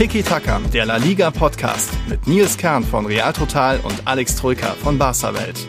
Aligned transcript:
Tiki 0.00 0.22
Taka, 0.22 0.58
der 0.72 0.86
La 0.86 0.96
Liga 0.96 1.30
Podcast 1.30 1.90
mit 2.08 2.26
Nils 2.26 2.56
Kern 2.56 2.82
von 2.82 3.04
Real 3.04 3.34
Total 3.34 3.78
und 3.80 4.00
Alex 4.06 4.34
Troika 4.34 4.70
von 4.82 4.96
Barca 4.96 5.34
Welt. 5.34 5.68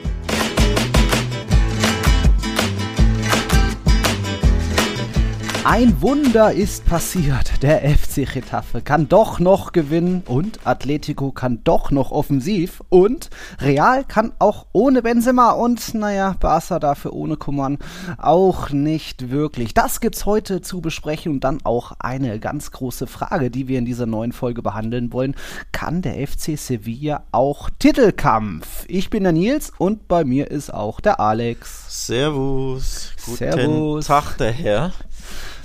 Ein 5.66 6.02
Wunder 6.02 6.54
ist 6.54 6.86
passiert. 6.86 7.62
Der 7.62 7.84
FC 8.12 8.30
Getafe 8.30 8.82
kann 8.82 9.08
doch 9.08 9.40
noch 9.40 9.72
gewinnen 9.72 10.24
und 10.26 10.60
Atletico 10.66 11.32
kann 11.32 11.62
doch 11.64 11.92
noch 11.92 12.12
offensiv 12.12 12.84
und 12.90 13.30
Real 13.60 14.04
kann 14.04 14.34
auch 14.38 14.66
ohne 14.74 15.02
Benzema 15.02 15.52
und 15.52 15.94
naja, 15.94 16.36
Barca 16.38 16.80
dafür 16.80 17.14
ohne 17.14 17.38
Kummern 17.38 17.78
auch 18.18 18.70
nicht 18.72 19.32
wirklich. 19.32 19.74
Das 19.74 20.02
gibt's 20.02 20.26
heute 20.26 20.62
zu 20.62 20.82
besprechen 20.82 21.32
und 21.32 21.44
dann 21.46 21.60
auch 21.64 21.94
eine 22.00 22.38
ganz 22.40 22.72
große 22.72 23.08
Frage, 23.08 23.50
die 23.50 23.70
wir 23.70 23.80
in 23.80 23.86
dieser 23.86 24.08
neuen 24.08 24.34
Folge 24.34 24.62
behandeln 24.62 25.14
wollen. 25.14 25.36
Kann 25.72 26.02
der 26.02 26.16
FC 26.28 26.58
Sevilla 26.58 27.24
auch 27.32 27.70
Titelkampf? 27.80 28.84
Ich 28.90 29.10
bin 29.10 29.24
der 29.24 29.32
Nils 29.32 29.72
und 29.78 30.10
bei 30.10 30.26
mir 30.26 30.52
ist 30.52 30.74
auch 30.74 31.00
der 31.00 31.22
Alex. 31.22 32.08
Servus. 32.08 33.12
Guten 33.26 33.38
Servus. 33.38 34.08
Tag, 34.08 34.38
der 34.38 34.52
Herr. 34.52 34.92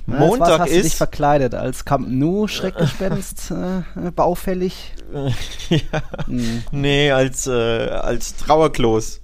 Na, 0.08 0.18
Montag 0.20 0.48
was 0.48 0.60
hast 0.60 0.68
ist. 0.70 0.76
du 0.78 0.82
dich 0.84 0.94
verkleidet 0.96 1.54
als 1.54 1.84
Camp 1.84 2.08
Nou 2.08 2.46
Schreckgespenst 2.46 3.50
äh, 3.96 4.10
baufällig. 4.12 4.92
ja, 5.68 6.02
Hm. 6.26 6.62
nee, 6.70 7.10
als, 7.10 7.46
äh, 7.48 7.52
als 7.52 8.36
Trauerklos. 8.36 9.20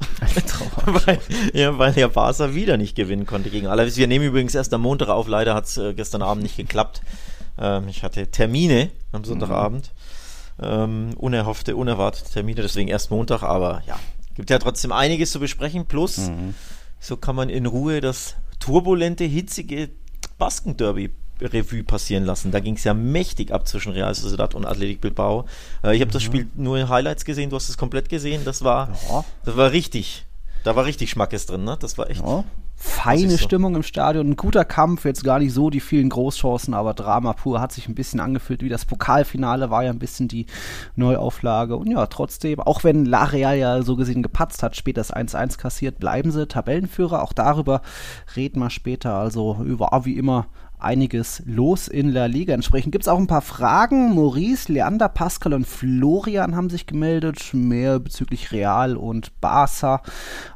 Trauer. 0.46 1.02
weil, 1.06 1.18
ja, 1.52 1.78
weil 1.78 1.92
der 1.92 2.08
Barca 2.08 2.54
wieder 2.54 2.76
nicht 2.76 2.96
gewinnen 2.96 3.26
konnte 3.26 3.50
gegen 3.50 3.68
Alaves. 3.68 3.96
Wir 3.96 4.08
nehmen 4.08 4.24
übrigens 4.26 4.54
erst 4.56 4.74
am 4.74 4.80
Montag 4.82 5.08
auf. 5.08 5.28
Leider 5.28 5.54
hat 5.54 5.66
es 5.66 5.76
äh, 5.76 5.94
gestern 5.94 6.22
Abend 6.22 6.42
nicht 6.42 6.56
geklappt. 6.56 7.00
Ähm, 7.58 7.86
ich 7.88 8.02
hatte 8.02 8.26
Termine 8.30 8.90
am 9.12 9.22
Sonntagabend. 9.24 9.92
Ähm, 10.60 11.10
unerhoffte, 11.16 11.76
unerwartete 11.76 12.30
Termine, 12.30 12.60
deswegen 12.62 12.88
erst 12.88 13.10
Montag. 13.10 13.42
Aber 13.44 13.82
ja, 13.86 13.98
gibt 14.34 14.50
ja 14.50 14.58
trotzdem 14.58 14.90
einiges 14.92 15.30
zu 15.30 15.38
besprechen. 15.40 15.86
Plus, 15.86 16.30
so 17.00 17.16
kann 17.16 17.36
man 17.36 17.48
in 17.50 17.66
Ruhe 17.66 18.00
das 18.00 18.34
turbulente, 18.58 19.24
hitzige 19.24 19.90
Basken-Derby 20.38 21.10
Revue 21.40 21.82
passieren 21.82 22.24
lassen. 22.24 22.50
Da 22.52 22.60
ging 22.60 22.76
es 22.76 22.84
ja 22.84 22.94
mächtig 22.94 23.52
ab 23.52 23.66
zwischen 23.66 23.92
Real 23.92 24.14
Sociedad 24.14 24.54
und 24.54 24.64
Athletic 24.64 25.00
Bilbao. 25.00 25.46
Äh, 25.82 25.96
ich 25.96 26.00
habe 26.00 26.10
das 26.12 26.22
Spiel 26.22 26.48
nur 26.54 26.78
in 26.78 26.88
Highlights 26.88 27.24
gesehen, 27.24 27.50
du 27.50 27.56
hast 27.56 27.68
es 27.68 27.76
komplett 27.76 28.08
gesehen. 28.08 28.42
Das 28.44 28.62
war, 28.62 28.88
Ja. 29.08 29.24
das 29.44 29.56
war 29.56 29.72
richtig. 29.72 30.24
Da 30.64 30.76
war 30.76 30.84
richtig 30.84 31.10
Schmackes 31.10 31.46
drin, 31.46 31.64
ne? 31.64 31.76
Das 31.80 31.98
war 31.98 32.08
echt. 32.08 32.20
Ja. 32.24 32.44
Feine 32.84 33.30
so. 33.30 33.38
Stimmung 33.38 33.76
im 33.76 33.84
Stadion, 33.84 34.30
ein 34.30 34.36
guter 34.36 34.64
Kampf, 34.64 35.04
jetzt 35.04 35.22
gar 35.22 35.38
nicht 35.38 35.52
so 35.52 35.70
die 35.70 35.78
vielen 35.78 36.08
Großchancen, 36.08 36.74
aber 36.74 36.94
Drama 36.94 37.32
pur 37.32 37.60
hat 37.60 37.70
sich 37.70 37.88
ein 37.88 37.94
bisschen 37.94 38.18
angefühlt 38.18 38.60
wie 38.60 38.68
das 38.68 38.86
Pokalfinale, 38.86 39.70
war 39.70 39.84
ja 39.84 39.90
ein 39.90 40.00
bisschen 40.00 40.26
die 40.26 40.46
Neuauflage. 40.96 41.76
Und 41.76 41.86
ja, 41.88 42.06
trotzdem, 42.06 42.58
auch 42.58 42.82
wenn 42.82 43.04
La 43.04 43.22
Real 43.22 43.56
ja 43.56 43.82
so 43.82 43.94
gesehen 43.94 44.22
gepatzt 44.22 44.64
hat, 44.64 44.74
später 44.74 45.00
das 45.00 45.14
1-1 45.14 45.58
kassiert, 45.58 46.00
bleiben 46.00 46.32
sie 46.32 46.48
Tabellenführer. 46.48 47.22
Auch 47.22 47.32
darüber 47.32 47.82
reden 48.34 48.58
wir 48.58 48.70
später. 48.70 49.14
Also 49.14 49.58
war 49.60 50.04
wie 50.04 50.18
immer 50.18 50.48
einiges 50.84 51.42
los 51.46 51.88
in 51.88 52.10
La 52.10 52.26
Liga. 52.26 52.54
Entsprechend 52.54 52.92
gibt 52.92 53.04
es 53.04 53.08
auch 53.08 53.18
ein 53.18 53.26
paar 53.26 53.42
Fragen. 53.42 54.14
Maurice, 54.14 54.72
Leander, 54.72 55.08
Pascal 55.08 55.54
und 55.54 55.66
Florian 55.66 56.56
haben 56.56 56.70
sich 56.70 56.86
gemeldet. 56.86 57.50
Mehr 57.52 57.98
bezüglich 57.98 58.52
Real 58.52 58.96
und 58.96 59.40
Barca. 59.40 60.02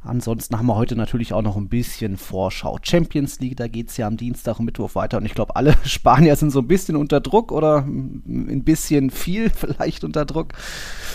Ansonsten 0.02 0.58
haben 0.58 0.66
wir 0.66 0.76
heute 0.76 0.96
natürlich 0.96 1.32
auch 1.32 1.42
noch 1.42 1.56
ein 1.56 1.68
bisschen 1.68 2.16
Vorschau. 2.16 2.78
Champions 2.82 3.40
League, 3.40 3.56
da 3.56 3.68
geht 3.68 3.90
es 3.90 3.96
ja 3.96 4.06
am 4.06 4.16
Dienstag 4.16 4.58
und 4.58 4.64
Mittwoch 4.66 4.94
weiter. 4.94 5.18
Und 5.18 5.26
ich 5.26 5.34
glaube, 5.34 5.56
alle 5.56 5.74
Spanier 5.84 6.36
sind 6.36 6.50
so 6.50 6.60
ein 6.60 6.68
bisschen 6.68 6.96
unter 6.96 7.20
Druck 7.20 7.52
oder 7.52 7.78
ein 7.86 8.62
bisschen 8.64 9.10
viel 9.10 9.50
vielleicht 9.54 10.04
unter 10.04 10.24
Druck. 10.24 10.52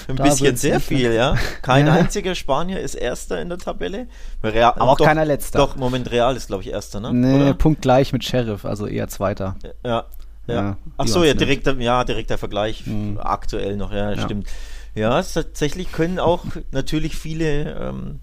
Ein 0.08 0.16
Da 0.16 0.24
bisschen 0.24 0.56
sehr 0.56 0.80
viel, 0.80 1.14
ja. 1.14 1.36
Kein 1.62 1.82
Ja. 1.92 1.94
einziger 1.94 2.36
Spanier 2.36 2.80
ist 2.80 2.96
Erster 2.96 3.42
in 3.42 3.50
der 3.50 3.58
Tabelle. 3.58 4.08
Real, 4.44 4.74
Aber 4.76 4.92
auch 4.92 4.98
doch, 4.98 5.06
keiner 5.06 5.26
Letzter. 5.26 5.60
Doch, 5.60 5.76
Moment, 5.76 6.12
Real 6.12 6.36
ist, 6.36 6.48
glaube 6.48 6.64
ich, 6.64 6.70
Erster, 6.70 7.00
ne? 7.00 7.14
Nee? 7.14 7.54
Punkt 7.54 7.82
gleich 7.82 8.14
mit 8.14 8.24
Sheriff, 8.24 8.66
also 8.66 8.88
eher 8.88 9.01
Zweiter. 9.08 9.56
Ja. 9.64 9.72
Ja. 9.86 10.06
Ja, 10.48 10.78
Ach 10.98 11.08
so, 11.08 11.24
ja, 11.24 11.34
direkter, 11.36 11.76
ja, 11.80 12.04
direkter 12.04 12.38
Vergleich. 12.38 12.86
Mhm. 12.88 13.18
Aktuell 13.22 13.78
noch, 13.78 13.92
ja, 13.94 14.12
Ja. 14.12 14.22
stimmt. 14.22 14.48
Ja, 14.96 15.22
tatsächlich 15.22 15.92
können 15.92 16.20
auch 16.20 16.44
natürlich 16.72 17.16
viele 17.16 17.72
ähm, 17.80 18.20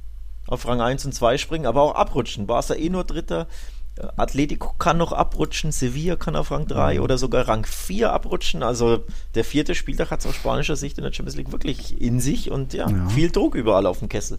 auf 0.46 0.66
Rang 0.66 0.80
1 0.80 1.06
und 1.06 1.12
2 1.14 1.38
springen, 1.38 1.64
aber 1.66 1.82
auch 1.82 1.94
abrutschen. 1.94 2.46
Barca 2.46 2.74
eh 2.74 2.90
nur 2.90 3.04
Dritter. 3.04 3.46
Äh, 3.96 4.08
Atletico 4.16 4.74
kann 4.78 4.98
noch 4.98 5.12
abrutschen, 5.12 5.70
Sevilla 5.72 6.16
kann 6.16 6.36
auf 6.36 6.50
Rang 6.50 6.66
3 6.66 6.96
Mhm. 6.96 7.00
oder 7.02 7.16
sogar 7.18 7.46
Rang 7.48 7.64
4 7.64 8.12
abrutschen. 8.12 8.62
Also 8.62 9.04
der 9.34 9.44
vierte 9.44 9.74
Spieltag 9.74 10.10
hat 10.10 10.20
es 10.20 10.26
aus 10.26 10.34
spanischer 10.34 10.76
Sicht 10.76 10.98
in 10.98 11.04
der 11.04 11.12
Champions 11.12 11.36
League 11.36 11.52
wirklich 11.52 11.98
in 12.00 12.20
sich 12.20 12.50
und 12.50 12.74
ja, 12.74 12.90
Ja. 12.90 13.08
viel 13.08 13.30
Druck 13.30 13.54
überall 13.54 13.86
auf 13.86 14.00
dem 14.00 14.08
Kessel. 14.08 14.38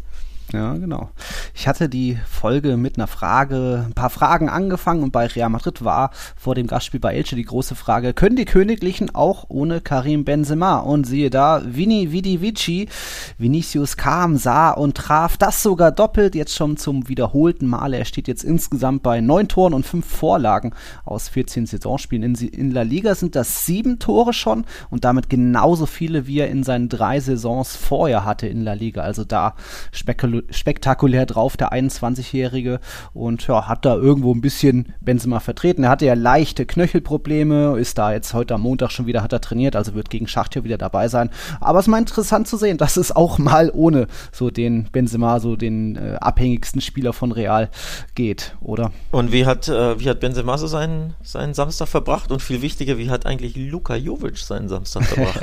Ja, 0.51 0.73
genau. 0.73 1.11
Ich 1.53 1.67
hatte 1.67 1.89
die 1.89 2.17
Folge 2.27 2.75
mit 2.75 2.97
einer 2.97 3.05
Frage, 3.05 3.85
ein 3.85 3.93
paar 3.93 4.09
Fragen 4.09 4.49
angefangen 4.49 5.03
und 5.03 5.11
bei 5.11 5.27
Real 5.27 5.49
Madrid 5.49 5.83
war 5.83 6.09
vor 6.35 6.55
dem 6.55 6.65
Gastspiel 6.65 6.99
bei 6.99 7.13
Elche 7.13 7.35
die 7.35 7.43
große 7.43 7.75
Frage, 7.75 8.13
können 8.13 8.35
die 8.35 8.45
Königlichen 8.45 9.13
auch 9.13 9.45
ohne 9.49 9.79
Karim 9.79 10.25
Benzema? 10.25 10.77
Und 10.77 11.05
siehe 11.05 11.29
da, 11.29 11.61
Vini 11.65 12.11
Vidi 12.11 12.41
Vici, 12.41 12.89
Vinicius 13.37 13.95
kam, 13.95 14.37
sah 14.37 14.71
und 14.71 14.97
traf 14.97 15.37
das 15.37 15.61
sogar 15.61 15.91
doppelt, 15.91 16.33
jetzt 16.33 16.55
schon 16.55 16.77
zum 16.77 17.07
wiederholten 17.07 17.67
Male. 17.67 17.97
Er 17.97 18.05
steht 18.05 18.27
jetzt 18.27 18.43
insgesamt 18.43 19.03
bei 19.03 19.21
neun 19.21 19.49
Toren 19.49 19.75
und 19.75 19.85
fünf 19.85 20.07
Vorlagen 20.07 20.73
aus 21.05 21.29
14 21.29 21.67
Saisonspielen. 21.67 22.23
In, 22.23 22.47
in 22.47 22.71
La 22.71 22.81
Liga 22.81 23.13
sind 23.13 23.35
das 23.35 23.67
sieben 23.67 23.99
Tore 23.99 24.33
schon 24.33 24.65
und 24.89 25.05
damit 25.05 25.29
genauso 25.29 25.85
viele, 25.85 26.25
wie 26.25 26.39
er 26.39 26.49
in 26.49 26.63
seinen 26.63 26.89
drei 26.89 27.19
Saisons 27.19 27.75
vorher 27.75 28.25
hatte 28.25 28.47
in 28.47 28.63
La 28.63 28.73
Liga. 28.73 29.03
Also 29.03 29.23
da 29.25 29.53
spekul 29.91 30.38
spektakulär 30.49 31.25
drauf, 31.25 31.57
der 31.57 31.71
21-Jährige. 31.71 32.79
Und 33.13 33.45
ja, 33.47 33.67
hat 33.67 33.85
da 33.85 33.95
irgendwo 33.95 34.33
ein 34.33 34.41
bisschen 34.41 34.93
Benzema 35.01 35.39
vertreten. 35.39 35.83
Er 35.83 35.89
hatte 35.89 36.05
ja 36.05 36.13
leichte 36.13 36.65
Knöchelprobleme, 36.65 37.77
ist 37.79 37.97
da 37.97 38.13
jetzt 38.13 38.33
heute 38.33 38.55
am 38.55 38.61
Montag 38.61 38.91
schon 38.91 39.05
wieder, 39.05 39.23
hat 39.23 39.33
er 39.33 39.41
trainiert, 39.41 39.75
also 39.75 39.95
wird 39.95 40.09
gegen 40.09 40.27
Schachtür 40.27 40.63
wieder 40.63 40.77
dabei 40.77 41.07
sein. 41.07 41.29
Aber 41.59 41.79
es 41.79 41.85
ist 41.85 41.89
mal 41.89 41.99
interessant 41.99 42.47
zu 42.47 42.57
sehen, 42.57 42.77
dass 42.79 42.97
es 42.97 43.15
auch 43.15 43.37
mal 43.37 43.71
ohne 43.73 44.07
so 44.31 44.49
den 44.49 44.85
Benzema, 44.91 45.39
so 45.39 45.55
den 45.55 45.95
äh, 45.95 46.17
abhängigsten 46.19 46.81
Spieler 46.81 47.13
von 47.13 47.31
Real 47.31 47.69
geht, 48.15 48.55
oder? 48.61 48.91
Und 49.11 49.31
wie 49.31 49.45
hat, 49.45 49.67
äh, 49.67 49.99
wie 49.99 50.09
hat 50.09 50.19
Benzema 50.19 50.57
so 50.57 50.67
seinen, 50.67 51.15
seinen 51.23 51.53
Samstag 51.53 51.87
verbracht? 51.87 52.31
Und 52.31 52.41
viel 52.41 52.61
wichtiger, 52.61 52.97
wie 52.97 53.09
hat 53.09 53.25
eigentlich 53.25 53.55
Luka 53.55 53.95
Jovic 53.95 54.37
seinen 54.37 54.69
Samstag 54.69 55.05
verbracht? 55.05 55.39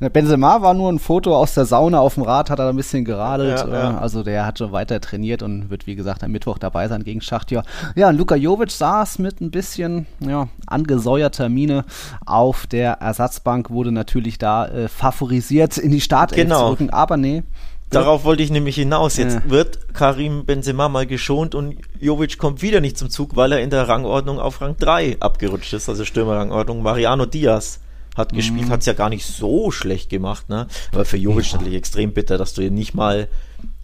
Benzema 0.12 0.62
war 0.62 0.74
nur 0.74 0.90
ein 0.90 0.98
Foto 0.98 1.36
aus 1.36 1.54
der 1.54 1.64
Sauna 1.64 2.00
auf 2.00 2.14
dem 2.14 2.22
Rad, 2.22 2.50
hat 2.50 2.58
er 2.58 2.68
ein 2.68 2.76
bisschen 2.76 3.04
geradelt. 3.04 3.58
Ja, 3.58 3.66
ja. 3.72 3.90
Äh, 3.92 3.94
also 3.96 4.22
der 4.22 4.46
hat 4.46 4.58
schon 4.58 4.72
weiter 4.72 5.00
trainiert 5.00 5.42
und 5.42 5.70
wird, 5.70 5.86
wie 5.86 5.94
gesagt, 5.94 6.22
am 6.24 6.32
Mittwoch 6.32 6.58
dabei 6.58 6.88
sein 6.88 7.04
gegen 7.04 7.20
Schachtjör. 7.20 7.62
Ja, 7.94 8.10
Luka 8.10 8.34
Jovic 8.36 8.70
saß 8.70 9.18
mit 9.18 9.40
ein 9.40 9.50
bisschen 9.50 10.06
ja, 10.20 10.48
angesäuerter 10.66 11.48
Miene 11.48 11.84
auf 12.26 12.66
der 12.66 12.94
Ersatzbank, 12.94 13.70
wurde 13.70 13.92
natürlich 13.92 14.38
da 14.38 14.66
äh, 14.68 14.88
favorisiert 14.88 15.78
in 15.78 15.90
die 15.90 16.00
Startelf 16.00 16.40
Genau. 16.42 16.60
zu 16.66 16.70
rücken, 16.72 16.90
aber 16.90 17.16
nee. 17.16 17.42
Darauf 17.90 18.24
wollte 18.24 18.42
ich 18.42 18.50
nämlich 18.50 18.76
hinaus. 18.76 19.18
Jetzt 19.18 19.34
Ja. 19.34 19.50
wird 19.50 19.92
Karim 19.94 20.46
Benzema 20.46 20.88
mal 20.88 21.06
geschont 21.06 21.54
und 21.54 21.76
Jovic 22.00 22.38
kommt 22.38 22.62
wieder 22.62 22.80
nicht 22.80 22.96
zum 22.96 23.10
Zug, 23.10 23.36
weil 23.36 23.52
er 23.52 23.60
in 23.60 23.68
der 23.68 23.86
Rangordnung 23.86 24.38
auf 24.40 24.62
Rang 24.62 24.76
3 24.78 25.18
abgerutscht 25.20 25.74
ist, 25.74 25.90
also 25.90 26.06
Stürmerrangordnung. 26.06 26.82
Mariano 26.82 27.26
Diaz 27.26 27.80
hat 28.16 28.32
gespielt, 28.32 28.70
hat 28.70 28.80
es 28.80 28.86
ja 28.86 28.94
gar 28.94 29.10
nicht 29.10 29.26
so 29.26 29.70
schlecht 29.70 30.08
gemacht, 30.08 30.48
ne? 30.48 30.66
Aber 30.92 31.04
für 31.04 31.18
Jovic 31.18 31.52
natürlich 31.52 31.74
extrem 31.74 32.12
bitter, 32.14 32.38
dass 32.38 32.54
du 32.54 32.62
nicht 32.70 32.94
mal 32.94 33.28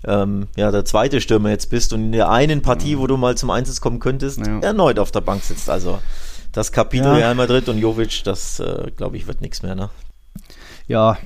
ähm, 0.06 0.48
ja, 0.56 0.70
der 0.70 0.84
zweite 0.84 1.20
Stürmer 1.20 1.50
jetzt 1.50 1.70
bist 1.70 1.92
und 1.92 2.04
in 2.06 2.12
der 2.12 2.30
einen 2.30 2.62
Partie, 2.62 2.98
wo 2.98 3.06
du 3.06 3.16
mal 3.16 3.36
zum 3.36 3.50
Einsatz 3.50 3.80
kommen 3.80 3.98
könntest, 4.00 4.38
Ja. 4.38 4.60
erneut 4.60 4.98
auf 4.98 5.10
der 5.10 5.20
Bank 5.20 5.42
sitzt. 5.42 5.68
Also 5.70 5.98
das 6.52 6.72
Kapitel 6.72 7.06
Ja. 7.06 7.14
Real 7.14 7.34
Madrid 7.34 7.68
und 7.68 7.78
Jovic, 7.78 8.22
das 8.24 8.60
äh, 8.60 8.90
glaube 8.96 9.16
ich 9.16 9.26
wird 9.26 9.40
nichts 9.40 9.62
mehr, 9.62 9.74
ne? 9.74 9.90
Ja, 10.86 11.18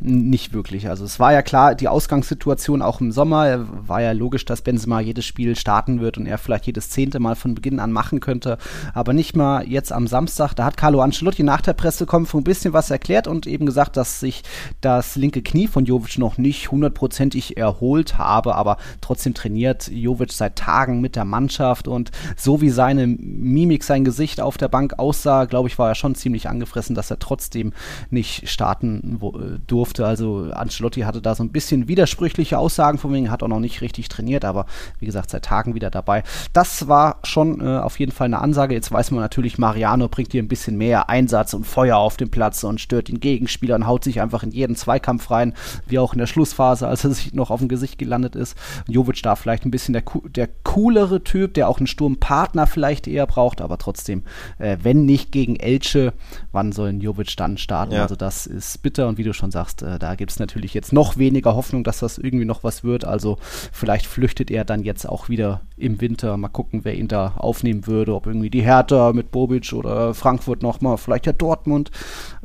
nicht 0.00 0.52
wirklich. 0.52 0.88
Also 0.88 1.04
es 1.04 1.18
war 1.18 1.32
ja 1.32 1.42
klar, 1.42 1.74
die 1.74 1.88
Ausgangssituation 1.88 2.80
auch 2.80 3.00
im 3.00 3.10
Sommer 3.10 3.48
äh, 3.48 3.58
war 3.58 4.00
ja 4.00 4.12
logisch, 4.12 4.44
dass 4.44 4.62
Benzema 4.62 5.00
jedes 5.00 5.24
Spiel 5.24 5.56
starten 5.56 6.00
wird 6.00 6.16
und 6.16 6.26
er 6.26 6.38
vielleicht 6.38 6.66
jedes 6.66 6.90
zehnte 6.90 7.18
Mal 7.18 7.34
von 7.34 7.56
Beginn 7.56 7.80
an 7.80 7.90
machen 7.90 8.20
könnte, 8.20 8.58
aber 8.92 9.12
nicht 9.12 9.34
mal 9.34 9.66
jetzt 9.66 9.92
am 9.92 10.06
Samstag. 10.06 10.54
Da 10.54 10.64
hat 10.64 10.76
Carlo 10.76 11.00
Ancelotti 11.00 11.42
nach 11.42 11.60
der 11.60 11.72
Pressekonferenz 11.72 12.34
ein 12.34 12.44
bisschen 12.44 12.72
was 12.72 12.90
erklärt 12.90 13.26
und 13.26 13.46
eben 13.46 13.66
gesagt, 13.66 13.96
dass 13.96 14.20
sich 14.20 14.42
das 14.80 15.16
linke 15.16 15.42
Knie 15.42 15.66
von 15.66 15.84
Jovic 15.84 16.18
noch 16.18 16.38
nicht 16.38 16.70
hundertprozentig 16.70 17.56
erholt 17.56 18.18
habe, 18.18 18.54
aber 18.54 18.76
trotzdem 19.00 19.34
trainiert 19.34 19.88
Jovic 19.88 20.32
seit 20.32 20.56
Tagen 20.56 21.00
mit 21.00 21.16
der 21.16 21.24
Mannschaft 21.24 21.88
und 21.88 22.12
so 22.36 22.60
wie 22.60 22.70
seine 22.70 23.06
Mimik, 23.06 23.82
sein 23.82 24.04
Gesicht 24.04 24.40
auf 24.40 24.56
der 24.56 24.68
Bank 24.68 24.98
aussah, 24.98 25.46
glaube 25.46 25.68
ich, 25.68 25.78
war 25.78 25.88
er 25.88 25.94
schon 25.94 26.14
ziemlich 26.14 26.48
angefressen, 26.48 26.94
dass 26.94 27.10
er 27.10 27.18
trotzdem 27.18 27.72
nicht 28.10 28.48
starten 28.48 29.16
wo, 29.20 29.30
äh, 29.38 29.58
durfte. 29.66 30.06
Also 30.06 30.50
Ancelotti 30.52 31.00
hatte 31.02 31.20
da 31.20 31.34
so 31.34 31.42
ein 31.42 31.50
bisschen 31.50 31.88
widersprüchliche 31.88 32.58
Aussagen 32.58 32.98
von 32.98 33.12
wegen, 33.12 33.30
hat 33.30 33.42
auch 33.42 33.48
noch 33.48 33.60
nicht 33.60 33.80
richtig 33.80 34.08
trainiert, 34.08 34.44
aber 34.44 34.66
wie 34.98 35.06
gesagt, 35.06 35.30
seit 35.30 35.44
Tagen 35.44 35.74
wieder 35.74 35.90
dabei. 35.90 36.22
Das 36.52 36.88
war 36.88 37.18
schon 37.24 37.60
äh, 37.60 37.78
auf 37.78 37.98
jeden 37.98 38.12
Fall 38.12 38.26
eine 38.26 38.40
Ansage. 38.40 38.74
Jetzt 38.74 38.92
weiß 38.92 39.10
man 39.10 39.20
natürlich, 39.20 39.58
Mariano 39.58 40.08
bringt 40.08 40.32
hier 40.32 40.42
ein 40.42 40.48
bisschen 40.48 40.76
mehr 40.76 41.08
Einsatz 41.08 41.54
und 41.54 41.66
Feuer 41.66 41.96
auf 41.96 42.16
den 42.16 42.30
Platz 42.30 42.64
und 42.64 42.80
stört 42.80 43.08
den 43.08 43.20
Gegenspieler 43.20 43.74
und 43.74 43.86
haut 43.86 44.04
sich 44.04 44.20
einfach 44.20 44.42
in 44.42 44.50
jeden 44.50 44.76
Zweikampf 44.76 45.30
rein, 45.30 45.54
wie 45.86 45.98
auch 45.98 46.12
in 46.12 46.18
der 46.18 46.26
Schlussphase, 46.26 46.88
als 46.88 47.04
er 47.04 47.10
sich 47.10 47.34
noch 47.34 47.50
auf 47.50 47.60
dem 47.60 47.68
Gesicht 47.68 47.98
gelandet 47.98 48.36
ist. 48.36 48.56
Jovic 48.88 49.22
da 49.22 49.36
vielleicht 49.36 49.64
ein 49.64 49.70
bisschen 49.70 49.92
der, 49.92 50.04
der 50.28 50.48
coolere 50.64 51.22
Typ, 51.22 51.54
der 51.54 51.68
auch 51.68 51.78
einen 51.78 51.86
Sturmpartner 51.86 52.66
vielleicht 52.66 53.06
eher 53.06 53.26
braucht, 53.26 53.60
aber 53.60 53.78
trotzdem, 53.78 54.22
äh, 54.58 54.76
wenn 54.82 55.04
nicht 55.04 55.32
gegen 55.32 55.56
Elche, 55.56 56.12
wann 56.52 56.72
soll 56.72 56.94
Jovic 57.00 57.36
dann 57.36 57.58
starten? 57.58 57.94
Ja. 57.94 58.02
Also 58.02 58.16
das 58.16 58.46
ist 58.46 58.82
bitter 58.82 59.08
und 59.08 59.18
wie 59.18 59.24
du 59.24 59.32
schon 59.32 59.50
sagst, 59.54 59.82
äh, 59.82 59.98
da 59.98 60.14
gibt 60.14 60.30
es 60.30 60.38
natürlich 60.38 60.74
jetzt 60.74 60.92
noch 60.92 61.16
weniger 61.16 61.56
Hoffnung, 61.56 61.82
dass 61.82 62.00
das 62.00 62.18
irgendwie 62.18 62.44
noch 62.44 62.62
was 62.62 62.84
wird. 62.84 63.06
Also 63.06 63.38
vielleicht 63.72 64.06
flüchtet 64.06 64.50
er 64.50 64.66
dann 64.66 64.82
jetzt 64.82 65.08
auch 65.08 65.30
wieder 65.30 65.62
im 65.78 66.00
Winter. 66.02 66.36
Mal 66.36 66.48
gucken, 66.48 66.80
wer 66.84 66.94
ihn 66.94 67.08
da 67.08 67.34
aufnehmen 67.38 67.86
würde, 67.86 68.14
ob 68.14 68.26
irgendwie 68.26 68.50
die 68.50 68.62
Hertha 68.62 69.12
mit 69.14 69.30
Bobic 69.30 69.72
oder 69.72 70.12
Frankfurt 70.12 70.62
nochmal, 70.62 70.98
vielleicht 70.98 71.24
ja 71.24 71.32
Dortmund. 71.32 71.90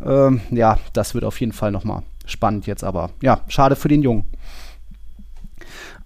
Ähm, 0.04 0.40
ja, 0.52 0.80
das 0.94 1.14
wird 1.14 1.26
auf 1.26 1.40
jeden 1.42 1.52
Fall 1.52 1.72
nochmal 1.72 2.04
spannend 2.26 2.68
jetzt, 2.68 2.84
aber 2.84 3.10
ja, 3.22 3.42
schade 3.48 3.76
für 3.76 3.90
den 3.90 4.04
Jungen. 4.04 4.26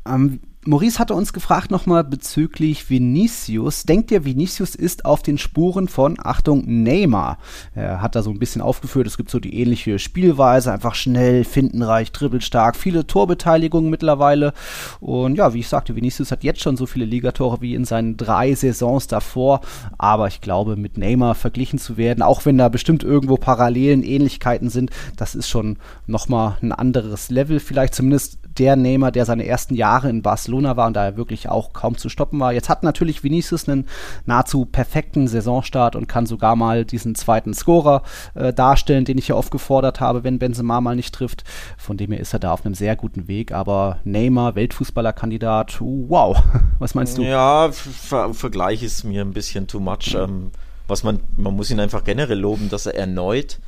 Ähm, 0.07 0.39
Maurice 0.65 0.97
hatte 0.97 1.13
uns 1.13 1.33
gefragt 1.33 1.71
nochmal 1.71 2.05
bezüglich 2.05 2.89
Vinicius. 2.89 3.83
Denkt 3.83 4.11
ihr, 4.11 4.23
Vinicius 4.23 4.75
ist 4.75 5.03
auf 5.03 5.21
den 5.21 5.37
Spuren 5.37 5.89
von, 5.89 6.17
Achtung, 6.17 6.63
Neymar? 6.65 7.37
Er 7.75 8.01
hat 8.01 8.15
da 8.15 8.23
so 8.23 8.29
ein 8.29 8.39
bisschen 8.39 8.61
aufgeführt, 8.61 9.07
es 9.07 9.17
gibt 9.17 9.29
so 9.29 9.39
die 9.39 9.59
ähnliche 9.59 9.99
Spielweise, 9.99 10.71
einfach 10.71 10.95
schnell, 10.95 11.43
findenreich, 11.43 12.13
dribbelstark, 12.13 12.77
viele 12.77 13.05
Torbeteiligungen 13.05 13.89
mittlerweile. 13.89 14.53
Und 15.01 15.35
ja, 15.35 15.53
wie 15.53 15.59
ich 15.59 15.67
sagte, 15.67 15.97
Vinicius 15.97 16.31
hat 16.31 16.43
jetzt 16.45 16.61
schon 16.61 16.77
so 16.77 16.85
viele 16.85 17.05
Ligatore 17.05 17.59
wie 17.59 17.75
in 17.75 17.83
seinen 17.83 18.15
drei 18.15 18.55
Saisons 18.55 19.07
davor. 19.07 19.61
Aber 19.97 20.27
ich 20.27 20.39
glaube, 20.39 20.77
mit 20.77 20.97
Neymar 20.97 21.35
verglichen 21.35 21.77
zu 21.77 21.97
werden, 21.97 22.21
auch 22.21 22.45
wenn 22.45 22.57
da 22.57 22.69
bestimmt 22.69 23.03
irgendwo 23.03 23.35
Parallelen, 23.35 24.03
Ähnlichkeiten 24.03 24.69
sind, 24.69 24.91
das 25.17 25.35
ist 25.35 25.49
schon 25.49 25.77
nochmal 26.07 26.57
ein 26.61 26.71
anderes 26.71 27.29
Level. 27.29 27.59
Vielleicht 27.59 27.95
zumindest 27.95 28.37
der 28.57 28.75
Neymar, 28.75 29.11
der 29.11 29.25
seine 29.25 29.45
ersten 29.45 29.75
Jahre 29.75 30.09
in 30.09 30.21
Barcelona 30.21 30.77
war 30.77 30.87
und 30.87 30.93
da 30.93 31.05
er 31.05 31.17
wirklich 31.17 31.49
auch 31.49 31.73
kaum 31.73 31.97
zu 31.97 32.09
stoppen 32.09 32.39
war. 32.39 32.53
Jetzt 32.53 32.69
hat 32.69 32.83
natürlich 32.83 33.23
Vinicius 33.23 33.67
einen 33.67 33.87
nahezu 34.25 34.65
perfekten 34.65 35.27
Saisonstart 35.27 35.95
und 35.95 36.07
kann 36.07 36.25
sogar 36.25 36.55
mal 36.55 36.85
diesen 36.85 37.15
zweiten 37.15 37.53
Scorer 37.53 38.03
äh, 38.35 38.53
darstellen, 38.53 39.05
den 39.05 39.17
ich 39.17 39.27
ja 39.27 39.35
oft 39.35 39.51
gefordert 39.51 39.99
habe, 39.99 40.23
wenn 40.23 40.39
Benzema 40.39 40.81
mal 40.81 40.95
nicht 40.95 41.13
trifft. 41.13 41.43
Von 41.77 41.97
dem 41.97 42.11
her 42.11 42.19
ist 42.19 42.33
er 42.33 42.39
da 42.39 42.53
auf 42.53 42.65
einem 42.65 42.75
sehr 42.75 42.95
guten 42.95 43.27
Weg. 43.27 43.51
Aber 43.51 43.99
Neymar, 44.03 44.55
Weltfußballerkandidat, 44.55 45.79
wow. 45.79 46.41
Was 46.79 46.95
meinst 46.95 47.17
du? 47.17 47.23
Ja, 47.23 47.71
Ver 47.71 48.33
Vergleich 48.33 48.83
ist 48.83 49.03
mir 49.03 49.21
ein 49.21 49.33
bisschen 49.33 49.67
too 49.67 49.79
much. 49.79 50.15
Ähm, 50.15 50.51
was 50.87 51.03
man, 51.03 51.21
man 51.37 51.55
muss 51.55 51.71
ihn 51.71 51.79
einfach 51.79 52.03
generell 52.03 52.39
loben, 52.39 52.69
dass 52.69 52.85
er 52.85 52.95
erneut 52.95 53.59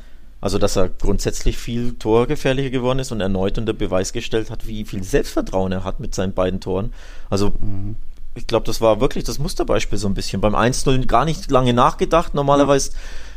also, 0.45 0.59
dass 0.59 0.75
er 0.75 0.89
grundsätzlich 0.89 1.57
viel 1.57 1.95
torgefährlicher 1.95 2.69
geworden 2.69 2.99
ist 2.99 3.11
und 3.11 3.19
erneut 3.19 3.57
unter 3.57 3.73
Beweis 3.73 4.13
gestellt 4.13 4.51
hat, 4.51 4.67
wie 4.67 4.85
viel 4.85 5.03
Selbstvertrauen 5.03 5.71
er 5.71 5.83
hat 5.83 5.99
mit 5.99 6.13
seinen 6.13 6.35
beiden 6.35 6.59
Toren. 6.59 6.93
Also, 7.31 7.53
mhm. 7.59 7.95
ich 8.35 8.45
glaube, 8.45 8.63
das 8.67 8.79
war 8.79 9.01
wirklich 9.01 9.23
das 9.23 9.39
Musterbeispiel 9.39 9.97
so 9.97 10.07
ein 10.07 10.13
bisschen. 10.13 10.41
Beim 10.41 10.53
1-0 10.53 11.07
gar 11.07 11.25
nicht 11.25 11.49
lange 11.49 11.73
nachgedacht. 11.73 12.35
Normalerweise 12.35 12.91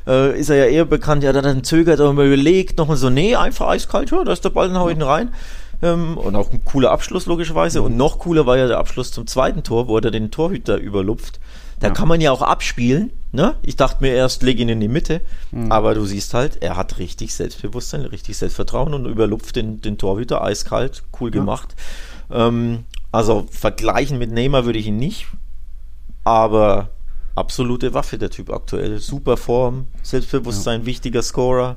äh, 0.07 0.39
ist 0.39 0.51
er 0.51 0.57
ja 0.57 0.67
eher 0.67 0.85
bekannt, 0.85 1.25
er 1.25 1.33
hat 1.33 1.43
dann 1.43 1.65
zögert 1.65 1.99
und 2.01 2.19
überlegt, 2.19 2.77
nochmal 2.77 2.99
so, 2.99 3.09
nee, 3.09 3.35
einfach 3.35 3.69
eiskalt, 3.69 4.11
ja, 4.11 4.23
da 4.23 4.35
ist 4.35 4.45
der 4.45 4.51
Ball, 4.51 4.69
dann 4.69 4.79
hau 4.79 4.91
ich 4.91 4.97
ihn 4.97 5.01
rein. 5.01 5.33
Ähm, 5.81 6.19
und 6.19 6.37
auch 6.37 6.53
ein 6.53 6.63
cooler 6.67 6.91
Abschluss, 6.91 7.25
logischerweise. 7.25 7.81
Mhm. 7.81 7.87
Und 7.87 7.97
noch 7.97 8.19
cooler 8.19 8.45
war 8.45 8.59
ja 8.59 8.67
der 8.67 8.77
Abschluss 8.77 9.13
zum 9.13 9.27
zweiten 9.27 9.63
Tor, 9.63 9.89
wo 9.89 9.97
er 9.97 10.11
den 10.11 10.31
Torhüter 10.31 10.77
überlupft. 10.77 11.41
Da 11.81 11.89
ja. 11.89 11.93
kann 11.93 12.09
man 12.09 12.21
ja 12.21 12.33
auch 12.33 12.43
abspielen. 12.43 13.11
Ne? 13.31 13.57
Ich 13.63 13.77
dachte 13.77 14.03
mir 14.03 14.13
erst, 14.13 14.43
leg 14.43 14.59
ihn 14.59 14.69
in 14.69 14.81
die 14.81 14.89
Mitte. 14.89 15.21
Mhm. 15.51 15.71
Aber 15.71 15.95
du 15.95 16.05
siehst 16.05 16.35
halt, 16.35 16.63
er 16.63 16.77
hat 16.77 16.99
richtig 16.99 17.35
Selbstbewusstsein, 17.35 18.03
richtig 18.03 18.37
Selbstvertrauen 18.37 18.95
und 18.95 19.07
überlupft 19.07 19.57
den, 19.57 19.81
den 19.81 19.99
Torhüter 19.99 20.43
eiskalt. 20.43 21.03
Cool 21.21 21.31
ja. 21.31 21.41
gemacht. 21.41 21.75
Ähm, 22.31 22.85
also 23.13 23.47
vergleichen 23.51 24.19
mit 24.19 24.33
Neymar 24.33 24.65
würde 24.65 24.79
ich 24.79 24.87
ihn 24.87 24.97
nicht. 24.97 25.29
Aber 26.25 26.91
absolute 27.39 27.95
Waffe, 27.95 28.19
der 28.19 28.31
Typ 28.31 28.51
aktuell. 28.51 28.99
Super 28.99 29.37
Form, 29.37 29.87
Selbstbewusstsein, 30.03 30.81
ja. 30.81 30.87
wichtiger 30.87 31.23
Scorer. 31.23 31.77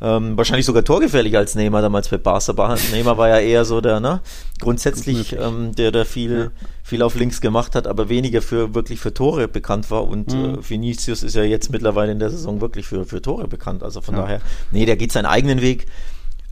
Ähm, 0.00 0.36
wahrscheinlich 0.36 0.66
sogar 0.66 0.84
torgefährlicher 0.84 1.38
als 1.38 1.54
Neymar 1.54 1.80
damals 1.80 2.08
bei 2.08 2.18
Barca. 2.18 2.76
Neymar 2.92 3.16
war 3.16 3.28
ja 3.28 3.38
eher 3.38 3.64
so 3.64 3.80
der, 3.80 4.00
ne? 4.00 4.20
Grundsätzlich, 4.60 5.32
ähm, 5.32 5.74
der 5.74 5.90
da 5.92 6.04
viel, 6.04 6.38
ja. 6.38 6.66
viel 6.82 7.02
auf 7.02 7.14
links 7.14 7.40
gemacht 7.40 7.74
hat, 7.74 7.86
aber 7.86 8.08
weniger 8.08 8.42
für 8.42 8.74
wirklich 8.74 9.00
für 9.00 9.14
Tore 9.14 9.48
bekannt 9.48 9.90
war. 9.90 10.06
Und 10.06 10.34
mhm. 10.34 10.56
äh, 10.56 10.70
Vinicius 10.70 11.22
ist 11.22 11.34
ja 11.34 11.44
jetzt 11.44 11.70
mittlerweile 11.70 12.12
in 12.12 12.18
der 12.18 12.30
Saison 12.30 12.60
wirklich 12.60 12.86
für, 12.86 13.06
für 13.06 13.22
Tore 13.22 13.48
bekannt. 13.48 13.82
Also 13.82 14.02
von 14.02 14.16
ja. 14.16 14.22
daher, 14.22 14.40
nee, 14.70 14.84
der 14.84 14.96
geht 14.96 15.12
seinen 15.12 15.26
eigenen 15.26 15.62
Weg. 15.62 15.86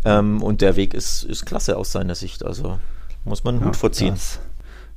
Ähm, 0.06 0.43
und 0.43 0.61
der 0.61 0.77
Weg 0.77 0.95
ist, 0.95 1.25
ist 1.25 1.45
klasse 1.45 1.77
aus 1.77 1.93
seiner 1.93 2.15
Sicht. 2.15 2.45
Also 2.45 2.79
muss 3.25 3.45
man 3.45 3.65
Hut 3.65 3.77
vorziehen. 3.77 4.15
Das 4.15 4.39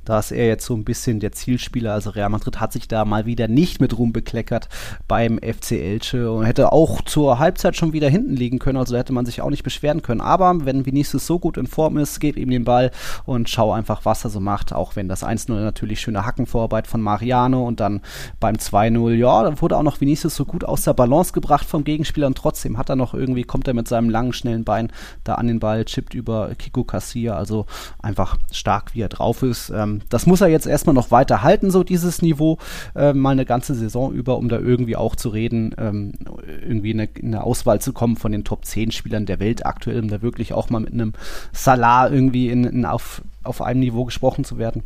da 0.08 0.18
ist 0.20 0.30
er 0.30 0.46
jetzt 0.46 0.64
so 0.64 0.74
ein 0.74 0.84
bisschen 0.84 1.20
der 1.20 1.32
Zielspieler. 1.32 1.92
Also 1.92 2.10
Real 2.10 2.30
Madrid 2.30 2.60
hat 2.60 2.72
sich 2.72 2.88
da 2.88 3.04
mal 3.04 3.26
wieder 3.26 3.46
nicht 3.46 3.78
mit 3.78 3.98
Ruhm 3.98 4.10
bekleckert 4.10 4.70
beim 5.06 5.38
FC 5.38 5.72
Elche 5.72 6.32
und 6.32 6.46
hätte 6.46 6.72
auch 6.72 7.02
zur 7.02 7.38
Halbzeit 7.38 7.76
schon 7.76 7.92
wieder 7.92 8.08
hinten 8.08 8.34
liegen 8.34 8.58
können. 8.58 8.78
Also 8.78 8.94
da 8.94 9.00
hätte 9.00 9.12
man 9.12 9.26
sich 9.26 9.42
auch 9.42 9.50
nicht 9.50 9.64
beschweren 9.64 10.00
können. 10.00 10.22
Aber 10.22 10.64
wenn 10.64 10.86
Vinicius 10.86 11.26
so 11.26 11.38
gut 11.38 11.58
in 11.58 11.66
Form 11.66 11.98
ist, 11.98 12.20
gib 12.20 12.38
ihm 12.38 12.48
den 12.48 12.64
Ball 12.64 12.90
und 13.26 13.50
schau 13.50 13.70
einfach, 13.70 14.06
was 14.06 14.24
er 14.24 14.30
so 14.30 14.40
macht. 14.40 14.72
Auch 14.72 14.96
wenn 14.96 15.08
das 15.08 15.22
1-0 15.22 15.52
natürlich 15.52 16.00
schöne 16.00 16.24
Hackenvorarbeit 16.24 16.86
von 16.86 17.02
Mariano 17.02 17.66
und 17.66 17.78
dann 17.78 18.00
beim 18.40 18.56
2-0, 18.56 19.12
ja, 19.12 19.42
dann 19.42 19.60
wurde 19.60 19.76
auch 19.76 19.82
noch 19.82 20.00
Vinicius 20.00 20.34
so 20.34 20.46
gut 20.46 20.64
aus 20.64 20.84
der 20.84 20.94
Balance 20.94 21.34
gebracht 21.34 21.66
vom 21.68 21.84
Gegenspieler 21.84 22.28
und 22.28 22.38
trotzdem 22.38 22.78
hat 22.78 22.88
er 22.88 22.96
noch 22.96 23.12
irgendwie, 23.12 23.44
kommt 23.44 23.68
er 23.68 23.74
mit 23.74 23.88
seinem 23.88 24.08
langen, 24.08 24.32
schnellen 24.32 24.64
Bein 24.64 24.90
da 25.24 25.34
an 25.34 25.48
den 25.48 25.60
Ball, 25.60 25.84
chippt 25.84 26.14
über 26.14 26.54
Kiko 26.54 26.82
Casilla. 26.84 27.34
Also 27.34 27.66
einfach 28.00 28.38
stark, 28.50 28.94
wie 28.94 29.02
er 29.02 29.10
drauf 29.10 29.42
ist. 29.42 29.68
Ähm, 29.68 29.97
das 30.08 30.26
muss 30.26 30.40
er 30.40 30.48
jetzt 30.48 30.66
erstmal 30.66 30.94
noch 30.94 31.10
weiter 31.10 31.42
halten, 31.42 31.70
so 31.70 31.84
dieses 31.84 32.22
Niveau, 32.22 32.58
äh, 32.94 33.12
mal 33.12 33.30
eine 33.30 33.44
ganze 33.44 33.74
Saison 33.74 34.12
über, 34.12 34.36
um 34.38 34.48
da 34.48 34.58
irgendwie 34.58 34.96
auch 34.96 35.16
zu 35.16 35.28
reden, 35.28 35.74
ähm, 35.78 36.12
irgendwie 36.46 36.90
in 36.90 37.00
eine, 37.00 37.10
in 37.14 37.34
eine, 37.34 37.44
Auswahl 37.44 37.80
zu 37.80 37.92
kommen 37.92 38.16
von 38.16 38.32
den 38.32 38.44
Top 38.44 38.64
10 38.64 38.90
Spielern 38.92 39.26
der 39.26 39.40
Welt 39.40 39.66
aktuell, 39.66 40.00
um 40.00 40.08
da 40.08 40.22
wirklich 40.22 40.52
auch 40.52 40.70
mal 40.70 40.80
mit 40.80 40.92
einem 40.92 41.12
Salah 41.52 42.08
irgendwie 42.08 42.48
in, 42.48 42.64
in 42.64 42.84
auf, 42.84 43.22
auf 43.42 43.62
einem 43.62 43.80
Niveau 43.80 44.04
gesprochen 44.04 44.44
zu 44.44 44.58
werden. 44.58 44.82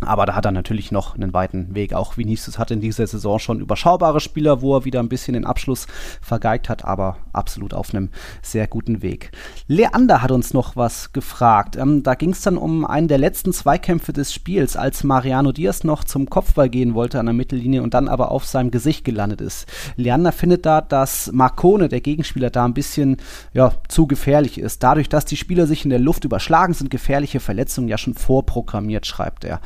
Aber 0.00 0.24
da 0.24 0.34
hat 0.34 0.46
er 0.46 0.52
natürlich 0.52 0.92
noch 0.92 1.14
einen 1.14 1.34
weiten 1.34 1.74
Weg. 1.74 1.92
Auch 1.92 2.16
Vinicius 2.16 2.58
hat 2.58 2.70
in 2.70 2.80
dieser 2.80 3.06
Saison 3.06 3.38
schon 3.38 3.60
überschaubare 3.60 4.20
Spieler, 4.20 4.62
wo 4.62 4.76
er 4.76 4.84
wieder 4.84 5.00
ein 5.00 5.08
bisschen 5.08 5.34
den 5.34 5.44
Abschluss 5.44 5.86
vergeigt 6.22 6.68
hat, 6.68 6.84
aber 6.84 7.18
absolut 7.32 7.74
auf 7.74 7.92
einem 7.92 8.08
sehr 8.42 8.66
guten 8.66 9.02
Weg. 9.02 9.30
Leander 9.66 10.22
hat 10.22 10.30
uns 10.30 10.54
noch 10.54 10.74
was 10.76 11.12
gefragt. 11.12 11.76
Ähm, 11.76 12.02
da 12.02 12.14
ging 12.14 12.30
es 12.30 12.40
dann 12.40 12.56
um 12.56 12.86
einen 12.86 13.08
der 13.08 13.18
letzten 13.18 13.52
Zweikämpfe 13.52 14.12
des 14.12 14.32
Spiels, 14.32 14.76
als 14.76 15.04
Mariano 15.04 15.52
Diaz 15.52 15.84
noch 15.84 16.04
zum 16.04 16.30
Kopfball 16.30 16.70
gehen 16.70 16.94
wollte 16.94 17.20
an 17.20 17.26
der 17.26 17.34
Mittellinie 17.34 17.82
und 17.82 17.92
dann 17.92 18.08
aber 18.08 18.30
auf 18.30 18.46
seinem 18.46 18.70
Gesicht 18.70 19.04
gelandet 19.04 19.40
ist. 19.40 19.66
Leander 19.96 20.32
findet 20.32 20.64
da, 20.64 20.80
dass 20.80 21.30
Marcone, 21.32 21.88
der 21.88 22.00
Gegenspieler, 22.00 22.50
da 22.50 22.64
ein 22.64 22.74
bisschen 22.74 23.18
ja, 23.52 23.72
zu 23.88 24.06
gefährlich 24.06 24.58
ist. 24.58 24.82
Dadurch, 24.82 25.08
dass 25.08 25.26
die 25.26 25.36
Spieler 25.36 25.66
sich 25.66 25.84
in 25.84 25.90
der 25.90 25.98
Luft 25.98 26.24
überschlagen, 26.24 26.72
sind 26.72 26.90
gefährliche 26.90 27.40
Verletzungen 27.40 27.88
ja 27.88 27.98
schon 27.98 28.14
vorprogrammiert, 28.14 29.06
schreibt 29.06 29.44
er 29.44 29.60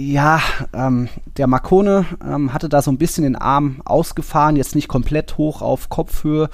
ja, 0.00 0.40
ähm, 0.72 1.08
der 1.36 1.46
Marcone 1.46 2.06
ähm, 2.24 2.54
hatte 2.54 2.68
da 2.68 2.80
so 2.80 2.90
ein 2.90 2.96
bisschen 2.96 3.24
den 3.24 3.36
Arm 3.36 3.82
ausgefahren, 3.84 4.56
jetzt 4.56 4.74
nicht 4.74 4.88
komplett 4.88 5.36
hoch 5.36 5.60
auf 5.60 5.90
Kopfhöhe. 5.90 6.48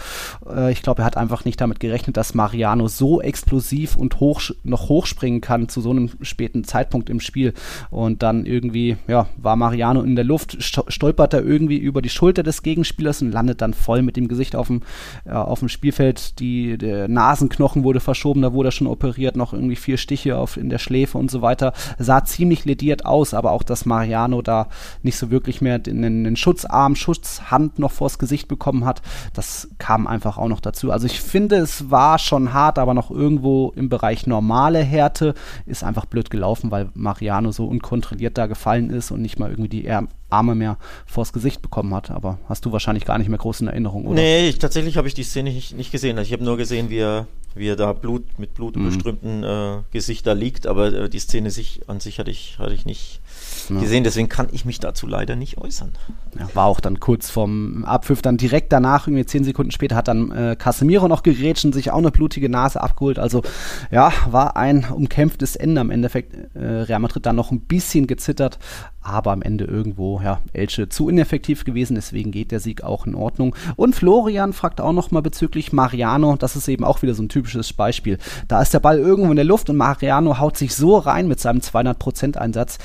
Äh, 0.49 0.73
ich 0.73 0.83
glaube, 0.83 1.03
er 1.03 1.05
hat 1.05 1.17
einfach 1.17 1.45
nicht 1.45 1.61
damit 1.61 1.79
gerechnet, 1.79 2.17
dass 2.17 2.35
Mariano 2.35 2.89
so 2.89 3.21
explosiv 3.21 3.97
und 3.97 4.19
hoch, 4.19 4.43
noch 4.65 4.89
hochspringen 4.89 5.41
kann 5.41 5.69
zu 5.69 5.81
so 5.81 5.91
einem 5.91 6.11
späten 6.23 6.65
Zeitpunkt 6.65 7.09
im 7.09 7.21
Spiel. 7.21 7.55
Und 7.91 8.23
dann 8.25 8.47
irgendwie, 8.47 8.97
ja, 9.07 9.29
war 9.37 9.55
Mariano 9.55 10.03
in 10.03 10.17
der 10.17 10.25
Luft, 10.25 10.57
stolpert 10.61 11.33
er 11.33 11.45
irgendwie 11.45 11.79
über 11.79 12.03
die 12.03 12.09
Schulter 12.09 12.43
des 12.43 12.63
Gegenspielers 12.63 13.23
und 13.23 13.31
landet 13.31 13.61
dann 13.61 13.75
voll 13.75 14.03
mit 14.03 14.17
dem 14.17 14.27
Gesicht 14.27 14.57
auf 14.57 14.67
dem, 14.67 14.83
äh, 15.25 15.31
auf 15.31 15.61
dem 15.61 15.69
Spielfeld. 15.69 16.41
Die, 16.41 16.79
der 16.79 17.07
Nasenknochen 17.07 17.85
wurde 17.85 18.01
verschoben, 18.01 18.43
da 18.43 18.53
wurde 18.53 18.71
er 18.71 18.73
schon 18.73 18.89
operiert, 18.89 19.37
noch 19.37 19.53
irgendwie 19.53 19.77
vier 19.77 19.99
Stiche 19.99 20.37
auf, 20.37 20.57
in 20.57 20.69
der 20.69 20.79
Schläfe 20.79 21.17
und 21.17 21.31
so 21.31 21.43
weiter. 21.43 21.73
Sah 21.99 22.25
ziemlich 22.25 22.65
lediert 22.65 23.07
aus 23.07 23.36
aber 23.37 23.53
auch, 23.53 23.63
dass 23.63 23.87
Mariano 23.87 24.43
da 24.43 24.69
nicht 25.03 25.17
so 25.19 25.31
wirklich 25.31 25.61
mehr 25.61 25.79
den, 25.79 26.03
den 26.03 26.37
Schutzarm, 26.37 26.97
Schutzhand 26.97 27.79
noch 27.79 27.93
vors 27.93 28.19
Gesicht 28.19 28.49
bekommen 28.49 28.85
hat. 28.85 29.03
Das 29.35 29.69
kam 29.79 30.07
einfach 30.07 30.39
auch 30.39 30.49
noch 30.49 30.61
dazu. 30.61 30.91
Also 30.91 31.07
ich 31.07 31.21
finde, 31.21 31.57
es 31.57 31.91
war 31.91 32.19
schon 32.19 32.53
hart, 32.53 32.79
aber 32.79 32.95
noch 32.95 33.11
irgendwo 33.11 33.73
im 33.77 33.89
Bereich 33.89 34.27
normale 34.27 34.81
Härte 34.81 35.35
ist 35.67 35.85
einfach 35.85 36.07
blöd 36.07 36.31
gelaufen, 36.31 36.71
weil 36.71 36.89
Mariano 36.95 37.53
so 37.53 37.67
unkontrolliert 37.67 38.37
da 38.39 38.47
gefallen 38.47 38.91
ist 38.91 39.11
und 39.11 39.23
nicht 39.23 39.39
mal 39.39 39.51
irgendwie 39.51 39.69
die 39.69 39.91
Arme 40.29 40.55
mehr 40.57 40.77
vors 41.07 41.33
Gesicht 41.33 41.63
bekommen 41.63 41.95
hat. 41.95 42.11
Aber 42.11 42.39
hast 42.49 42.65
du 42.65 42.73
wahrscheinlich 42.73 43.05
gar 43.05 43.19
nicht 43.19 43.29
mehr 43.29 43.39
groß 43.39 43.61
in 43.61 43.69
Erinnerung, 43.69 44.07
oder? 44.07 44.17
Nee, 44.17 44.49
ich, 44.49 44.59
tatsächlich 44.59 44.97
habe 44.97 45.07
ich 45.07 45.15
die 45.15 45.23
Szene 45.23 45.53
nicht, 45.53 45.77
nicht 45.77 45.93
gesehen. 45.93 46.19
Also 46.19 46.27
ich 46.29 46.33
habe 46.33 46.43
nur 46.45 46.57
gesehen, 46.57 46.91
wie 46.91 46.99
er, 46.99 47.27
wie 47.55 47.69
er 47.69 47.77
da 47.77 47.93
Blut 47.93 48.25
mit 48.39 48.55
Blut 48.55 48.75
Mhm. 48.77 48.83
überströmten 48.87 49.45
äh, 49.45 49.77
Gesicht 49.93 50.27
da 50.27 50.33
liegt, 50.33 50.67
aber 50.67 50.93
äh, 50.93 51.09
die 51.09 51.19
Szene 51.21 51.51
sich, 51.51 51.83
an 51.87 52.01
sich 52.01 52.19
hatte 52.19 52.31
ich, 52.33 52.59
hatte 52.59 52.75
ich 52.75 52.85
nicht 52.87 53.21
Ja. 53.69 53.81
gesehen, 53.81 54.05
deswegen 54.05 54.29
kann 54.29 54.49
ich 54.53 54.65
mich 54.65 54.81
dazu 54.81 55.07
leider 55.07 55.37
nicht 55.37 55.59
äußern. 55.59 55.93
Ja, 56.39 56.49
war 56.55 56.67
auch 56.67 56.81
dann 56.81 57.01
kurz 57.01 57.31
vom 57.31 57.85
Abpfiff, 57.85 58.23
dann 58.23 58.37
direkt 58.37 58.73
danach, 58.73 59.07
irgendwie 59.07 59.27
zehn 59.27 59.45
Sekunden 59.45 59.71
später, 59.71 59.97
hat 59.97 60.09
dann 60.09 60.31
äh, 60.31 60.57
Casemiro 60.59 61.09
noch 61.09 61.23
gerätscht 61.23 61.65
und 61.65 61.73
sich 61.73 61.91
auch 61.91 61.99
eine 61.99 62.11
blutige 62.11 62.49
Nase 62.49 62.81
abgeholt. 62.81 63.19
Also 63.19 63.43
ja, 63.91 64.13
war 64.31 64.57
ein 64.57 64.85
umkämpftes 64.85 65.57
Ende 65.57 65.81
am 65.81 65.91
Endeffekt. 65.91 66.35
Äh, 66.55 66.65
Real 66.65 67.01
Madrid 67.01 67.27
dann 67.27 67.37
noch 67.37 67.51
ein 67.51 67.61
bisschen 67.61 68.07
gezittert, 68.07 68.59
aber 69.07 69.31
am 69.31 69.43
Ende 69.43 69.65
irgendwo, 69.65 70.21
ja, 70.21 70.41
Elche 70.53 70.89
zu 70.89 71.09
ineffektiv 71.09 71.65
gewesen, 71.65 71.95
deswegen 71.95 72.33
geht 72.33 72.51
der 72.51 72.61
Sieg 72.61 72.83
auch 72.83 73.07
in 73.07 73.15
Ordnung. 73.15 73.55
Und 73.77 73.95
Florian 73.95 74.53
fragt 74.53 74.81
auch 74.81 74.93
noch 74.93 75.11
mal 75.11 75.23
bezüglich 75.23 75.73
Mariano, 75.73 76.37
das 76.37 76.57
ist 76.57 76.69
eben 76.69 76.85
auch 76.85 77.03
wieder 77.03 77.15
so 77.15 77.23
ein 77.23 77.29
typisches 77.29 77.73
Beispiel. 77.73 78.19
Da 78.49 78.61
ist 78.61 78.75
der 78.75 78.81
Ball 78.81 78.99
irgendwo 78.99 79.31
in 79.31 79.37
der 79.37 79.45
Luft 79.45 79.71
und 79.71 79.77
Mariano 79.77 80.39
haut 80.39 80.57
sich 80.57 80.75
so 80.75 80.99
rein 80.99 81.29
mit 81.29 81.41
seinem 81.41 81.61
200% 81.61 82.37
Einsatz. 82.37 82.79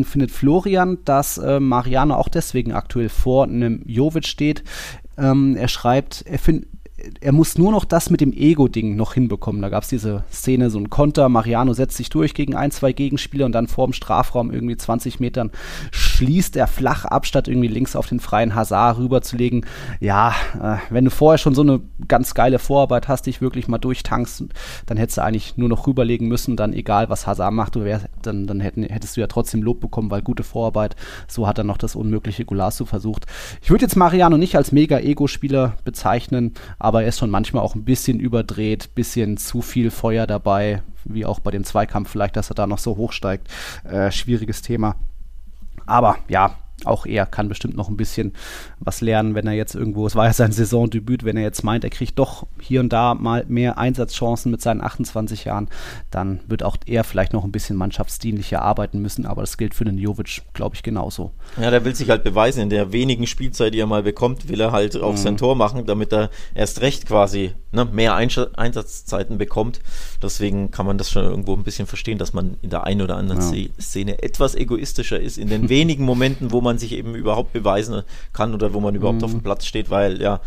Deswegen 0.00 0.04
findet 0.04 0.30
Florian, 0.30 0.98
dass 1.04 1.36
äh, 1.38 1.60
Mariano 1.60 2.14
auch 2.14 2.28
deswegen 2.28 2.72
aktuell 2.72 3.08
vor 3.08 3.44
einem 3.44 3.82
Jovic 3.84 4.26
steht. 4.26 4.64
Ähm, 5.18 5.56
er 5.56 5.68
schreibt, 5.68 6.24
er 6.26 6.38
findet 6.38 6.68
er 7.22 7.32
muss 7.32 7.56
nur 7.56 7.72
noch 7.72 7.86
das 7.86 8.10
mit 8.10 8.20
dem 8.20 8.34
Ego-Ding 8.34 8.94
noch 8.94 9.14
hinbekommen. 9.14 9.62
Da 9.62 9.70
gab 9.70 9.84
es 9.84 9.88
diese 9.88 10.22
Szene, 10.30 10.68
so 10.68 10.78
ein 10.78 10.90
Konter, 10.90 11.30
Mariano 11.30 11.72
setzt 11.72 11.96
sich 11.96 12.10
durch 12.10 12.34
gegen 12.34 12.54
ein, 12.54 12.70
zwei 12.72 12.92
Gegenspieler 12.92 13.46
und 13.46 13.52
dann 13.52 13.68
vor 13.68 13.86
dem 13.86 13.94
Strafraum 13.94 14.50
irgendwie 14.50 14.76
20 14.76 15.18
Metern 15.18 15.50
schließt 16.20 16.54
er 16.56 16.66
flach 16.66 17.06
ab, 17.06 17.24
statt 17.24 17.48
irgendwie 17.48 17.68
links 17.68 17.96
auf 17.96 18.06
den 18.06 18.20
freien 18.20 18.54
Hazard 18.54 18.98
rüberzulegen. 18.98 19.64
Ja, 20.00 20.34
äh, 20.62 20.76
wenn 20.90 21.06
du 21.06 21.10
vorher 21.10 21.38
schon 21.38 21.54
so 21.54 21.62
eine 21.62 21.80
ganz 22.08 22.34
geile 22.34 22.58
Vorarbeit 22.58 23.08
hast, 23.08 23.24
dich 23.24 23.40
wirklich 23.40 23.68
mal 23.68 23.78
durchtankst, 23.78 24.44
dann 24.84 24.98
hättest 24.98 25.16
du 25.16 25.22
eigentlich 25.22 25.56
nur 25.56 25.70
noch 25.70 25.86
rüberlegen 25.86 26.28
müssen, 26.28 26.56
dann 26.56 26.74
egal 26.74 27.08
was 27.08 27.26
Hazard 27.26 27.54
macht, 27.54 27.74
du 27.74 27.84
wär, 27.84 28.02
dann, 28.20 28.46
dann 28.46 28.60
hätten, 28.60 28.82
hättest 28.82 29.16
du 29.16 29.22
ja 29.22 29.28
trotzdem 29.28 29.62
Lob 29.62 29.80
bekommen, 29.80 30.10
weil 30.10 30.20
gute 30.20 30.42
Vorarbeit, 30.42 30.94
so 31.26 31.46
hat 31.46 31.56
er 31.56 31.64
noch 31.64 31.78
das 31.78 31.96
unmögliche 31.96 32.44
Golasso 32.44 32.84
versucht. 32.84 33.24
Ich 33.62 33.70
würde 33.70 33.86
jetzt 33.86 33.96
Mariano 33.96 34.36
nicht 34.36 34.56
als 34.56 34.72
Mega-Ego-Spieler 34.72 35.72
bezeichnen, 35.84 36.52
aber 36.78 37.02
er 37.02 37.08
ist 37.08 37.18
schon 37.18 37.30
manchmal 37.30 37.62
auch 37.62 37.74
ein 37.74 37.84
bisschen 37.84 38.20
überdreht, 38.20 38.94
bisschen 38.94 39.38
zu 39.38 39.62
viel 39.62 39.90
Feuer 39.90 40.26
dabei, 40.26 40.82
wie 41.06 41.24
auch 41.24 41.40
bei 41.40 41.50
dem 41.50 41.64
Zweikampf 41.64 42.10
vielleicht, 42.10 42.36
dass 42.36 42.50
er 42.50 42.56
da 42.56 42.66
noch 42.66 42.78
so 42.78 42.98
hochsteigt. 42.98 43.48
Äh, 43.84 44.12
schwieriges 44.12 44.60
Thema. 44.60 44.96
Aber 45.86 46.16
ja, 46.28 46.52
auch 46.86 47.06
er 47.06 47.26
kann 47.26 47.48
bestimmt 47.48 47.76
noch 47.76 47.88
ein 47.88 47.96
bisschen 47.96 48.32
was 48.78 49.00
lernen, 49.00 49.34
wenn 49.34 49.46
er 49.46 49.52
jetzt 49.52 49.74
irgendwo, 49.74 50.06
es 50.06 50.14
war 50.16 50.26
ja 50.26 50.32
sein 50.32 50.52
Saisondebüt, 50.52 51.24
wenn 51.24 51.36
er 51.36 51.42
jetzt 51.42 51.62
meint, 51.64 51.84
er 51.84 51.90
kriegt 51.90 52.18
doch 52.18 52.46
hier 52.60 52.80
und 52.80 52.92
da 52.92 53.14
mal 53.14 53.44
mehr 53.48 53.78
Einsatzchancen 53.78 54.50
mit 54.50 54.62
seinen 54.62 54.80
28 54.82 55.44
Jahren, 55.44 55.68
dann 56.10 56.40
wird 56.46 56.62
auch 56.62 56.76
er 56.86 57.04
vielleicht 57.04 57.32
noch 57.32 57.44
ein 57.44 57.52
bisschen 57.52 57.76
mannschaftsdienlicher 57.76 58.62
arbeiten 58.62 59.00
müssen, 59.00 59.26
aber 59.26 59.42
das 59.42 59.56
gilt 59.56 59.74
für 59.74 59.84
den 59.84 59.98
Jovic, 59.98 60.42
glaube 60.54 60.74
ich, 60.74 60.82
genauso. 60.82 61.32
Ja, 61.60 61.70
der 61.70 61.84
will 61.84 61.94
sich 61.94 62.10
halt 62.10 62.24
beweisen. 62.24 62.60
In 62.60 62.70
der 62.70 62.92
wenigen 62.92 63.26
Spielzeit, 63.26 63.74
die 63.74 63.80
er 63.80 63.86
mal 63.86 64.02
bekommt, 64.02 64.48
will 64.48 64.60
er 64.60 64.72
halt 64.72 64.96
auch 64.96 65.16
sein 65.16 65.36
Tor 65.36 65.56
machen, 65.56 65.86
damit 65.86 66.12
er 66.12 66.30
erst 66.54 66.80
recht 66.80 67.06
quasi 67.06 67.52
ne, 67.72 67.84
mehr 67.84 68.14
Einsatzzeiten 68.14 69.38
bekommt. 69.38 69.80
Deswegen 70.22 70.70
kann 70.70 70.86
man 70.86 70.98
das 70.98 71.10
schon 71.10 71.24
irgendwo 71.24 71.54
ein 71.54 71.62
bisschen 71.62 71.86
verstehen, 71.86 72.18
dass 72.18 72.32
man 72.32 72.56
in 72.62 72.70
der 72.70 72.84
einen 72.84 73.02
oder 73.02 73.16
anderen 73.16 73.40
Ja. 73.54 73.68
Szene 73.80 74.22
etwas 74.22 74.54
egoistischer 74.54 75.20
ist, 75.20 75.38
in 75.38 75.48
den 75.48 75.68
wenigen 75.68 76.04
Momenten, 76.04 76.52
wo 76.52 76.60
man 76.60 76.69
sich 76.78 76.92
eben 76.92 77.14
überhaupt 77.14 77.52
beweisen 77.52 78.02
kann 78.32 78.54
oder 78.54 78.72
wo 78.74 78.80
man 78.80 78.94
überhaupt 78.94 79.22
auf 79.22 79.30
dem 79.30 79.42
Platz 79.42 79.66
steht, 79.66 79.90
weil 79.90 80.20
ja 80.20 80.40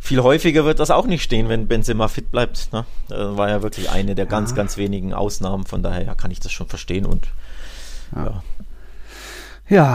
viel 0.00 0.22
häufiger 0.22 0.64
wird 0.64 0.78
das 0.80 0.90
auch 0.90 1.06
nicht 1.06 1.22
stehen, 1.22 1.48
wenn 1.48 1.66
Benzema 1.66 2.08
fit 2.08 2.30
bleibt. 2.30 2.72
Ne? 2.72 2.84
Das 3.08 3.36
war 3.36 3.48
ja 3.48 3.62
wirklich 3.62 3.90
eine 3.90 4.14
der 4.14 4.26
ganz, 4.26 4.54
ganz 4.54 4.76
wenigen 4.76 5.12
Ausnahmen. 5.12 5.66
Von 5.66 5.82
daher 5.82 6.04
ja, 6.04 6.14
kann 6.14 6.30
ich 6.30 6.40
das 6.40 6.52
schon 6.52 6.68
verstehen 6.68 7.04
und 7.04 7.26
ja. 8.14 8.24
Ja, 8.24 8.42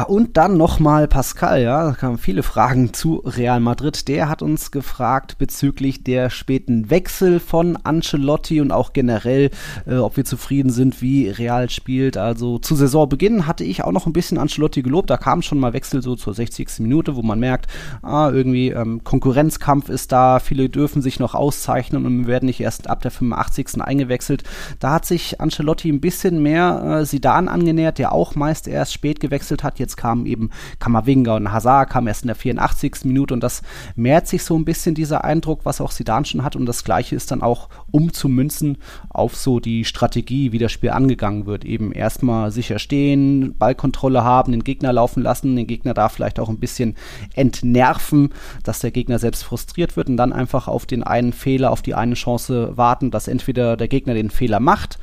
und 0.03 0.37
dann 0.37 0.55
nochmal 0.55 1.07
Pascal, 1.07 1.63
ja, 1.63 1.83
da 1.83 1.93
kamen 1.93 2.19
viele 2.19 2.43
Fragen 2.43 2.93
zu 2.93 3.23
Real 3.25 3.59
Madrid. 3.59 4.07
Der 4.07 4.29
hat 4.29 4.43
uns 4.43 4.69
gefragt 4.69 5.39
bezüglich 5.39 6.03
der 6.03 6.29
späten 6.29 6.91
Wechsel 6.91 7.39
von 7.39 7.75
Ancelotti 7.77 8.61
und 8.61 8.71
auch 8.71 8.93
generell, 8.93 9.49
äh, 9.87 9.95
ob 9.95 10.15
wir 10.15 10.25
zufrieden 10.25 10.69
sind, 10.69 11.01
wie 11.01 11.27
Real 11.27 11.71
spielt. 11.71 12.17
Also 12.17 12.59
zu 12.59 12.75
Saisonbeginn 12.75 13.47
hatte 13.47 13.63
ich 13.63 13.83
auch 13.83 13.91
noch 13.91 14.05
ein 14.05 14.13
bisschen 14.13 14.37
Ancelotti 14.37 14.83
gelobt. 14.83 15.09
Da 15.09 15.17
kam 15.17 15.41
schon 15.41 15.57
mal 15.57 15.73
Wechsel 15.73 16.03
so 16.03 16.15
zur 16.15 16.35
60. 16.35 16.77
Minute, 16.77 17.15
wo 17.15 17.23
man 17.23 17.39
merkt, 17.39 17.65
ah, 18.03 18.29
irgendwie 18.29 18.69
ähm, 18.69 19.03
Konkurrenzkampf 19.03 19.89
ist 19.89 20.11
da, 20.11 20.37
viele 20.37 20.69
dürfen 20.69 21.01
sich 21.01 21.19
noch 21.19 21.33
auszeichnen 21.33 22.05
und 22.05 22.27
werden 22.27 22.45
nicht 22.45 22.59
erst 22.59 22.91
ab 22.91 23.01
der 23.01 23.09
85. 23.09 23.81
eingewechselt. 23.81 24.43
Da 24.77 24.91
hat 24.91 25.05
sich 25.05 25.41
Ancelotti 25.41 25.89
ein 25.89 25.99
bisschen 25.99 26.43
mehr 26.43 26.99
äh, 26.99 27.05
Sidan 27.07 27.47
angenähert, 27.47 27.97
der 27.97 28.11
auch 28.11 28.35
meist 28.35 28.67
erst 28.67 28.93
spät 28.93 29.19
gewechselt 29.19 29.62
hat. 29.63 29.79
Jetzt 29.79 29.97
kamen 29.97 30.25
eben 30.25 30.49
Kamavinga 30.79 31.35
und 31.35 31.51
Hazard, 31.51 31.89
kam 31.89 32.07
erst 32.07 32.23
in 32.23 32.27
der 32.27 32.35
84. 32.35 33.05
Minute 33.05 33.33
und 33.33 33.41
das 33.41 33.61
mehrt 33.95 34.27
sich 34.27 34.43
so 34.43 34.57
ein 34.57 34.65
bisschen 34.65 34.95
dieser 34.95 35.23
Eindruck, 35.23 35.61
was 35.63 35.81
auch 35.81 35.91
Sidan 35.91 36.25
schon 36.25 36.43
hat 36.43 36.55
und 36.55 36.65
das 36.65 36.83
gleiche 36.83 37.15
ist 37.15 37.31
dann 37.31 37.41
auch 37.41 37.69
umzumünzen 37.91 38.77
auf 39.09 39.35
so 39.35 39.59
die 39.59 39.85
Strategie, 39.85 40.51
wie 40.51 40.59
das 40.59 40.71
Spiel 40.71 40.91
angegangen 40.91 41.45
wird. 41.45 41.65
Eben 41.65 41.91
erstmal 41.91 42.51
sicher 42.51 42.79
stehen, 42.79 43.55
Ballkontrolle 43.57 44.23
haben, 44.23 44.51
den 44.51 44.63
Gegner 44.63 44.93
laufen 44.93 45.23
lassen, 45.23 45.55
den 45.55 45.67
Gegner 45.67 45.93
da 45.93 46.09
vielleicht 46.09 46.39
auch 46.39 46.49
ein 46.49 46.59
bisschen 46.59 46.95
entnerven, 47.35 48.29
dass 48.63 48.79
der 48.79 48.91
Gegner 48.91 49.19
selbst 49.19 49.43
frustriert 49.43 49.97
wird 49.97 50.09
und 50.09 50.17
dann 50.17 50.33
einfach 50.33 50.67
auf 50.67 50.85
den 50.85 51.03
einen 51.03 51.33
Fehler, 51.33 51.71
auf 51.71 51.81
die 51.81 51.95
eine 51.95 52.15
Chance 52.15 52.77
warten, 52.77 53.11
dass 53.11 53.27
entweder 53.27 53.77
der 53.77 53.87
Gegner 53.87 54.13
den 54.13 54.29
Fehler 54.29 54.59
macht 54.59 54.99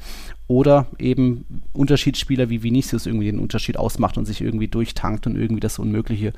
oder 0.51 0.87
eben 0.99 1.47
Unterschiedsspieler 1.73 2.51
wie 2.51 2.65
Vinicius 2.65 3.07
irgendwie 3.07 3.31
den 3.31 3.39
Unterschied 3.39 3.77
ausmacht 3.77 4.19
und 4.19 4.25
sich 4.25 4.41
irgendwie 4.41 4.67
durchtankt 4.67 5.29
und 5.29 5.37
irgendwie 5.37 5.61
das 5.61 5.79
unmögliche 5.79 6.33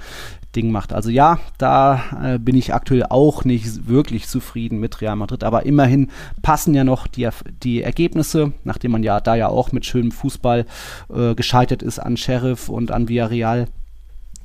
Ding 0.55 0.71
macht. 0.71 0.93
Also 0.93 1.09
ja, 1.09 1.41
da 1.57 2.05
äh, 2.23 2.39
bin 2.39 2.55
ich 2.55 2.75
aktuell 2.75 3.05
auch 3.09 3.47
nicht 3.47 3.89
wirklich 3.89 4.29
zufrieden 4.29 4.81
mit 4.81 5.01
Real 5.01 5.17
Madrid, 5.17 5.43
aber 5.43 5.65
immerhin 5.65 6.11
passen 6.43 6.75
ja 6.75 6.85
noch 6.85 7.07
die, 7.07 7.27
die 7.63 7.81
Ergebnisse, 7.81 8.53
nachdem 8.65 8.91
man 8.91 9.03
ja 9.03 9.19
da 9.19 9.35
ja 9.35 9.49
auch 9.49 9.73
mit 9.73 9.87
schönem 9.87 10.13
Fußball 10.13 10.67
äh, 11.09 11.35
gescheitert 11.35 11.83
ist 11.83 11.99
an 11.99 12.19
Sheriff 12.19 12.69
und 12.69 12.91
an 12.91 13.09
Villarreal. 13.09 13.69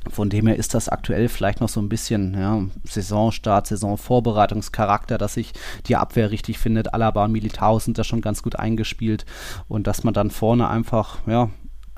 Von 0.09 0.29
dem 0.29 0.47
her 0.47 0.55
ist 0.55 0.73
das 0.73 0.89
aktuell 0.89 1.29
vielleicht 1.29 1.61
noch 1.61 1.69
so 1.69 1.79
ein 1.81 1.89
bisschen 1.89 2.33
ja, 2.39 2.61
Saisonstart, 2.83 3.67
Saisonvorbereitungscharakter, 3.67 5.17
dass 5.17 5.33
sich 5.35 5.53
die 5.87 5.95
Abwehr 5.95 6.31
richtig 6.31 6.59
findet. 6.59 6.93
Alaba 6.93 7.25
und 7.25 7.31
Militao 7.31 7.79
sind 7.79 7.97
da 7.97 8.03
schon 8.03 8.21
ganz 8.21 8.43
gut 8.43 8.55
eingespielt 8.57 9.25
und 9.67 9.87
dass 9.87 10.03
man 10.03 10.13
dann 10.13 10.31
vorne 10.31 10.67
einfach 10.69 11.19
ja, 11.27 11.49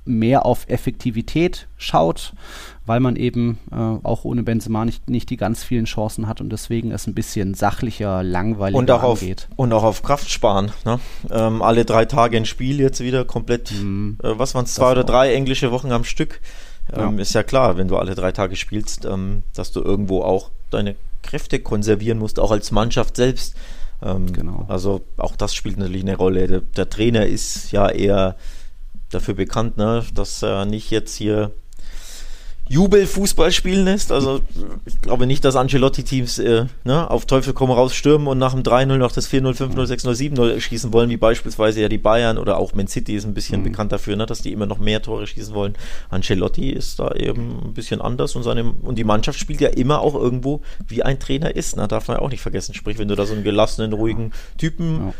mehr 0.06 0.46
auf 0.46 0.68
Effektivität 0.68 1.68
schaut, 1.78 2.34
weil 2.86 3.00
man 3.00 3.16
eben 3.16 3.60
äh, 3.72 3.76
auch 3.76 4.24
ohne 4.26 4.44
Benzema 4.44 4.84
nicht, 4.86 5.10
nicht 5.10 5.30
die 5.30 5.38
ganz 5.38 5.64
vielen 5.64 5.86
Chancen 5.86 6.28
hat 6.28 6.42
und 6.42 6.50
deswegen 6.50 6.92
es 6.92 7.06
ein 7.06 7.14
bisschen 7.14 7.54
sachlicher, 7.54 8.24
langweiliger 8.24 8.80
und 8.80 8.90
auch 8.90 9.04
auf, 9.04 9.22
angeht. 9.22 9.48
und 9.56 9.72
auch 9.72 9.84
auf 9.84 10.02
Kraft 10.02 10.30
sparen. 10.30 10.72
Ne? 10.86 11.00
Ähm, 11.30 11.62
alle 11.62 11.86
drei 11.86 12.06
Tage 12.06 12.38
ein 12.38 12.46
Spiel 12.46 12.80
jetzt 12.80 13.02
wieder 13.02 13.24
komplett, 13.26 13.72
Mhm. 13.72 14.18
äh, 14.24 14.32
was 14.38 14.56
waren 14.56 14.66
es, 14.66 14.74
zwei 14.74 14.92
oder 14.92 15.04
drei 15.04 15.34
englische 15.34 15.72
Wochen 15.72 15.92
am 15.92 16.04
Stück. 16.04 16.42
Ähm, 16.94 17.16
Ja. 17.16 17.22
Ist 17.22 17.34
ja 17.34 17.44
klar, 17.44 17.78
wenn 17.78 17.88
du 17.88 17.98
alle 17.98 18.16
drei 18.16 18.32
Tage 18.32 18.56
spielst, 18.56 19.06
ähm, 19.06 19.44
dass 19.54 19.72
du 19.72 19.82
irgendwo 19.82 20.22
auch 20.24 20.52
deine 20.72 20.96
Kräfte 21.22 21.60
konservieren 21.60 22.18
musst, 22.20 22.40
auch 22.40 22.52
als 22.52 22.72
Mannschaft 22.72 23.16
selbst. 23.16 23.56
Ähm, 24.02 24.32
Genau. 24.32 24.66
Also 24.68 25.02
auch 25.18 25.36
das 25.36 25.54
spielt 25.54 25.78
natürlich 25.78 26.04
eine 26.04 26.16
Rolle. 26.16 26.48
Der, 26.48 26.62
der 26.62 26.90
Trainer 26.90 27.26
ist 27.26 27.72
ja 27.72 27.90
eher 27.90 28.36
dafür 29.10 29.34
bekannt, 29.34 29.78
ne, 29.78 30.04
dass 30.14 30.42
er 30.44 30.66
nicht 30.66 30.92
jetzt 30.92 31.16
hier 31.16 31.52
Jubelfußball 32.70 33.52
spielen 33.52 33.84
lässt. 33.84 34.12
Also 34.12 34.42
ich 34.86 35.02
glaube 35.02 35.26
nicht, 35.26 35.44
dass 35.44 35.56
Ancelotti-Teams 35.56 36.38
äh, 36.38 36.66
ne, 36.84 37.10
auf 37.10 37.26
Teufel 37.26 37.54
komm 37.54 37.72
raus 37.72 37.96
stürmen 37.96 38.28
und 38.28 38.38
nach 38.38 38.54
dem 38.54 38.62
3-0 38.62 38.98
noch 38.98 39.12
das 39.12 39.28
4-0, 39.30 39.56
5-0, 39.56 39.76
6-0, 39.76 40.36
7-0 40.36 40.62
schießen 40.62 40.94
wollen, 40.94 41.10
wie 41.10 41.18
beispielsweise 41.18 41.82
ja 41.82 41.90
die 41.90 41.98
Bayern 41.98 42.38
oder 42.38 42.58
auch 42.58 42.74
Man 42.74 42.88
City 42.88 43.16
ist 43.16 43.26
ein 43.26 43.34
bisschen 43.34 43.64
bekannt 43.64 43.92
dafür, 43.92 44.16
ne, 44.16 44.28
dass 44.28 44.44
die 44.44 44.54
immer 44.54 44.68
noch 44.68 44.78
mehr 44.78 45.02
Tore 45.02 45.26
schießen 45.26 45.56
wollen. 45.56 45.74
Ancelotti 46.12 46.70
ist 46.70 47.00
da 47.00 47.12
eben 47.12 47.60
ein 47.66 47.74
bisschen 47.74 48.02
anders 48.02 48.36
und 48.36 48.44
seine 48.44 48.64
und 48.64 49.00
die 49.00 49.04
Mannschaft 49.04 49.40
spielt 49.40 49.62
ja 49.62 49.70
immer 49.70 50.02
auch 50.02 50.14
irgendwo 50.14 50.62
wie 50.88 51.02
ein 51.02 51.20
Trainer 51.20 51.56
ist. 51.56 51.76
Ne, 51.76 51.88
darf 51.88 52.08
man 52.08 52.18
ja 52.18 52.24
auch 52.24 52.30
nicht 52.30 52.42
vergessen. 52.42 52.76
Sprich, 52.76 53.00
wenn 53.00 53.08
du 53.08 53.16
da 53.16 53.26
so 53.26 53.34
einen 53.34 53.44
gelassenen, 53.44 53.94
ruhigen 53.94 54.32
Typen 54.60 55.14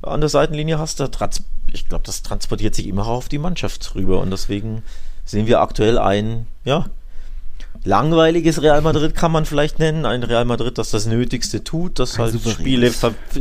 an 0.00 0.20
der 0.20 0.30
Seitenlinie 0.30 0.78
hast, 0.78 1.00
da 1.00 1.08
trans 1.08 1.42
ich 1.70 1.88
glaube, 1.88 2.04
das 2.04 2.22
transportiert 2.22 2.74
sich 2.74 2.86
immer 2.86 3.02
auch 3.02 3.16
auf 3.16 3.28
die 3.28 3.38
Mannschaft 3.38 3.94
rüber 3.94 4.20
und 4.20 4.30
deswegen 4.30 4.82
sehen 5.24 5.46
wir 5.46 5.60
aktuell 5.60 5.98
ein, 5.98 6.46
ja, 6.64 6.86
langweiliges 7.84 8.62
Real 8.62 8.80
Madrid 8.80 9.14
kann 9.14 9.30
man 9.30 9.44
vielleicht 9.44 9.78
nennen. 9.78 10.06
Ein 10.06 10.22
Real 10.22 10.44
Madrid, 10.44 10.78
das 10.78 10.90
das 10.90 11.06
Nötigste 11.06 11.62
tut, 11.62 11.98
das 11.98 12.18
halt. 12.18 12.34
Spiele. 12.40 12.92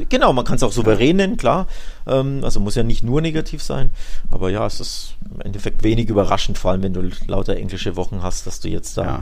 Genau, 0.09 0.33
man 0.33 0.45
kann 0.45 0.57
es 0.57 0.63
auch 0.63 0.71
souverän 0.71 1.15
nennen, 1.17 1.37
klar. 1.37 1.67
Ähm, 2.05 2.41
also 2.43 2.59
muss 2.59 2.75
ja 2.75 2.83
nicht 2.83 3.03
nur 3.03 3.21
negativ 3.21 3.63
sein. 3.63 3.91
Aber 4.29 4.49
ja, 4.49 4.65
es 4.65 4.79
ist 4.79 5.15
im 5.33 5.41
Endeffekt 5.41 5.83
wenig 5.83 6.09
überraschend, 6.09 6.57
vor 6.57 6.71
allem 6.71 6.83
wenn 6.83 6.93
du 6.93 7.09
lauter 7.27 7.55
englische 7.55 7.95
Wochen 7.95 8.21
hast, 8.21 8.45
dass 8.45 8.59
du 8.59 8.67
jetzt 8.67 8.97
da, 8.97 9.03
ja. 9.03 9.19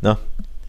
ne, 0.00 0.18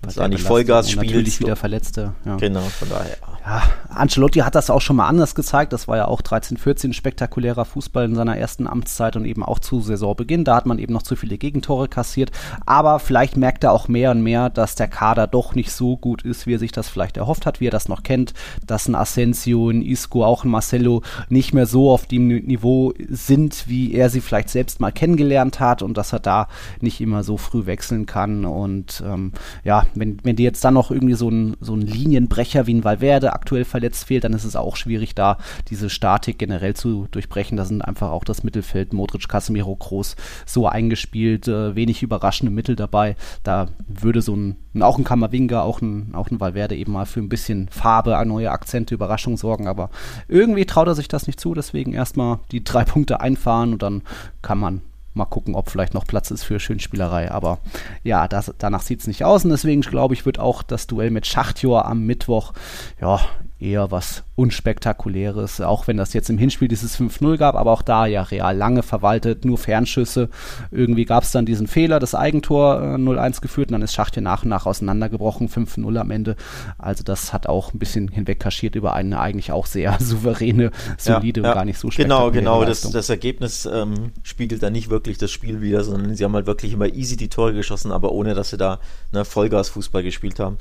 was 0.05 0.17
eigentlich 0.17 0.43
Vollgas 0.43 0.91
spielt. 0.91 1.07
Natürlich 1.07 1.39
wieder 1.39 1.55
Verletzte. 1.55 2.13
Ja. 2.25 2.37
Genau, 2.37 2.61
von 2.61 2.89
daher. 2.89 3.17
Ja, 3.45 3.61
Ancelotti 3.89 4.39
hat 4.39 4.55
das 4.55 4.71
auch 4.71 4.81
schon 4.81 4.95
mal 4.95 5.07
anders 5.07 5.35
gezeigt. 5.35 5.71
Das 5.71 5.87
war 5.87 5.97
ja 5.97 6.07
auch 6.07 6.23
13, 6.23 6.57
14 6.57 6.93
spektakulärer 6.93 7.63
Fußball 7.63 8.05
in 8.05 8.15
seiner 8.15 8.37
ersten 8.37 8.65
Amtszeit 8.65 9.15
und 9.15 9.25
eben 9.25 9.43
auch 9.43 9.59
zu 9.59 9.81
Saisonbeginn. 9.81 10.43
Da 10.43 10.55
hat 10.55 10.65
man 10.65 10.79
eben 10.79 10.93
noch 10.93 11.03
zu 11.03 11.15
viele 11.15 11.37
Gegentore 11.37 11.87
kassiert. 11.87 12.31
Aber 12.65 12.97
vielleicht 12.97 13.37
merkt 13.37 13.63
er 13.63 13.71
auch 13.71 13.87
mehr 13.87 14.11
und 14.11 14.23
mehr, 14.23 14.49
dass 14.49 14.73
der 14.73 14.87
Kader 14.87 15.27
doch 15.27 15.53
nicht 15.53 15.71
so 15.71 15.95
gut 15.95 16.23
ist, 16.23 16.47
wie 16.47 16.55
er 16.55 16.59
sich 16.59 16.71
das 16.71 16.89
vielleicht 16.89 17.17
erhofft 17.17 17.45
hat, 17.45 17.59
wie 17.59 17.67
er 17.67 17.71
das 17.71 17.87
noch 17.87 18.01
kennt. 18.01 18.33
Dass 18.65 18.87
ein 18.87 18.95
Asensio, 18.95 19.69
ein 19.69 19.83
Isco, 19.83 20.25
auch 20.25 20.43
ein 20.43 20.49
Marcelo 20.49 21.03
nicht 21.29 21.53
mehr 21.53 21.67
so 21.67 21.91
auf 21.91 22.07
dem 22.07 22.27
Niveau 22.27 22.93
sind, 23.09 23.67
wie 23.67 23.93
er 23.93 24.09
sie 24.09 24.21
vielleicht 24.21 24.49
selbst 24.49 24.79
mal 24.79 24.91
kennengelernt 24.91 25.59
hat 25.59 25.83
und 25.83 25.97
dass 25.97 26.13
er 26.13 26.19
da 26.19 26.47
nicht 26.81 26.99
immer 26.99 27.23
so 27.23 27.37
früh 27.37 27.67
wechseln 27.67 28.07
kann. 28.07 28.43
Und 28.45 29.03
ähm, 29.05 29.33
ja, 29.63 29.85
wenn, 29.95 30.17
wenn 30.23 30.35
dir 30.35 30.43
jetzt 30.43 30.63
dann 30.63 30.73
noch 30.73 30.91
irgendwie 30.91 31.15
so 31.15 31.29
ein, 31.29 31.55
so 31.59 31.73
ein 31.73 31.81
Linienbrecher 31.81 32.67
wie 32.67 32.73
ein 32.73 32.83
Valverde 32.83 33.33
aktuell 33.33 33.65
verletzt 33.65 34.05
fehlt, 34.05 34.23
dann 34.23 34.33
ist 34.33 34.43
es 34.43 34.55
auch 34.55 34.75
schwierig, 34.75 35.15
da 35.15 35.37
diese 35.69 35.89
Statik 35.89 36.37
generell 36.37 36.75
zu 36.75 37.07
durchbrechen. 37.11 37.57
Da 37.57 37.65
sind 37.65 37.81
einfach 37.81 38.11
auch 38.11 38.23
das 38.23 38.43
Mittelfeld 38.43 38.93
Modric, 38.93 39.27
Casemiro, 39.27 39.75
Groß 39.75 40.15
so 40.45 40.67
eingespielt, 40.67 41.47
äh, 41.47 41.75
wenig 41.75 42.03
überraschende 42.03 42.51
Mittel 42.51 42.75
dabei. 42.75 43.15
Da 43.43 43.67
würde 43.87 44.21
so 44.21 44.35
ein, 44.35 44.57
auch 44.81 44.97
ein 44.97 45.03
Kammerwinger, 45.03 45.63
auch 45.63 45.81
ein, 45.81 46.13
auch 46.13 46.29
ein 46.31 46.39
Valverde 46.39 46.75
eben 46.75 46.93
mal 46.93 47.05
für 47.05 47.19
ein 47.19 47.29
bisschen 47.29 47.69
Farbe, 47.69 48.21
neue 48.25 48.51
Akzente, 48.51 48.95
Überraschung 48.95 49.37
sorgen. 49.37 49.67
Aber 49.67 49.89
irgendwie 50.27 50.65
traut 50.65 50.87
er 50.87 50.95
sich 50.95 51.07
das 51.07 51.27
nicht 51.27 51.39
zu, 51.39 51.53
deswegen 51.53 51.93
erstmal 51.93 52.39
die 52.51 52.63
drei 52.63 52.83
Punkte 52.83 53.21
einfahren 53.21 53.73
und 53.73 53.81
dann 53.81 54.01
kann 54.41 54.57
man 54.57 54.81
Mal 55.15 55.25
gucken, 55.25 55.55
ob 55.55 55.69
vielleicht 55.69 55.93
noch 55.93 56.05
Platz 56.05 56.29
ist 56.29 56.43
für 56.43 56.59
Schönspielerei. 56.59 57.31
Aber 57.31 57.59
ja, 58.03 58.27
das, 58.27 58.53
danach 58.57 58.81
sieht 58.81 58.99
es 58.99 59.07
nicht 59.07 59.23
aus. 59.23 59.45
Und 59.45 59.51
deswegen 59.51 59.81
glaube 59.81 60.13
ich, 60.13 60.25
wird 60.25 60.39
auch 60.39 60.61
das 60.61 60.87
Duell 60.87 61.09
mit 61.09 61.25
Schachtjor 61.25 61.85
am 61.85 62.05
Mittwoch 62.05 62.53
ja, 63.01 63.21
eher 63.59 63.89
was 63.89 64.23
Unspektakuläres, 64.35 65.61
auch 65.61 65.87
wenn 65.87 65.95
das 65.95 66.11
jetzt 66.13 66.29
im 66.29 66.37
Hinspiel 66.37 66.67
dieses 66.67 66.99
5-0 66.99 67.37
gab, 67.37 67.55
aber 67.55 67.71
auch 67.71 67.81
da 67.81 68.05
ja 68.05 68.21
Real 68.21 68.55
lange 68.55 68.83
verwaltet, 68.83 69.45
nur 69.45 69.57
Fernschüsse. 69.57 70.29
Irgendwie 70.71 71.05
gab 71.05 71.23
es 71.23 71.31
dann 71.31 71.45
diesen 71.45 71.67
Fehler, 71.67 71.99
das 71.99 72.15
Eigentor 72.15 72.81
äh, 72.81 72.95
0-1 72.95 73.39
geführt 73.39 73.69
und 73.69 73.73
dann 73.73 73.81
ist 73.81 73.93
Schacht 73.93 74.15
hier 74.15 74.23
nach 74.23 74.43
und 74.43 74.49
nach 74.49 74.65
auseinandergebrochen, 74.65 75.47
5-0 75.47 75.97
am 75.97 76.11
Ende. 76.11 76.35
Also 76.77 77.03
das 77.05 77.31
hat 77.31 77.47
auch 77.47 77.73
ein 77.73 77.79
bisschen 77.79 78.09
hinweg 78.09 78.41
kaschiert 78.41 78.75
über 78.75 78.93
eine 78.93 79.19
eigentlich 79.19 79.53
auch 79.53 79.67
sehr 79.67 79.97
souveräne, 79.99 80.71
solide 80.97 81.39
ja, 81.39 81.45
ja. 81.45 81.51
und 81.51 81.55
gar 81.55 81.65
nicht 81.65 81.79
so 81.79 81.87
Genau, 81.87 82.31
genau, 82.31 82.65
das, 82.65 82.81
das, 82.81 83.09
Ergebnis 83.09 83.65
ähm, 83.71 84.11
spiegelt 84.23 84.63
da 84.63 84.69
nicht 84.69 84.89
wirklich 84.89 85.17
das 85.17 85.31
Spiel 85.31 85.61
wieder, 85.61 85.83
sondern 85.83 86.15
sie 86.15 86.25
haben 86.25 86.33
halt 86.33 86.47
wirklich 86.47 86.73
immer 86.73 86.87
easy 86.87 87.15
die 87.15 87.29
Tore 87.29 87.53
geschossen, 87.53 87.91
aber 87.93 88.11
ohne, 88.11 88.33
dass 88.33 88.49
sie 88.49 88.57
da 88.57 88.79
ne, 89.13 89.23
Vollgas-Fußball 89.23 90.03
gespielt 90.03 90.39
haben. 90.39 90.57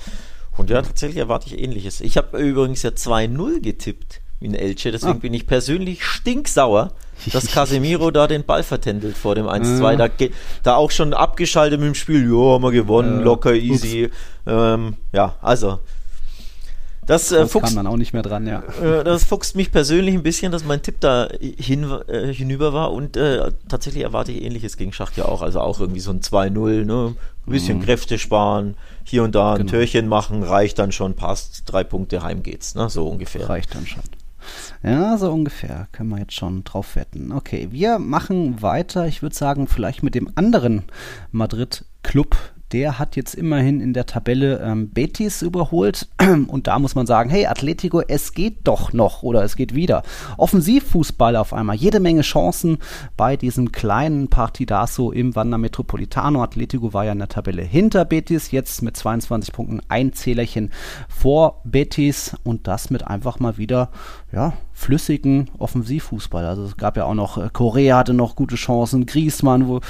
Und 0.56 0.70
ja, 0.70 0.82
tatsächlich 0.82 1.18
erwarte 1.18 1.46
ich 1.46 1.58
ähnliches. 1.58 2.00
Ich 2.00 2.16
habe 2.16 2.38
übrigens 2.38 2.82
ja 2.82 2.90
2-0 2.90 3.60
getippt 3.60 4.20
in 4.40 4.54
Elche, 4.54 4.92
deswegen 4.92 5.16
ah. 5.16 5.20
bin 5.20 5.34
ich 5.34 5.46
persönlich 5.46 6.04
stinksauer, 6.04 6.92
dass 7.32 7.46
Casemiro 7.46 8.10
da 8.10 8.26
den 8.26 8.44
Ball 8.44 8.62
vertändelt 8.62 9.16
vor 9.16 9.34
dem 9.34 9.46
1-2. 9.46 9.96
Da, 9.96 10.08
da 10.62 10.76
auch 10.76 10.90
schon 10.90 11.14
abgeschaltet 11.14 11.80
mit 11.80 11.88
dem 11.88 11.94
Spiel, 11.94 12.24
ja, 12.30 12.54
haben 12.54 12.62
wir 12.62 12.72
gewonnen, 12.72 13.20
äh, 13.20 13.22
locker, 13.22 13.54
easy. 13.54 14.10
Ähm, 14.46 14.96
ja, 15.12 15.36
also 15.40 15.80
das, 17.06 17.32
äh, 17.32 17.38
das 17.38 17.52
fuchst, 17.52 17.66
kam 17.66 17.76
dann 17.76 17.86
auch 17.86 17.96
nicht 17.96 18.12
mehr 18.12 18.22
dran, 18.22 18.46
ja. 18.46 18.62
Äh, 18.82 19.04
das 19.04 19.24
fuchst 19.24 19.56
mich 19.56 19.70
persönlich 19.72 20.14
ein 20.14 20.22
bisschen, 20.22 20.52
dass 20.52 20.64
mein 20.64 20.82
Tipp 20.82 21.00
da 21.00 21.28
hin, 21.40 21.90
äh, 22.08 22.32
hinüber 22.32 22.72
war 22.72 22.92
und 22.92 23.16
äh, 23.16 23.52
tatsächlich 23.68 24.04
erwarte 24.04 24.32
ich 24.32 24.42
ähnliches 24.42 24.76
gegen 24.76 24.92
Schacht 24.92 25.16
ja 25.16 25.26
auch. 25.26 25.42
Also 25.42 25.60
auch 25.60 25.80
irgendwie 25.80 26.00
so 26.00 26.10
ein 26.10 26.20
2-0, 26.20 26.84
ne? 26.84 27.14
Ein 27.46 27.50
bisschen 27.52 27.78
mhm. 27.78 27.82
Kräfte 27.82 28.18
sparen, 28.18 28.74
hier 29.04 29.22
und 29.22 29.34
da 29.34 29.52
ein 29.52 29.58
genau. 29.58 29.70
Türchen 29.70 30.08
machen, 30.08 30.42
reicht 30.42 30.78
dann 30.78 30.92
schon, 30.92 31.14
passt, 31.14 31.64
drei 31.66 31.84
Punkte, 31.84 32.22
heim 32.22 32.42
geht's, 32.42 32.74
ne? 32.74 32.88
So 32.88 33.06
ungefähr. 33.06 33.48
Reicht 33.48 33.74
dann 33.74 33.86
schon. 33.86 34.02
Ja, 34.82 35.16
so 35.16 35.30
ungefähr. 35.30 35.88
Können 35.92 36.10
wir 36.10 36.18
jetzt 36.18 36.34
schon 36.34 36.64
drauf 36.64 36.96
wetten. 36.96 37.32
Okay, 37.32 37.68
wir 37.70 37.98
machen 37.98 38.62
weiter. 38.62 39.06
Ich 39.06 39.22
würde 39.22 39.34
sagen, 39.34 39.66
vielleicht 39.66 40.02
mit 40.02 40.14
dem 40.14 40.30
anderen 40.34 40.84
Madrid-Club, 41.32 42.36
der 42.72 42.98
hat 42.98 43.16
jetzt 43.16 43.34
immerhin 43.34 43.80
in 43.80 43.92
der 43.92 44.06
Tabelle 44.06 44.60
ähm, 44.60 44.90
Betis 44.90 45.42
überholt. 45.42 46.08
Und 46.48 46.66
da 46.66 46.78
muss 46.78 46.94
man 46.94 47.06
sagen, 47.06 47.30
hey, 47.30 47.46
Atletico, 47.46 48.00
es 48.00 48.32
geht 48.32 48.58
doch 48.64 48.92
noch 48.92 49.22
oder 49.22 49.44
es 49.44 49.56
geht 49.56 49.74
wieder. 49.74 50.02
Offensivfußball 50.38 51.36
auf 51.36 51.52
einmal, 51.52 51.76
jede 51.76 52.00
Menge 52.00 52.22
Chancen 52.22 52.78
bei 53.16 53.36
diesem 53.36 53.72
kleinen 53.72 54.28
Partidaso 54.28 55.12
im 55.12 55.36
Wanda 55.36 55.58
Metropolitano. 55.58 56.42
Atletico 56.42 56.92
war 56.92 57.04
ja 57.04 57.12
in 57.12 57.18
der 57.18 57.28
Tabelle 57.28 57.62
hinter 57.62 58.04
Betis, 58.04 58.50
jetzt 58.50 58.82
mit 58.82 58.96
22 58.96 59.52
Punkten 59.52 59.80
ein 59.88 60.12
Zählerchen 60.12 60.72
vor 61.08 61.60
Betis 61.64 62.36
und 62.42 62.66
das 62.66 62.90
mit 62.90 63.06
einfach 63.06 63.38
mal 63.38 63.56
wieder, 63.56 63.90
ja, 64.32 64.54
flüssigen 64.84 65.50
Offensivfußball. 65.58 66.44
Also 66.44 66.64
es 66.64 66.76
gab 66.76 66.96
ja 66.96 67.04
auch 67.04 67.14
noch, 67.14 67.38
äh, 67.38 67.48
Korea 67.52 67.96
hatte 67.96 68.12
noch 68.12 68.36
gute 68.36 68.56
Chancen, 68.56 69.06
Griesmann 69.06 69.66
wo, 69.66 69.80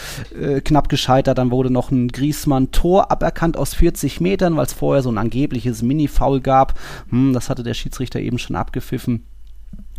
äh, 0.41 0.61
knapp 0.61 0.89
gescheitert, 0.89 1.39
dann 1.39 1.51
wurde 1.51 1.71
noch 1.71 1.91
ein 1.91 2.09
Griesmann-Tor 2.09 3.11
aberkannt 3.11 3.57
aus 3.57 3.75
40 3.75 4.21
Metern, 4.21 4.57
weil 4.57 4.67
es 4.67 4.73
vorher 4.73 5.03
so 5.03 5.11
ein 5.11 5.19
angebliches 5.19 5.83
Mini-Foul 5.83 6.41
gab. 6.41 6.79
Hm, 7.11 7.33
das 7.33 7.51
hatte 7.51 7.65
der 7.65 7.75
Schiedsrichter 7.75 8.21
eben 8.21 8.39
schon 8.39 8.57
abgepfiffen. 8.57 9.27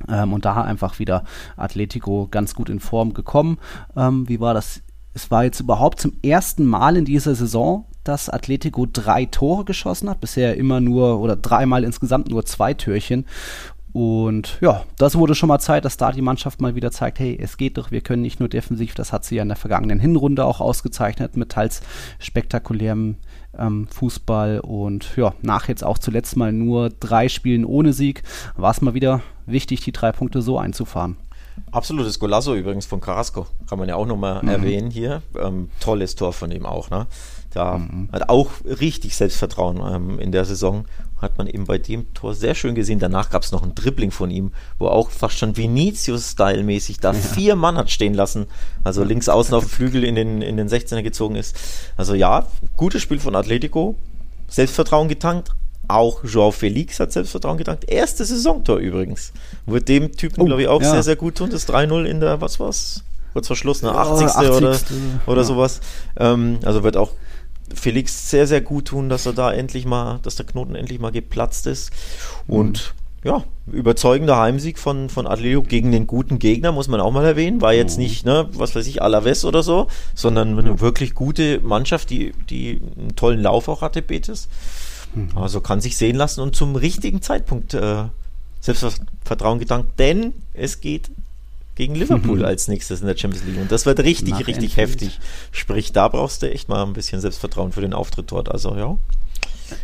Ähm, 0.07 0.33
und 0.33 0.45
da 0.45 0.61
einfach 0.61 0.99
wieder 0.99 1.23
Atletico 1.57 2.27
ganz 2.31 2.55
gut 2.55 2.69
in 2.69 2.79
Form 2.79 3.13
gekommen. 3.13 3.57
Ähm, 3.97 4.27
wie 4.29 4.39
war 4.39 4.53
das? 4.53 4.81
Es 5.13 5.31
war 5.31 5.43
jetzt 5.45 5.59
überhaupt 5.59 5.99
zum 5.99 6.13
ersten 6.23 6.65
Mal 6.65 6.97
in 6.97 7.05
dieser 7.05 7.35
Saison, 7.35 7.85
dass 8.03 8.29
Atletico 8.29 8.85
drei 8.85 9.25
Tore 9.25 9.65
geschossen 9.65 10.09
hat. 10.09 10.21
Bisher 10.21 10.57
immer 10.57 10.79
nur 10.79 11.19
oder 11.19 11.35
dreimal 11.35 11.83
insgesamt 11.83 12.29
nur 12.29 12.45
zwei 12.45 12.73
Türchen. 12.73 13.25
Und 13.95 14.57
ja, 14.59 14.83
das 14.97 15.15
wurde 15.15 15.35
schon 15.35 15.47
mal 15.47 15.59
Zeit, 15.59 15.85
dass 15.85 15.95
da 15.95 16.11
die 16.11 16.21
Mannschaft 16.21 16.59
mal 16.59 16.75
wieder 16.75 16.91
zeigt, 16.91 17.17
hey, 17.17 17.39
es 17.41 17.55
geht 17.55 17.77
doch, 17.77 17.91
wir 17.91 18.01
können 18.01 18.23
nicht 18.23 18.41
nur 18.41 18.49
defensiv, 18.49 18.93
das 18.93 19.13
hat 19.13 19.23
sie 19.23 19.37
ja 19.37 19.43
in 19.43 19.47
der 19.47 19.55
vergangenen 19.55 20.01
Hinrunde 20.01 20.43
auch 20.43 20.59
ausgezeichnet 20.59 21.37
mit 21.37 21.53
teils 21.53 21.79
spektakulärem 22.19 23.15
ähm, 23.57 23.87
Fußball 23.87 24.59
und 24.59 25.15
ja, 25.15 25.33
nach 25.41 25.69
jetzt 25.69 25.85
auch 25.85 25.97
zuletzt 25.97 26.35
mal 26.35 26.51
nur 26.51 26.89
drei 26.89 27.29
Spielen 27.29 27.63
ohne 27.63 27.93
Sieg, 27.93 28.23
war 28.57 28.71
es 28.71 28.81
mal 28.81 28.95
wieder 28.95 29.21
wichtig, 29.45 29.79
die 29.79 29.93
drei 29.93 30.11
Punkte 30.11 30.41
so 30.41 30.59
einzufahren. 30.59 31.15
Absolutes 31.71 32.19
Golasso 32.19 32.53
übrigens 32.53 32.85
von 32.85 32.99
Carrasco, 32.99 33.47
kann 33.69 33.79
man 33.79 33.87
ja 33.87 33.95
auch 33.95 34.05
nochmal 34.05 34.43
mhm. 34.43 34.49
erwähnen 34.49 34.91
hier. 34.91 35.21
Ähm, 35.39 35.69
tolles 35.79 36.15
Tor 36.15 36.33
von 36.33 36.51
ihm 36.51 36.65
auch, 36.65 36.89
ne? 36.89 37.07
Da 37.53 37.77
mhm. 37.77 38.09
hat 38.11 38.27
auch 38.27 38.49
richtig 38.65 39.15
Selbstvertrauen 39.15 39.79
ähm, 39.79 40.19
in 40.19 40.33
der 40.33 40.43
Saison 40.43 40.83
hat 41.21 41.37
man 41.37 41.47
eben 41.47 41.65
bei 41.65 41.77
dem 41.77 42.13
Tor 42.13 42.33
sehr 42.33 42.55
schön 42.55 42.75
gesehen. 42.75 42.99
Danach 42.99 43.29
gab 43.29 43.43
es 43.43 43.51
noch 43.51 43.63
ein 43.63 43.73
Dribbling 43.73 44.11
von 44.11 44.29
ihm, 44.29 44.51
wo 44.79 44.87
auch 44.87 45.09
fast 45.09 45.37
schon 45.37 45.55
Vinicius-Style-mäßig 45.55 46.99
da 46.99 47.13
ja. 47.13 47.19
vier 47.19 47.55
Mann 47.55 47.77
hat 47.77 47.89
stehen 47.89 48.13
lassen. 48.13 48.47
Also 48.83 49.03
links 49.03 49.29
außen 49.29 49.53
auf 49.53 49.65
dem 49.65 49.69
Flügel 49.69 50.03
in 50.03 50.15
den, 50.15 50.41
in 50.41 50.57
den 50.57 50.67
16er 50.67 51.01
gezogen 51.03 51.35
ist. 51.35 51.55
Also 51.95 52.13
ja, 52.13 52.47
gutes 52.75 53.01
Spiel 53.01 53.19
von 53.19 53.35
Atletico. 53.35 53.95
Selbstvertrauen 54.47 55.07
getankt. 55.07 55.51
Auch 55.87 56.23
Joao 56.23 56.51
Felix 56.51 56.99
hat 56.99 57.11
Selbstvertrauen 57.11 57.57
getankt. 57.57 57.85
Erste 57.87 58.25
Saisontor 58.25 58.77
übrigens. 58.77 59.31
Wird 59.65 59.87
dem 59.87 60.11
Typen, 60.13 60.41
oh, 60.41 60.45
glaube 60.45 60.63
ich, 60.63 60.67
auch 60.67 60.81
ja. 60.81 60.91
sehr, 60.91 61.03
sehr 61.03 61.15
gut 61.15 61.35
tun. 61.35 61.49
Das 61.49 61.67
3-0 61.67 62.05
in 62.05 62.19
der, 62.19 62.41
was 62.41 62.59
war's? 62.59 63.03
Kurz 63.33 63.47
vor 63.47 63.55
Schluss, 63.55 63.81
ne? 63.81 63.93
80. 63.93 64.27
80. 64.27 64.51
oder, 64.51 64.79
oder 65.27 65.41
ja. 65.41 65.43
sowas. 65.43 65.81
Ähm, 66.17 66.59
also 66.63 66.83
wird 66.83 66.97
auch 66.97 67.11
Felix 67.73 68.29
sehr, 68.29 68.47
sehr 68.47 68.61
gut 68.61 68.85
tun, 68.85 69.09
dass 69.09 69.25
er 69.25 69.33
da 69.33 69.51
endlich 69.51 69.85
mal, 69.85 70.19
dass 70.23 70.35
der 70.35 70.45
Knoten 70.45 70.75
endlich 70.75 70.99
mal 70.99 71.11
geplatzt 71.11 71.67
ist. 71.67 71.91
Und 72.47 72.93
mhm. 73.23 73.29
ja, 73.29 73.43
überzeugender 73.71 74.37
Heimsieg 74.37 74.77
von, 74.77 75.09
von 75.09 75.27
Atletico 75.27 75.63
gegen 75.63 75.91
den 75.91 76.07
guten 76.07 76.39
Gegner, 76.39 76.71
muss 76.71 76.87
man 76.87 77.01
auch 77.01 77.11
mal 77.11 77.25
erwähnen. 77.25 77.61
War 77.61 77.73
jetzt 77.73 77.97
mhm. 77.97 78.03
nicht, 78.03 78.25
ne, 78.25 78.47
was 78.53 78.75
weiß 78.75 78.85
ich, 78.87 79.01
Alaves 79.01 79.45
oder 79.45 79.63
so, 79.63 79.87
sondern 80.13 80.57
eine 80.57 80.79
wirklich 80.79 81.15
gute 81.15 81.59
Mannschaft, 81.61 82.09
die, 82.09 82.33
die 82.49 82.81
einen 82.97 83.15
tollen 83.15 83.41
Lauf 83.41 83.67
auch 83.67 83.81
hatte, 83.81 84.01
Betis. 84.01 84.47
Mhm. 85.15 85.29
Also 85.35 85.61
kann 85.61 85.81
sich 85.81 85.97
sehen 85.97 86.15
lassen 86.15 86.41
und 86.41 86.55
zum 86.55 86.75
richtigen 86.75 87.21
Zeitpunkt 87.21 87.73
äh, 87.73 88.03
Selbstvertrauen 88.61 89.59
gedankt, 89.59 89.99
denn 89.99 90.33
es 90.53 90.81
geht 90.81 91.09
gegen 91.75 91.95
Liverpool 91.95 92.39
mhm. 92.39 92.45
als 92.45 92.67
nächstes 92.67 93.01
in 93.01 93.07
der 93.07 93.17
Champions 93.17 93.45
League. 93.45 93.59
Und 93.59 93.71
das 93.71 93.85
wird 93.85 93.99
richtig, 93.99 94.33
Nach 94.33 94.47
richtig 94.47 94.77
heftig. 94.77 95.19
Sprich, 95.51 95.91
da 95.91 96.07
brauchst 96.07 96.41
du 96.41 96.49
echt 96.49 96.69
mal 96.69 96.83
ein 96.83 96.93
bisschen 96.93 97.21
Selbstvertrauen 97.21 97.71
für 97.71 97.81
den 97.81 97.93
Auftritt 97.93 98.31
dort. 98.31 98.49
Also 98.49 98.75
ja, 98.75 98.97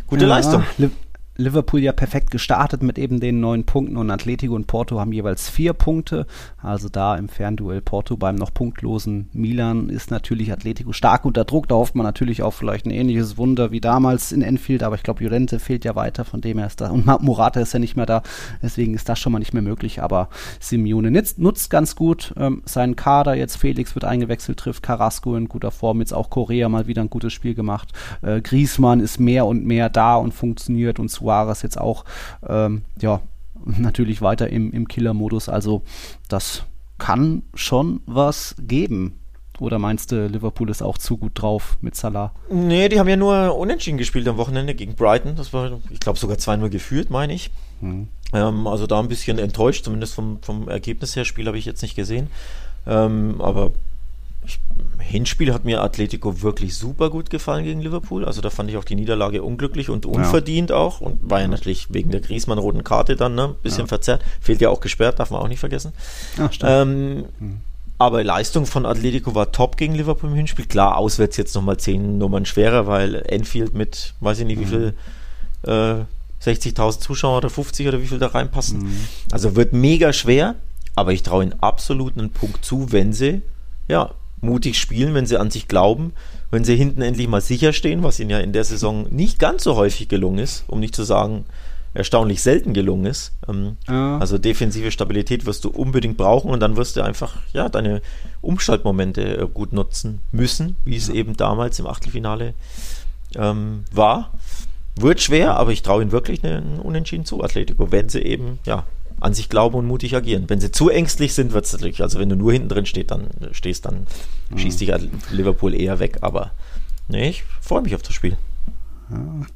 gute 0.06 0.24
ja, 0.24 0.28
Leistung. 0.28 0.64
Liverpool 1.36 1.80
ja 1.80 1.92
perfekt 1.92 2.30
gestartet 2.30 2.82
mit 2.82 2.98
eben 2.98 3.20
den 3.20 3.40
neun 3.40 3.64
Punkten 3.64 3.96
und 3.96 4.10
Atletico 4.10 4.54
und 4.54 4.66
Porto 4.66 5.00
haben 5.00 5.12
jeweils 5.12 5.48
vier 5.48 5.72
Punkte. 5.72 6.26
Also 6.60 6.88
da 6.88 7.16
im 7.16 7.28
Fernduell 7.28 7.80
Porto 7.80 8.16
beim 8.16 8.34
noch 8.36 8.52
punktlosen 8.52 9.28
Milan 9.32 9.88
ist 9.88 10.10
natürlich 10.10 10.52
Atletico 10.52 10.92
stark 10.92 11.24
unter 11.24 11.44
Druck. 11.44 11.68
Da 11.68 11.76
hofft 11.76 11.94
man 11.94 12.04
natürlich 12.04 12.42
auf 12.42 12.54
vielleicht 12.54 12.86
ein 12.86 12.90
ähnliches 12.90 13.38
Wunder 13.38 13.70
wie 13.70 13.80
damals 13.80 14.32
in 14.32 14.42
Enfield, 14.42 14.82
aber 14.82 14.96
ich 14.96 15.02
glaube, 15.02 15.24
Llorente 15.24 15.58
fehlt 15.58 15.84
ja 15.84 15.94
weiter, 15.94 16.24
von 16.24 16.40
dem 16.40 16.58
her 16.58 16.66
ist 16.66 16.80
da. 16.80 16.90
Und 16.90 17.06
Morata 17.22 17.60
ist 17.60 17.72
ja 17.72 17.78
nicht 17.78 17.96
mehr 17.96 18.06
da, 18.06 18.22
deswegen 18.62 18.94
ist 18.94 19.08
das 19.08 19.18
schon 19.18 19.32
mal 19.32 19.38
nicht 19.38 19.54
mehr 19.54 19.62
möglich. 19.62 20.02
Aber 20.02 20.28
Simeone 20.60 21.10
nutzt, 21.10 21.70
ganz 21.70 21.96
gut 21.96 22.34
ähm, 22.36 22.62
seinen 22.66 22.96
Kader. 22.96 23.34
Jetzt 23.34 23.56
Felix 23.56 23.94
wird 23.94 24.04
eingewechselt, 24.04 24.58
trifft 24.58 24.82
Carrasco 24.82 25.34
in 25.36 25.48
guter 25.48 25.70
Form. 25.70 26.00
Jetzt 26.00 26.12
auch 26.12 26.28
Korea 26.28 26.68
mal 26.68 26.86
wieder 26.86 27.02
ein 27.02 27.10
gutes 27.10 27.32
Spiel 27.32 27.54
gemacht. 27.54 27.88
Äh, 28.20 28.42
Griezmann 28.42 29.00
ist 29.00 29.18
mehr 29.18 29.46
und 29.46 29.64
mehr 29.64 29.88
da 29.88 30.16
und 30.16 30.32
funktioniert 30.32 30.98
und 30.98 31.10
Suarez 31.22 31.62
jetzt 31.62 31.80
auch, 31.80 32.04
ähm, 32.48 32.82
ja, 33.00 33.20
natürlich 33.64 34.22
weiter 34.22 34.48
im, 34.48 34.72
im 34.72 34.88
Killer-Modus. 34.88 35.48
Also 35.48 35.82
das 36.28 36.64
kann 36.98 37.42
schon 37.54 38.00
was 38.06 38.54
geben. 38.58 39.18
Oder 39.60 39.78
meinst 39.78 40.10
du, 40.10 40.26
Liverpool 40.26 40.70
ist 40.70 40.82
auch 40.82 40.98
zu 40.98 41.16
gut 41.16 41.32
drauf 41.34 41.76
mit 41.80 41.94
Salah? 41.94 42.32
Nee, 42.50 42.88
die 42.88 42.98
haben 42.98 43.08
ja 43.08 43.16
nur 43.16 43.56
unentschieden 43.56 43.98
gespielt 43.98 44.26
am 44.26 44.36
Wochenende 44.36 44.74
gegen 44.74 44.94
Brighton. 44.94 45.36
Das 45.36 45.52
war, 45.52 45.78
ich 45.90 46.00
glaube, 46.00 46.18
sogar 46.18 46.36
2-0 46.36 46.68
geführt, 46.68 47.10
meine 47.10 47.32
ich. 47.34 47.50
Hm. 47.80 48.08
Ähm, 48.32 48.66
also 48.66 48.86
da 48.86 48.98
ein 48.98 49.08
bisschen 49.08 49.38
enttäuscht, 49.38 49.84
zumindest 49.84 50.14
vom, 50.14 50.42
vom 50.42 50.68
Ergebnis 50.68 51.14
her. 51.14 51.24
Spiel 51.24 51.46
habe 51.46 51.58
ich 51.58 51.64
jetzt 51.64 51.82
nicht 51.82 51.94
gesehen. 51.94 52.28
Ähm, 52.86 53.40
aber 53.40 53.72
Hinspiel 54.98 55.52
hat 55.52 55.64
mir 55.64 55.82
Atletico 55.82 56.42
wirklich 56.42 56.74
super 56.74 57.10
gut 57.10 57.28
gefallen 57.28 57.64
gegen 57.64 57.80
Liverpool. 57.80 58.24
Also 58.24 58.40
da 58.40 58.50
fand 58.50 58.70
ich 58.70 58.76
auch 58.76 58.84
die 58.84 58.94
Niederlage 58.94 59.42
unglücklich 59.42 59.90
und 59.90 60.06
unverdient 60.06 60.70
ja. 60.70 60.76
auch. 60.76 61.00
Und 61.00 61.18
war 61.28 61.40
ja 61.40 61.48
natürlich 61.48 61.92
wegen 61.92 62.10
der 62.10 62.20
Griesmann-roten 62.20 62.84
Karte 62.84 63.16
dann 63.16 63.32
ein 63.32 63.50
ne, 63.50 63.54
bisschen 63.62 63.82
ja. 63.82 63.86
verzerrt. 63.86 64.22
Fehlt 64.40 64.60
ja 64.60 64.70
auch 64.70 64.80
gesperrt, 64.80 65.18
darf 65.18 65.30
man 65.30 65.40
auch 65.40 65.48
nicht 65.48 65.60
vergessen. 65.60 65.92
Ach, 66.38 66.50
ähm, 66.62 67.24
hm. 67.38 67.60
Aber 67.98 68.24
Leistung 68.24 68.66
von 68.66 68.86
Atletico 68.86 69.34
war 69.34 69.52
top 69.52 69.76
gegen 69.76 69.94
Liverpool 69.94 70.30
im 70.30 70.36
Hinspiel. 70.36 70.66
Klar, 70.66 70.96
auswärts 70.96 71.36
jetzt 71.36 71.54
nochmal 71.54 71.76
zehn 71.76 72.18
Nummern 72.18 72.46
schwerer, 72.46 72.86
weil 72.86 73.16
Enfield 73.26 73.74
mit, 73.74 74.14
weiß 74.20 74.40
ich 74.40 74.46
nicht, 74.46 74.60
wie 74.60 74.66
viel, 74.66 74.94
äh, 75.64 76.04
60.000 76.42 76.98
Zuschauer 76.98 77.36
oder 77.36 77.50
50 77.50 77.86
oder 77.86 78.00
wie 78.00 78.06
viel 78.06 78.18
da 78.18 78.28
reinpassen. 78.28 78.80
Mhm. 78.80 79.06
Also 79.30 79.54
wird 79.54 79.72
mega 79.72 80.12
schwer, 80.12 80.56
aber 80.96 81.12
ich 81.12 81.22
traue 81.22 81.44
ihnen 81.44 81.54
absolut 81.60 82.18
einen 82.18 82.30
Punkt 82.30 82.64
zu, 82.64 82.90
wenn 82.90 83.12
sie 83.12 83.42
ja, 83.88 84.10
mutig 84.42 84.78
spielen, 84.78 85.14
wenn 85.14 85.26
sie 85.26 85.38
an 85.38 85.50
sich 85.50 85.68
glauben, 85.68 86.12
wenn 86.50 86.64
sie 86.64 86.76
hinten 86.76 87.00
endlich 87.00 87.28
mal 87.28 87.40
sicher 87.40 87.72
stehen, 87.72 88.02
was 88.02 88.20
ihnen 88.20 88.30
ja 88.30 88.38
in 88.40 88.52
der 88.52 88.64
Saison 88.64 89.06
nicht 89.10 89.38
ganz 89.38 89.64
so 89.64 89.76
häufig 89.76 90.08
gelungen 90.08 90.40
ist, 90.40 90.64
um 90.66 90.80
nicht 90.80 90.94
zu 90.94 91.04
sagen, 91.04 91.46
erstaunlich 91.94 92.42
selten 92.42 92.72
gelungen 92.72 93.06
ist. 93.06 93.32
Ähm, 93.48 93.76
ja. 93.88 94.18
Also 94.18 94.38
defensive 94.38 94.90
Stabilität 94.90 95.46
wirst 95.46 95.64
du 95.64 95.70
unbedingt 95.70 96.16
brauchen 96.16 96.50
und 96.50 96.60
dann 96.60 96.76
wirst 96.76 96.96
du 96.96 97.02
einfach 97.02 97.36
ja 97.52 97.68
deine 97.68 98.02
Umschaltmomente 98.40 99.38
äh, 99.38 99.46
gut 99.46 99.72
nutzen 99.72 100.20
müssen, 100.32 100.76
wie 100.84 100.96
es 100.96 101.08
ja. 101.08 101.14
eben 101.14 101.36
damals 101.36 101.78
im 101.78 101.86
Achtelfinale 101.86 102.54
ähm, 103.36 103.84
war. 103.92 104.32
Wird 104.96 105.20
schwer, 105.20 105.56
aber 105.56 105.72
ich 105.72 105.82
traue 105.82 106.02
ihnen 106.02 106.12
wirklich 106.12 106.44
einen 106.44 106.78
Unentschieden 106.78 107.24
zu, 107.24 107.42
Atletico, 107.42 107.90
wenn 107.92 108.08
sie 108.08 108.20
eben 108.20 108.58
ja 108.66 108.84
an 109.22 109.34
sich 109.34 109.48
glauben 109.48 109.76
und 109.76 109.86
mutig 109.86 110.16
agieren. 110.16 110.44
Wenn 110.48 110.60
sie 110.60 110.72
zu 110.72 110.90
ängstlich 110.90 111.34
sind, 111.34 111.52
wird 111.52 111.64
es 111.64 111.72
natürlich, 111.72 112.02
also 112.02 112.18
wenn 112.18 112.28
du 112.28 112.36
nur 112.36 112.52
hinten 112.52 112.68
drin 112.68 112.86
steht, 112.86 113.10
dann, 113.10 113.28
stehst, 113.52 113.86
dann 113.86 114.06
mhm. 114.50 114.58
schießt 114.58 114.80
dich 114.80 114.92
Liverpool 115.30 115.74
eher 115.74 115.98
weg. 115.98 116.18
Aber 116.22 116.52
nee, 117.08 117.30
ich 117.30 117.44
freue 117.60 117.82
mich 117.82 117.94
auf 117.94 118.02
das 118.02 118.14
Spiel. 118.14 118.36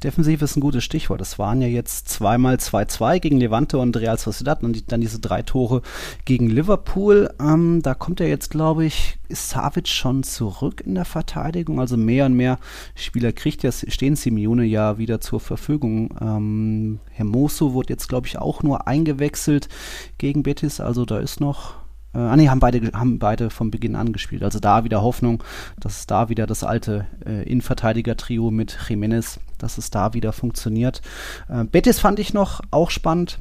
Defensiv 0.03 0.41
ist 0.41 0.55
ein 0.55 0.61
gutes 0.61 0.83
Stichwort. 0.83 1.21
Es 1.21 1.39
waren 1.39 1.61
ja 1.61 1.67
jetzt 1.67 2.09
zweimal 2.09 2.55
2-2 2.55 3.19
gegen 3.19 3.37
Levante 3.37 3.77
und 3.77 3.95
Real 3.97 4.17
Sociedad 4.17 4.63
und 4.63 4.91
dann 4.91 5.01
diese 5.01 5.19
drei 5.19 5.41
Tore 5.41 5.81
gegen 6.25 6.49
Liverpool. 6.49 7.29
Ähm, 7.39 7.81
da 7.81 7.93
kommt 7.93 8.19
ja 8.19 8.25
jetzt, 8.25 8.49
glaube 8.49 8.85
ich, 8.85 9.17
ist 9.29 9.49
Savic 9.49 9.87
schon 9.87 10.23
zurück 10.23 10.81
in 10.85 10.95
der 10.95 11.05
Verteidigung. 11.05 11.79
Also 11.79 11.97
mehr 11.97 12.25
und 12.25 12.33
mehr 12.33 12.59
Spieler 12.95 13.31
kriegt 13.31 13.63
ja, 13.63 13.71
stehen 13.71 14.15
Simeone 14.15 14.65
ja 14.65 14.97
wieder 14.97 15.21
zur 15.21 15.39
Verfügung. 15.39 16.15
Ähm, 16.21 16.99
Hermoso 17.11 17.73
wurde 17.73 17.93
jetzt, 17.93 18.07
glaube 18.07 18.27
ich, 18.27 18.37
auch 18.37 18.63
nur 18.63 18.87
eingewechselt 18.87 19.69
gegen 20.17 20.43
Betis. 20.43 20.79
Also 20.79 21.05
da 21.05 21.19
ist 21.19 21.39
noch 21.39 21.75
äh, 22.13 22.19
ah 22.19 22.35
nee, 22.35 22.49
haben 22.49 22.59
beide, 22.59 22.91
haben 22.93 23.19
beide 23.19 23.49
von 23.49 23.71
Beginn 23.71 23.95
an 23.95 24.11
gespielt. 24.11 24.43
Also 24.43 24.59
da 24.59 24.83
wieder 24.83 25.01
Hoffnung, 25.01 25.43
dass 25.79 26.07
da 26.07 26.29
wieder 26.29 26.47
das 26.47 26.63
alte 26.63 27.05
äh, 27.25 27.43
Innenverteidiger-Trio 27.43 28.51
mit 28.51 28.77
Jiménez, 28.87 29.39
dass 29.57 29.77
es 29.77 29.89
da 29.89 30.13
wieder 30.13 30.33
funktioniert. 30.33 31.01
Äh, 31.49 31.63
Betis 31.65 31.99
fand 31.99 32.19
ich 32.19 32.33
noch 32.33 32.61
auch 32.71 32.89
spannend. 32.89 33.37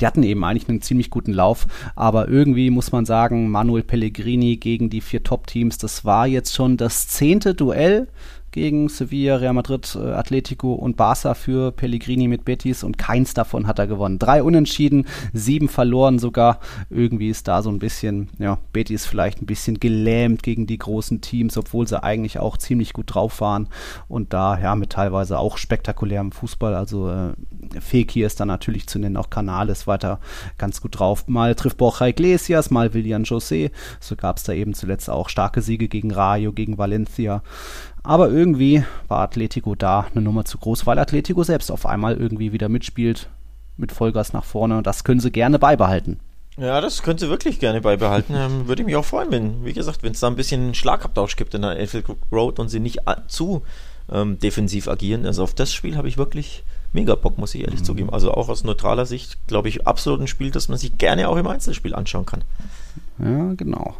Die 0.00 0.06
hatten 0.06 0.22
eben 0.22 0.42
eigentlich 0.42 0.68
einen 0.68 0.80
ziemlich 0.80 1.10
guten 1.10 1.34
Lauf, 1.34 1.66
aber 1.94 2.28
irgendwie 2.28 2.70
muss 2.70 2.92
man 2.92 3.04
sagen, 3.04 3.50
Manuel 3.50 3.82
Pellegrini 3.82 4.56
gegen 4.56 4.88
die 4.88 5.02
vier 5.02 5.22
Top-Teams, 5.22 5.76
das 5.76 6.04
war 6.04 6.26
jetzt 6.26 6.54
schon 6.54 6.78
das 6.78 7.08
zehnte 7.08 7.54
Duell 7.54 8.08
gegen 8.52 8.88
Sevilla, 8.88 9.36
Real 9.36 9.54
Madrid, 9.54 9.96
äh, 9.96 10.12
Atletico 10.12 10.74
und 10.74 10.96
Barca 10.96 11.34
für 11.34 11.72
Pellegrini 11.72 12.28
mit 12.28 12.44
Betis 12.44 12.84
und 12.84 12.98
keins 12.98 13.34
davon 13.34 13.66
hat 13.66 13.78
er 13.78 13.86
gewonnen. 13.86 14.18
Drei 14.18 14.42
Unentschieden, 14.42 15.06
sieben 15.32 15.68
verloren 15.68 16.18
sogar. 16.18 16.60
Irgendwie 16.90 17.30
ist 17.30 17.48
da 17.48 17.62
so 17.62 17.70
ein 17.70 17.78
bisschen, 17.78 18.28
ja, 18.38 18.58
Betis 18.72 19.06
vielleicht 19.06 19.42
ein 19.42 19.46
bisschen 19.46 19.80
gelähmt 19.80 20.42
gegen 20.42 20.66
die 20.66 20.78
großen 20.78 21.20
Teams, 21.20 21.56
obwohl 21.56 21.88
sie 21.88 22.02
eigentlich 22.02 22.38
auch 22.38 22.56
ziemlich 22.56 22.92
gut 22.92 23.14
drauf 23.14 23.40
waren 23.40 23.68
und 24.08 24.32
da, 24.32 24.58
ja, 24.58 24.76
mit 24.76 24.90
teilweise 24.90 25.38
auch 25.38 25.56
spektakulärem 25.56 26.32
Fußball. 26.32 26.74
Also 26.74 27.10
äh, 27.10 27.32
Fekir 27.80 28.26
ist 28.26 28.40
da 28.40 28.44
natürlich 28.44 28.86
zu 28.86 28.98
nennen, 28.98 29.16
auch 29.16 29.30
Canales 29.30 29.86
weiter 29.86 30.20
ganz 30.58 30.80
gut 30.80 30.98
drauf. 30.98 31.26
Mal 31.26 31.54
trifft 31.54 31.78
Borja 31.78 32.06
Iglesias, 32.06 32.70
mal 32.70 32.92
William 32.94 33.22
José. 33.22 33.70
So 34.00 34.16
gab 34.16 34.36
es 34.36 34.44
da 34.44 34.52
eben 34.52 34.74
zuletzt 34.74 35.08
auch 35.08 35.28
starke 35.28 35.62
Siege 35.62 35.88
gegen 35.88 36.10
Rayo, 36.10 36.52
gegen 36.52 36.78
Valencia. 36.78 37.42
Aber 38.02 38.30
irgendwie 38.30 38.84
war 39.08 39.20
Atletico 39.20 39.74
da 39.74 40.06
eine 40.12 40.22
Nummer 40.22 40.44
zu 40.44 40.58
groß, 40.58 40.86
weil 40.86 40.98
Atletico 40.98 41.42
selbst 41.44 41.70
auf 41.70 41.86
einmal 41.86 42.16
irgendwie 42.16 42.52
wieder 42.52 42.68
mitspielt 42.68 43.28
mit 43.76 43.92
Vollgas 43.92 44.32
nach 44.32 44.44
vorne. 44.44 44.82
Das 44.82 45.04
können 45.04 45.20
sie 45.20 45.30
gerne 45.30 45.58
beibehalten. 45.58 46.18
Ja, 46.58 46.80
das 46.80 47.02
könnte 47.02 47.24
sie 47.24 47.30
wirklich 47.30 47.60
gerne 47.60 47.80
beibehalten. 47.80 48.34
Ähm, 48.36 48.68
würde 48.68 48.82
ich 48.82 48.86
mich 48.86 48.96
auch 48.96 49.04
freuen, 49.04 49.30
wenn, 49.30 49.64
wie 49.64 49.72
gesagt, 49.72 50.02
wenn 50.02 50.12
es 50.12 50.20
da 50.20 50.26
ein 50.26 50.36
bisschen 50.36 50.74
Schlagabtausch 50.74 51.36
gibt 51.36 51.54
in 51.54 51.62
der 51.62 51.78
Enfield 51.78 52.04
Road 52.30 52.58
und 52.58 52.68
sie 52.68 52.80
nicht 52.80 53.00
zu 53.28 53.62
ähm, 54.10 54.38
defensiv 54.38 54.88
agieren. 54.88 55.24
Also 55.24 55.44
auf 55.44 55.54
das 55.54 55.72
Spiel 55.72 55.96
habe 55.96 56.08
ich 56.08 56.18
wirklich 56.18 56.62
mega 56.92 57.14
Bock, 57.14 57.38
muss 57.38 57.54
ich 57.54 57.62
ehrlich 57.62 57.80
mhm. 57.80 57.84
zugeben. 57.84 58.10
Also 58.10 58.32
auch 58.32 58.48
aus 58.48 58.64
neutraler 58.64 59.06
Sicht, 59.06 59.38
glaube 59.46 59.68
ich, 59.68 59.86
absolut 59.86 60.20
ein 60.20 60.26
Spiel, 60.26 60.50
das 60.50 60.68
man 60.68 60.76
sich 60.76 60.98
gerne 60.98 61.28
auch 61.28 61.36
im 61.36 61.46
Einzelspiel 61.46 61.94
anschauen 61.94 62.26
kann. 62.26 62.44
Ja, 63.18 63.54
genau. 63.54 63.96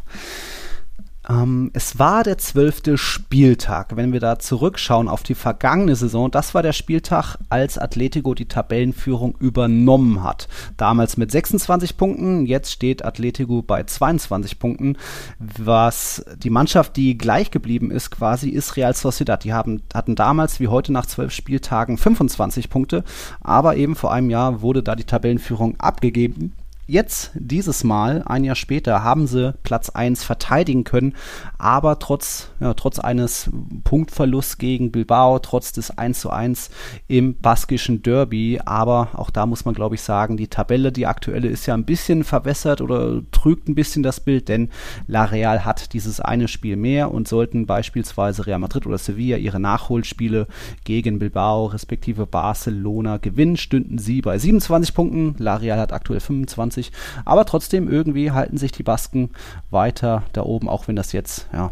Ähm, 1.29 1.71
es 1.73 1.99
war 1.99 2.25
der 2.25 2.39
zwölfte 2.39 2.99
Spieltag. 2.99 3.97
Wenn 3.97 4.13
wir 4.13 4.21
da 4.21 4.39
zurückschauen 4.39 5.09
auf 5.09 5.23
die 5.23 5.35
vergangene 5.35 5.95
Saison, 5.95 6.31
das 6.31 6.55
war 6.55 6.63
der 6.63 6.73
Spieltag, 6.73 7.37
als 7.49 7.79
Atletico 7.79 8.35
die 8.35 8.47
Tabellenführung 8.47 9.37
übernommen 9.39 10.23
hat. 10.23 10.49
Damals 10.77 11.17
mit 11.17 11.31
26 11.31 11.97
Punkten, 11.97 12.47
jetzt 12.47 12.73
steht 12.73 13.05
Atletico 13.05 13.63
bei 13.63 13.85
22 13.85 14.59
Punkten. 14.59 14.97
Was 15.39 16.25
die 16.37 16.51
Mannschaft, 16.51 16.97
die 16.97 17.17
gleich 17.17 17.51
geblieben 17.51 17.91
ist, 17.91 18.11
quasi 18.11 18.49
ist 18.51 18.77
Real 18.77 18.95
Sociedad. 18.95 19.45
Die 19.45 19.53
haben, 19.53 19.83
hatten 19.95 20.17
damals 20.17 20.61
wie 20.61 20.69
heute 20.69 20.93
nach 20.93 21.07
zwölf 21.07 21.33
Spieltagen 21.33 21.99
25 21.99 22.69
Punkte, 22.69 23.05
aber 23.41 23.77
eben 23.77 23.95
vor 23.95 24.13
einem 24.13 24.31
Jahr 24.31 24.61
wurde 24.61 24.83
da 24.83 24.97
die 24.97 25.05
Tabellenführung 25.05 25.79
abgegeben 25.79 26.53
Jetzt, 26.89 27.31
dieses 27.35 27.85
Mal, 27.85 28.25
ein 28.27 28.43
Jahr 28.43 28.57
später, 28.57 29.05
haben 29.05 29.29
sie 29.29 29.55
Platz 29.63 29.91
1 29.91 30.25
verteidigen 30.25 30.83
können, 30.83 31.15
aber 31.57 32.01
trotz, 32.01 32.51
ja, 32.59 32.75
trotz 32.75 32.99
eines 32.99 33.51
Punktverlusts 33.85 34.59
gegen 34.59 34.91
Bilbao, 34.91 35.39
trotz 35.39 35.73
des 35.73 35.97
1 35.97 36.19
zu 36.19 36.31
1 36.31 36.71
im 37.07 37.39
baskischen 37.39 38.03
Derby, 38.03 38.61
aber 38.65 39.11
auch 39.15 39.31
da 39.31 39.47
muss 39.47 39.65
man, 39.65 39.75
glaube 39.75 39.95
ich, 39.95 40.03
sagen, 40.03 40.37
die 40.37 40.49
Tabelle, 40.49 40.91
die 40.91 41.07
aktuelle, 41.07 41.47
ist 41.47 41.67
ja 41.67 41.75
ein 41.75 41.85
bisschen 41.85 42.25
verwässert 42.25 42.81
oder 42.81 43.23
trügt 43.31 43.69
ein 43.69 43.77
bisschen 43.77 44.03
das 44.03 44.19
Bild, 44.19 44.49
denn 44.49 44.69
La 45.07 45.25
Real 45.25 45.65
hat 45.65 45.93
dieses 45.93 46.21
eine 46.21 46.49
Spiel 46.49 46.75
mehr 46.75 47.15
und 47.15 47.29
sollten 47.29 47.65
beispielsweise 47.65 48.49
Real 48.49 48.59
Madrid 48.59 48.87
oder 48.87 48.99
Sevilla 48.99 49.37
ihre 49.37 49.61
Nachholspiele 49.61 50.49
gegen 50.83 51.21
Bilbao 51.21 51.67
respektive 51.67 52.27
Barcelona 52.27 53.19
gewinnen, 53.19 53.57
stünden 53.57 53.99
sie 53.99 54.21
bei 54.21 54.37
27 54.37 54.95
Punkten, 54.95 55.37
La 55.39 55.55
Real 55.55 55.79
hat 55.79 55.93
aktuell 55.93 56.19
25 56.19 56.72
20. 56.73 56.93
Aber 57.25 57.45
trotzdem 57.45 57.91
irgendwie 57.91 58.31
halten 58.31 58.57
sich 58.57 58.73
die 58.73 58.83
Basken 58.83 59.31
weiter 59.71 60.25
da 60.33 60.43
oben, 60.43 60.69
auch 60.69 60.89
wenn 60.89 60.97
das 60.97 61.13
jetzt 61.13 61.49
ja, 61.53 61.71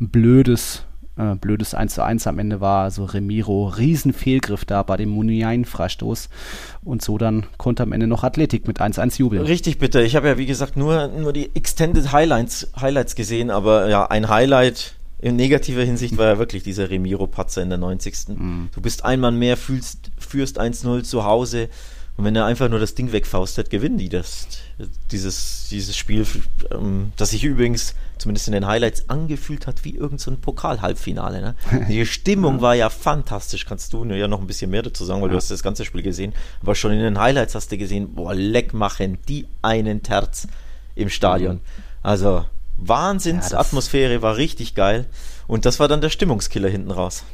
ein 0.00 0.08
blödes 0.08 0.84
äh, 1.18 1.34
blödes 1.34 1.74
1 1.74 1.94
zu 1.94 2.02
1 2.02 2.26
am 2.26 2.38
Ende 2.38 2.60
war. 2.60 2.84
Also 2.84 3.04
Remiro, 3.04 3.68
Riesenfehlgriff 3.68 4.64
da 4.64 4.82
bei 4.82 4.96
dem 4.96 5.10
Muniain-Freistoß. 5.10 6.30
Und 6.84 7.02
so 7.02 7.18
dann 7.18 7.46
konnte 7.58 7.82
am 7.82 7.92
Ende 7.92 8.06
noch 8.06 8.24
Athletik 8.24 8.66
mit 8.66 8.80
1-1 8.80 9.18
jubeln. 9.18 9.42
Richtig 9.44 9.78
bitte. 9.78 10.02
Ich 10.02 10.16
habe 10.16 10.28
ja, 10.28 10.38
wie 10.38 10.46
gesagt, 10.46 10.76
nur, 10.76 11.08
nur 11.08 11.34
die 11.34 11.54
Extended 11.54 12.12
Highlights, 12.12 12.68
Highlights 12.80 13.14
gesehen, 13.14 13.50
aber 13.50 13.88
ja, 13.88 14.06
ein 14.06 14.28
Highlight 14.28 14.94
in 15.18 15.36
negativer 15.36 15.82
Hinsicht 15.82 16.16
war 16.16 16.26
ja 16.26 16.38
wirklich 16.38 16.64
dieser 16.64 16.90
Remiro-Patzer 16.90 17.62
in 17.62 17.68
der 17.68 17.78
90. 17.78 18.28
Mhm. 18.28 18.70
Du 18.74 18.80
bist 18.80 19.04
ein 19.04 19.20
Mann 19.20 19.38
mehr, 19.38 19.56
fühlst, 19.56 20.10
führst 20.18 20.58
1-0 20.58 21.04
zu 21.04 21.24
Hause 21.24 21.68
und 22.16 22.24
wenn 22.24 22.36
er 22.36 22.44
einfach 22.44 22.68
nur 22.68 22.78
das 22.78 22.94
Ding 22.94 23.12
wegfaustet, 23.12 23.70
gewinnen 23.70 23.96
die 23.96 24.08
das. 24.08 24.46
Dieses, 25.10 25.68
dieses 25.70 25.96
Spiel, 25.96 26.26
ähm, 26.70 27.12
das 27.16 27.30
sich 27.30 27.44
übrigens 27.44 27.94
zumindest 28.18 28.48
in 28.48 28.52
den 28.52 28.66
Highlights 28.66 29.08
angefühlt 29.08 29.66
hat 29.66 29.84
wie 29.84 29.94
irgendein 29.94 30.18
so 30.18 30.36
Pokal-Halbfinale. 30.36 31.40
Ne? 31.40 31.54
Die 31.88 32.04
Stimmung 32.06 32.60
war 32.60 32.74
ja 32.74 32.90
fantastisch. 32.90 33.64
Kannst 33.64 33.92
du 33.92 34.04
ja 34.04 34.28
noch 34.28 34.40
ein 34.40 34.46
bisschen 34.46 34.70
mehr 34.70 34.82
dazu 34.82 35.04
sagen, 35.04 35.22
weil 35.22 35.28
ja. 35.28 35.32
du 35.32 35.36
hast 35.38 35.50
das 35.50 35.62
ganze 35.62 35.84
Spiel 35.84 36.02
gesehen. 36.02 36.34
Aber 36.60 36.74
schon 36.74 36.92
in 36.92 37.00
den 37.00 37.18
Highlights 37.18 37.54
hast 37.54 37.72
du 37.72 37.78
gesehen, 37.78 38.14
boah, 38.14 38.34
leck 38.34 38.74
machen 38.74 39.18
die 39.28 39.46
einen 39.62 40.02
Terz 40.02 40.46
im 40.94 41.08
Stadion. 41.08 41.56
Mhm. 41.56 41.60
Also 42.02 42.44
Wahnsinnsatmosphäre 42.76 44.14
ja, 44.14 44.22
war 44.22 44.36
richtig 44.36 44.74
geil. 44.74 45.06
Und 45.46 45.64
das 45.64 45.80
war 45.80 45.88
dann 45.88 46.00
der 46.00 46.10
Stimmungskiller 46.10 46.68
hinten 46.68 46.90
raus. 46.90 47.24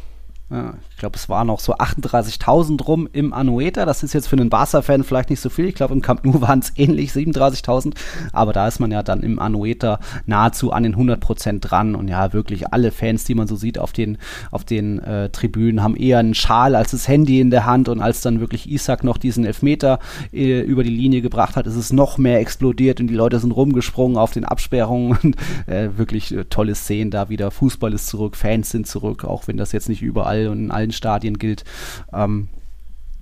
Ich 0.50 0.96
glaube, 0.96 1.16
es 1.16 1.28
waren 1.28 1.48
noch 1.48 1.61
so 1.61 1.74
38.000 1.74 2.82
rum 2.82 3.06
im 3.12 3.34
Anueta. 3.34 3.84
Das 3.84 4.02
ist 4.02 4.14
jetzt 4.14 4.28
für 4.28 4.37
einen 4.37 4.48
Barca-Fan 4.48 5.04
vielleicht 5.04 5.28
nicht 5.28 5.40
so 5.40 5.50
viel. 5.50 5.66
Ich 5.66 5.74
glaube, 5.74 5.92
im 5.92 6.00
Camp 6.00 6.24
Nou 6.24 6.40
waren 6.40 6.61
es 6.61 6.72
ähnlich 6.76 7.11
37.000. 7.12 7.92
Aber 8.32 8.54
da 8.54 8.66
ist 8.66 8.80
man 8.80 8.90
ja 8.90 9.02
dann 9.02 9.22
im 9.22 9.38
Anueta 9.38 10.00
nahezu 10.24 10.72
an 10.72 10.84
den 10.84 10.92
100 10.92 11.20
Prozent 11.20 11.70
dran. 11.70 11.94
Und 11.94 12.08
ja, 12.08 12.32
wirklich 12.32 12.72
alle 12.72 12.92
Fans, 12.92 13.24
die 13.24 13.34
man 13.34 13.46
so 13.46 13.56
sieht 13.56 13.78
auf 13.78 13.92
den, 13.92 14.16
auf 14.50 14.64
den 14.64 15.00
äh, 15.00 15.28
Tribünen, 15.28 15.82
haben 15.82 15.96
eher 15.96 16.18
einen 16.18 16.34
Schal 16.34 16.74
als 16.74 16.92
das 16.92 17.08
Handy 17.08 17.40
in 17.40 17.50
der 17.50 17.66
Hand. 17.66 17.90
Und 17.90 18.00
als 18.00 18.22
dann 18.22 18.40
wirklich 18.40 18.70
Isaac 18.70 19.04
noch 19.04 19.18
diesen 19.18 19.44
Elfmeter 19.44 19.98
äh, 20.32 20.61
über 20.61 20.82
die 20.82 20.88
Linie 20.88 21.20
gebracht 21.20 21.56
hat, 21.56 21.66
ist 21.66 21.76
es 21.76 21.92
noch 21.92 22.16
mehr 22.16 22.40
explodiert 22.40 23.00
und 23.00 23.08
die 23.08 23.14
Leute 23.14 23.38
sind 23.38 23.52
rumgesprungen 23.52 24.16
auf 24.16 24.32
den 24.32 24.46
Absperrungen. 24.46 25.18
Und, 25.28 25.37
äh, 25.66 25.90
wirklich 25.96 26.34
äh, 26.34 26.44
tolle 26.44 26.74
Szenen 26.74 27.11
da 27.11 27.28
wieder. 27.28 27.50
Fußball 27.50 27.92
ist 27.92 28.06
zurück, 28.08 28.37
Fans 28.37 28.70
sind 28.70 28.87
zurück, 28.87 29.24
auch 29.24 29.48
wenn 29.48 29.56
das 29.56 29.72
jetzt 29.72 29.88
nicht 29.88 30.00
überall 30.00 30.38
überall 30.38 30.48
und 30.48 30.59
in 30.64 30.70
allen 30.70 30.92
Stadien 30.92 31.38
gilt. 31.38 31.64
Ähm, 32.12 32.48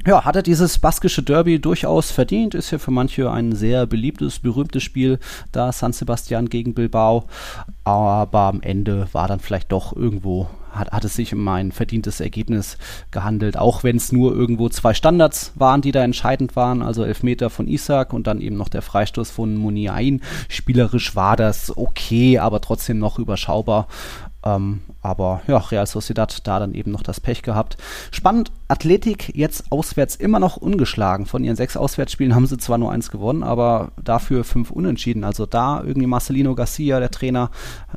ja, 0.07 0.25
hat 0.25 0.37
er 0.37 0.43
dieses 0.43 0.79
baskische 0.79 1.23
Derby 1.23 1.59
durchaus 1.59 2.13
verdient. 2.13 2.55
Ist 2.55 2.71
ja 2.71 2.79
für 2.79 2.93
manche 2.93 3.31
ein 3.31 3.57
sehr 3.57 3.87
beliebtes, 3.87 4.39
berühmtes 4.39 4.85
Spiel, 4.85 5.19
da 5.51 5.73
San 5.73 5.93
Sebastian 5.93 6.49
gegen 6.49 6.75
Bilbao. 6.75 7.25
Aber 7.83 8.41
am 8.43 8.61
Ende 8.61 9.09
war 9.13 9.27
dann 9.27 9.41
vielleicht 9.41 9.73
doch 9.73 9.97
irgendwo, 9.97 10.49
hat, 10.71 10.93
hat 10.93 11.05
es 11.05 11.17
sich 11.17 11.35
um 11.35 11.49
ein 11.49 11.73
verdientes 11.73 12.21
Ergebnis 12.21 12.79
gehandelt. 13.11 13.57
Auch 13.57 13.83
wenn 13.83 13.97
es 13.97 14.13
nur 14.13 14.33
irgendwo 14.33 14.69
zwei 14.69 14.95
Standards 14.95 15.53
waren, 15.57 15.83
die 15.83 15.93
da 15.93 16.05
entscheidend 16.05 16.55
waren. 16.55 16.83
Also 16.83 17.03
Elfmeter 17.03 17.51
von 17.51 17.67
Isaac 17.67 18.13
und 18.13 18.29
dann 18.29 18.41
eben 18.41 18.57
noch 18.57 18.69
der 18.69 18.83
Freistoß 18.83 19.33
von 19.33 19.57
Muniain. 19.57 20.21
Spielerisch 20.49 21.17
war 21.17 21.35
das 21.37 21.77
okay, 21.77 22.39
aber 22.39 22.61
trotzdem 22.61 23.01
noch 23.01 23.19
überschaubar. 23.19 23.89
Ähm, 24.47 24.81
aber 25.03 25.43
ja, 25.47 25.59
Real 25.59 25.87
Sociedad 25.87 26.47
da 26.47 26.59
dann 26.59 26.75
eben 26.75 26.93
noch 26.93 27.03
das 27.03 27.21
Pech 27.21 27.43
gehabt. 27.43 27.77
Spannend, 28.11 28.53
Athletik 28.69 29.35
jetzt 29.35 29.71
auswärts 29.71 30.17
immer 30.17 30.39
noch 30.39 30.57
ungeschlagen. 30.57 31.27
Von 31.27 31.45
ihren 31.45 31.57
sechs 31.57 31.77
Auswärtsspielen 31.77 32.35
haben 32.35 32.47
sie 32.47 32.59
zwar 32.59 32.79
nur 32.79 32.93
eins 32.93 33.11
gewonnen, 33.11 33.43
aber 33.43 33.93
dafür 34.03 34.45
fünf 34.45 34.71
Unentschieden. 34.71 35.25
Also 35.25 35.47
da 35.47 35.83
irgendwie 35.83 36.07
Marcelino 36.07 36.55
Garcia, 36.55 37.01
der 37.01 37.11
Trainer, 37.11 37.51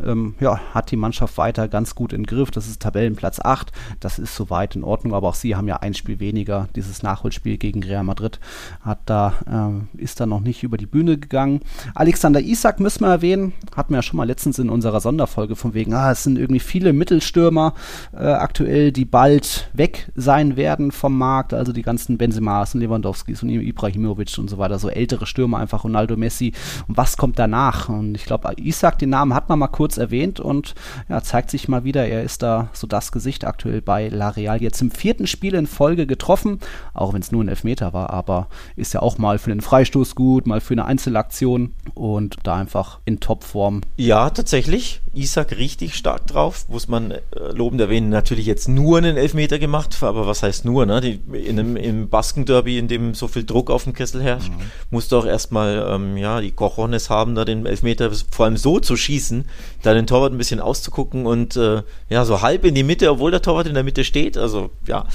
ähm, 0.03 0.35
ja, 0.39 0.59
hat 0.73 0.91
die 0.91 0.95
Mannschaft 0.95 1.37
weiter 1.37 1.67
ganz 1.67 1.95
gut 1.95 2.13
in 2.13 2.25
Griff. 2.25 2.51
Das 2.51 2.67
ist 2.67 2.81
Tabellenplatz 2.81 3.39
8. 3.39 3.71
Das 3.99 4.19
ist 4.19 4.35
soweit 4.35 4.75
in 4.75 4.83
Ordnung, 4.83 5.13
aber 5.13 5.29
auch 5.29 5.35
sie 5.35 5.55
haben 5.55 5.67
ja 5.67 5.77
ein 5.77 5.93
Spiel 5.93 6.19
weniger. 6.19 6.67
Dieses 6.75 7.03
Nachholspiel 7.03 7.57
gegen 7.57 7.83
Real 7.83 8.03
Madrid 8.03 8.39
hat 8.81 8.99
da, 9.05 9.33
ähm, 9.47 9.89
ist 9.97 10.19
da 10.19 10.25
noch 10.25 10.41
nicht 10.41 10.63
über 10.63 10.77
die 10.77 10.85
Bühne 10.85 11.17
gegangen. 11.17 11.61
Alexander 11.95 12.41
Isak 12.41 12.79
müssen 12.79 13.01
wir 13.01 13.09
erwähnen. 13.09 13.53
Hatten 13.75 13.93
wir 13.93 13.97
ja 13.97 14.03
schon 14.03 14.17
mal 14.17 14.27
letztens 14.27 14.59
in 14.59 14.69
unserer 14.69 14.99
Sonderfolge 14.99 15.55
von 15.55 15.73
wegen, 15.73 15.93
ah, 15.93 16.11
es 16.11 16.23
sind 16.23 16.38
irgendwie 16.39 16.59
viele 16.59 16.93
Mittelstürmer 16.93 17.73
äh, 18.13 18.23
aktuell, 18.25 18.91
die 18.91 19.05
bald 19.05 19.69
weg 19.73 20.11
sein 20.15 20.57
werden 20.57 20.91
vom 20.91 21.17
Markt. 21.17 21.53
Also 21.53 21.73
die 21.73 21.81
ganzen 21.81 22.17
Benzemas 22.17 22.73
und 22.73 22.81
Lewandowskis 22.81 23.43
und 23.43 23.49
Ibrahimovic 23.49 24.37
und 24.37 24.49
so 24.49 24.57
weiter. 24.57 24.79
So 24.79 24.89
ältere 24.89 25.25
Stürmer, 25.25 25.57
einfach 25.57 25.83
Ronaldo 25.83 26.17
Messi. 26.17 26.53
Und 26.87 26.97
was 26.97 27.17
kommt 27.17 27.39
danach? 27.39 27.89
Und 27.89 28.15
ich 28.15 28.25
glaube, 28.25 28.51
Isak, 28.57 28.99
den 28.99 29.09
Namen 29.09 29.33
hat 29.33 29.49
man 29.49 29.59
mal 29.59 29.67
kurz 29.67 29.97
erwähnt 29.97 30.39
und 30.39 30.75
ja, 31.07 31.21
zeigt 31.21 31.51
sich 31.51 31.67
mal 31.67 31.83
wieder, 31.83 32.07
er 32.07 32.23
ist 32.23 32.41
da 32.41 32.69
so 32.73 32.87
das 32.87 33.11
Gesicht 33.11 33.45
aktuell 33.45 33.81
bei 33.81 34.09
La 34.09 34.29
Real. 34.29 34.61
Jetzt 34.61 34.81
im 34.81 34.91
vierten 34.91 35.27
Spiel 35.27 35.53
in 35.55 35.67
Folge 35.67 36.07
getroffen, 36.07 36.59
auch 36.93 37.13
wenn 37.13 37.21
es 37.21 37.31
nur 37.31 37.43
ein 37.43 37.47
Elfmeter 37.47 37.93
war, 37.93 38.09
aber 38.09 38.47
ist 38.75 38.93
ja 38.93 39.01
auch 39.01 39.17
mal 39.17 39.37
für 39.37 39.51
einen 39.51 39.61
Freistoß 39.61 40.15
gut, 40.15 40.47
mal 40.47 40.61
für 40.61 40.73
eine 40.73 40.85
Einzelaktion 40.85 41.73
und 41.93 42.37
da 42.43 42.55
einfach 42.55 42.99
in 43.05 43.19
Topform. 43.19 43.81
Ja, 43.97 44.29
tatsächlich. 44.29 45.01
Isak 45.13 45.57
richtig 45.57 45.95
stark 45.95 46.27
drauf, 46.27 46.65
muss 46.69 46.87
man 46.87 47.11
äh, 47.11 47.19
lobend 47.53 47.81
erwähnen, 47.81 48.09
natürlich 48.09 48.45
jetzt 48.45 48.67
nur 48.67 48.97
einen 48.97 49.17
Elfmeter 49.17 49.59
gemacht, 49.59 49.97
aber 50.01 50.27
was 50.27 50.43
heißt 50.43 50.65
nur, 50.65 50.85
ne? 50.85 51.01
Die, 51.01 51.19
in 51.37 51.59
einem, 51.59 51.75
Im 51.75 52.09
Baskenderby, 52.09 52.77
in 52.77 52.87
dem 52.87 53.13
so 53.13 53.27
viel 53.27 53.43
Druck 53.43 53.69
auf 53.69 53.83
dem 53.83 53.93
Kessel 53.93 54.21
herrscht, 54.21 54.49
mhm. 54.49 54.71
musst 54.89 55.11
du 55.11 55.17
auch 55.17 55.25
erstmal 55.25 55.87
ähm, 55.89 56.17
ja, 56.17 56.41
die 56.41 56.51
Cojones 56.51 57.09
haben, 57.09 57.35
da 57.35 57.45
den 57.45 57.65
Elfmeter 57.65 58.11
vor 58.31 58.45
allem 58.45 58.57
so 58.57 58.79
zu 58.79 58.95
schießen, 58.95 59.45
da 59.83 59.93
den 59.93 60.07
Torwart 60.07 60.33
ein 60.33 60.37
bisschen 60.37 60.59
auszugucken 60.59 61.25
und 61.25 61.55
äh, 61.55 61.83
ja, 62.09 62.25
so 62.25 62.41
halb 62.41 62.65
in 62.65 62.75
die 62.75 62.83
Mitte, 62.83 63.11
obwohl 63.11 63.31
der 63.31 63.41
Torwart 63.41 63.67
in 63.67 63.73
der 63.73 63.83
Mitte 63.83 64.03
steht, 64.03 64.37
also 64.37 64.69
ja, 64.87 65.05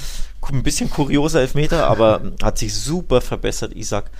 ein 0.51 0.63
bisschen 0.63 0.89
kurioser 0.89 1.41
Elfmeter, 1.41 1.87
aber 1.87 2.21
hat 2.43 2.57
sich 2.57 2.73
super 2.73 3.21
verbessert, 3.21 3.73
Isaac. 3.75 4.11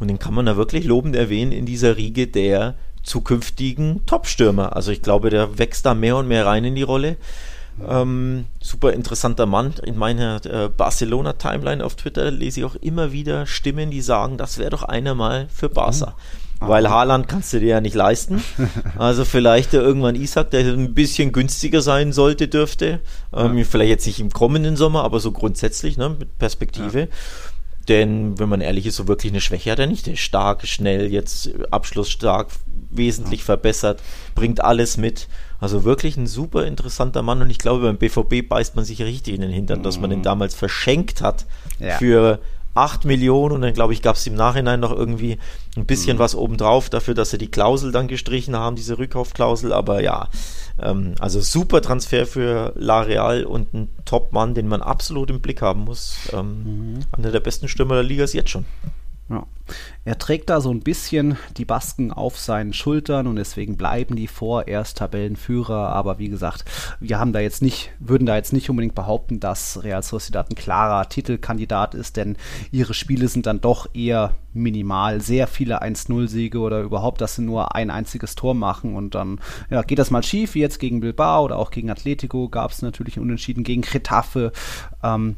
Und 0.00 0.08
den 0.08 0.18
kann 0.18 0.34
man 0.34 0.46
da 0.46 0.56
wirklich 0.56 0.84
lobend 0.84 1.16
erwähnen 1.16 1.50
in 1.50 1.66
dieser 1.66 1.96
Riege 1.96 2.28
der 2.28 2.76
zukünftigen 3.08 4.04
Top-Stürmer. 4.06 4.76
Also 4.76 4.92
ich 4.92 5.02
glaube, 5.02 5.30
der 5.30 5.58
wächst 5.58 5.86
da 5.86 5.94
mehr 5.94 6.16
und 6.16 6.28
mehr 6.28 6.46
rein 6.46 6.64
in 6.64 6.74
die 6.74 6.82
Rolle. 6.82 7.16
Ähm, 7.86 8.46
super 8.60 8.92
interessanter 8.92 9.46
Mann. 9.46 9.74
In 9.84 9.96
meiner 9.96 10.44
äh, 10.44 10.68
Barcelona-Timeline 10.68 11.84
auf 11.84 11.94
Twitter 11.94 12.30
lese 12.30 12.60
ich 12.60 12.66
auch 12.66 12.74
immer 12.76 13.12
wieder 13.12 13.46
Stimmen, 13.46 13.90
die 13.90 14.00
sagen, 14.00 14.36
das 14.36 14.58
wäre 14.58 14.70
doch 14.70 14.82
einer 14.82 15.14
mal 15.14 15.48
für 15.52 15.68
Barca. 15.68 16.14
Mhm. 16.60 16.68
Weil 16.68 16.90
Haaland 16.90 17.28
kannst 17.28 17.52
du 17.52 17.60
dir 17.60 17.68
ja 17.68 17.80
nicht 17.80 17.94
leisten. 17.94 18.42
Also 18.98 19.24
vielleicht 19.24 19.74
irgendwann 19.74 20.16
Isaac, 20.16 20.50
der 20.50 20.60
ein 20.60 20.92
bisschen 20.92 21.30
günstiger 21.30 21.82
sein 21.82 22.12
sollte, 22.12 22.48
dürfte. 22.48 23.00
Ähm, 23.32 23.58
ja. 23.58 23.64
Vielleicht 23.64 23.90
jetzt 23.90 24.06
nicht 24.06 24.18
im 24.18 24.30
kommenden 24.30 24.76
Sommer, 24.76 25.04
aber 25.04 25.20
so 25.20 25.30
grundsätzlich, 25.30 25.96
ne, 25.96 26.16
mit 26.18 26.36
Perspektive. 26.38 27.00
Ja. 27.00 27.06
Denn, 27.88 28.38
wenn 28.38 28.48
man 28.48 28.60
ehrlich 28.60 28.86
ist, 28.86 28.96
so 28.96 29.08
wirklich 29.08 29.32
eine 29.32 29.40
Schwäche 29.40 29.70
hat 29.70 29.78
er 29.78 29.86
nicht. 29.86 30.06
Der 30.06 30.14
ist 30.14 30.20
stark, 30.20 30.66
schnell, 30.66 31.10
jetzt 31.10 31.50
abschlussstark, 31.70 32.48
wesentlich 32.90 33.44
verbessert, 33.44 34.02
bringt 34.34 34.62
alles 34.62 34.96
mit. 34.96 35.28
Also 35.58 35.84
wirklich 35.84 36.16
ein 36.16 36.26
super 36.26 36.66
interessanter 36.66 37.22
Mann 37.22 37.42
und 37.42 37.50
ich 37.50 37.58
glaube, 37.58 37.82
beim 37.82 37.96
BVB 37.96 38.48
beißt 38.48 38.76
man 38.76 38.84
sich 38.84 39.02
richtig 39.02 39.34
in 39.34 39.40
den 39.40 39.50
Hintern, 39.50 39.82
dass 39.82 39.98
man 39.98 40.10
den 40.10 40.20
mhm. 40.20 40.24
damals 40.24 40.54
verschenkt 40.54 41.22
hat 41.22 41.46
ja. 41.80 41.96
für 41.96 42.40
8 42.78 43.04
Millionen 43.04 43.54
und 43.54 43.62
dann 43.62 43.74
glaube 43.74 43.92
ich, 43.92 44.02
gab 44.02 44.16
es 44.16 44.26
im 44.26 44.34
Nachhinein 44.34 44.80
noch 44.80 44.92
irgendwie 44.92 45.38
ein 45.76 45.86
bisschen 45.86 46.16
mhm. 46.16 46.20
was 46.20 46.34
obendrauf 46.34 46.90
dafür, 46.90 47.14
dass 47.14 47.30
sie 47.30 47.38
die 47.38 47.50
Klausel 47.50 47.92
dann 47.92 48.08
gestrichen 48.08 48.56
haben, 48.56 48.76
diese 48.76 48.98
Rückkaufklausel. 48.98 49.72
Aber 49.72 50.00
ja, 50.00 50.28
ähm, 50.80 51.14
also 51.18 51.40
super 51.40 51.82
Transfer 51.82 52.26
für 52.26 52.72
La 52.76 53.00
Real 53.00 53.44
und 53.44 53.74
ein 53.74 53.88
Top-Mann, 54.04 54.54
den 54.54 54.68
man 54.68 54.82
absolut 54.82 55.30
im 55.30 55.40
Blick 55.40 55.60
haben 55.60 55.84
muss. 55.84 56.18
Ähm, 56.32 56.64
mhm. 56.64 57.00
Einer 57.12 57.32
der 57.32 57.40
besten 57.40 57.68
Stürmer 57.68 57.94
der 57.94 58.04
Liga 58.04 58.24
ist 58.24 58.34
jetzt 58.34 58.50
schon. 58.50 58.64
Ja. 59.30 59.46
Er 60.06 60.16
trägt 60.16 60.48
da 60.48 60.62
so 60.62 60.70
ein 60.70 60.80
bisschen 60.80 61.36
die 61.58 61.66
Basken 61.66 62.10
auf 62.10 62.38
seinen 62.38 62.72
Schultern 62.72 63.26
und 63.26 63.36
deswegen 63.36 63.76
bleiben 63.76 64.16
die 64.16 64.26
vorerst 64.26 64.96
Tabellenführer. 64.96 65.90
Aber 65.90 66.18
wie 66.18 66.30
gesagt, 66.30 66.64
wir 66.98 67.18
haben 67.18 67.34
da 67.34 67.40
jetzt 67.40 67.60
nicht, 67.60 67.90
würden 67.98 68.24
da 68.24 68.36
jetzt 68.36 68.54
nicht 68.54 68.70
unbedingt 68.70 68.94
behaupten, 68.94 69.38
dass 69.40 69.82
Real 69.84 70.02
Sociedad 70.02 70.50
ein 70.50 70.54
klarer 70.54 71.10
Titelkandidat 71.10 71.94
ist, 71.94 72.16
denn 72.16 72.36
ihre 72.70 72.94
Spiele 72.94 73.28
sind 73.28 73.44
dann 73.44 73.60
doch 73.60 73.94
eher 73.94 74.34
minimal. 74.54 75.20
Sehr 75.20 75.46
viele 75.46 75.82
1-0-Siege 75.82 76.58
oder 76.58 76.80
überhaupt, 76.80 77.20
dass 77.20 77.34
sie 77.34 77.42
nur 77.42 77.74
ein 77.74 77.90
einziges 77.90 78.34
Tor 78.34 78.54
machen 78.54 78.96
und 78.96 79.14
dann 79.14 79.38
ja, 79.68 79.82
geht 79.82 79.98
das 79.98 80.10
mal 80.10 80.22
schief, 80.22 80.54
wie 80.54 80.60
jetzt 80.60 80.78
gegen 80.78 81.00
Bilbao 81.00 81.44
oder 81.44 81.58
auch 81.58 81.70
gegen 81.70 81.90
Atletico 81.90 82.48
gab 82.48 82.70
es 82.70 82.80
natürlich 82.80 83.18
Unentschieden 83.18 83.62
gegen 83.62 83.82
Getafe. 83.82 84.52
Ähm, 85.02 85.36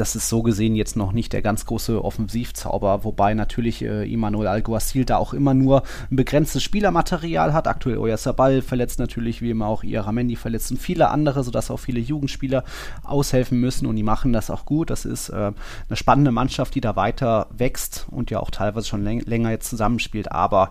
das 0.00 0.16
ist 0.16 0.28
so 0.28 0.42
gesehen 0.42 0.74
jetzt 0.76 0.96
noch 0.96 1.12
nicht 1.12 1.32
der 1.32 1.42
ganz 1.42 1.66
große 1.66 2.02
Offensivzauber, 2.02 3.04
wobei 3.04 3.34
natürlich 3.34 3.82
äh, 3.82 4.10
Immanuel 4.10 4.46
Alguacil 4.46 5.04
da 5.04 5.16
auch 5.16 5.34
immer 5.34 5.54
nur 5.54 5.82
ein 6.10 6.16
begrenztes 6.16 6.62
Spielermaterial 6.62 7.52
hat. 7.52 7.66
Aktuell 7.66 7.98
Oyarzabal 7.98 8.62
verletzt 8.62 8.98
natürlich, 8.98 9.42
wie 9.42 9.50
immer 9.50 9.66
auch 9.66 9.82
Iaramendi 9.82 10.36
verletzt 10.36 10.70
und 10.70 10.78
viele 10.78 11.10
andere, 11.10 11.42
sodass 11.42 11.70
auch 11.70 11.78
viele 11.78 12.00
Jugendspieler 12.00 12.64
aushelfen 13.02 13.60
müssen 13.60 13.86
und 13.86 13.96
die 13.96 14.02
machen 14.02 14.32
das 14.32 14.50
auch 14.50 14.64
gut. 14.64 14.90
Das 14.90 15.04
ist 15.04 15.30
äh, 15.30 15.34
eine 15.34 15.96
spannende 15.96 16.32
Mannschaft, 16.32 16.74
die 16.74 16.80
da 16.80 16.96
weiter 16.96 17.48
wächst 17.50 18.06
und 18.10 18.30
ja 18.30 18.40
auch 18.40 18.50
teilweise 18.50 18.86
schon 18.86 19.02
läng 19.02 19.20
länger 19.20 19.50
jetzt 19.50 19.68
zusammenspielt. 19.68 20.30
Aber 20.30 20.70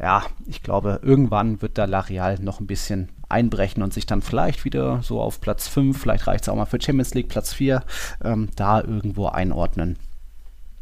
ja, 0.00 0.24
ich 0.46 0.62
glaube, 0.62 1.00
irgendwann 1.02 1.62
wird 1.62 1.78
da 1.78 1.84
L'Areal 1.84 2.42
noch 2.42 2.60
ein 2.60 2.66
bisschen 2.66 3.08
einbrechen 3.34 3.82
und 3.82 3.92
sich 3.92 4.06
dann 4.06 4.22
vielleicht 4.22 4.64
wieder 4.64 5.02
so 5.02 5.20
auf 5.20 5.40
Platz 5.40 5.66
5, 5.66 6.00
vielleicht 6.00 6.26
reicht 6.28 6.44
es 6.44 6.48
auch 6.48 6.54
mal 6.54 6.66
für 6.66 6.80
Champions 6.80 7.14
League 7.14 7.28
Platz 7.28 7.52
4, 7.52 7.82
ähm, 8.22 8.48
da 8.54 8.80
irgendwo 8.80 9.26
einordnen. 9.26 9.98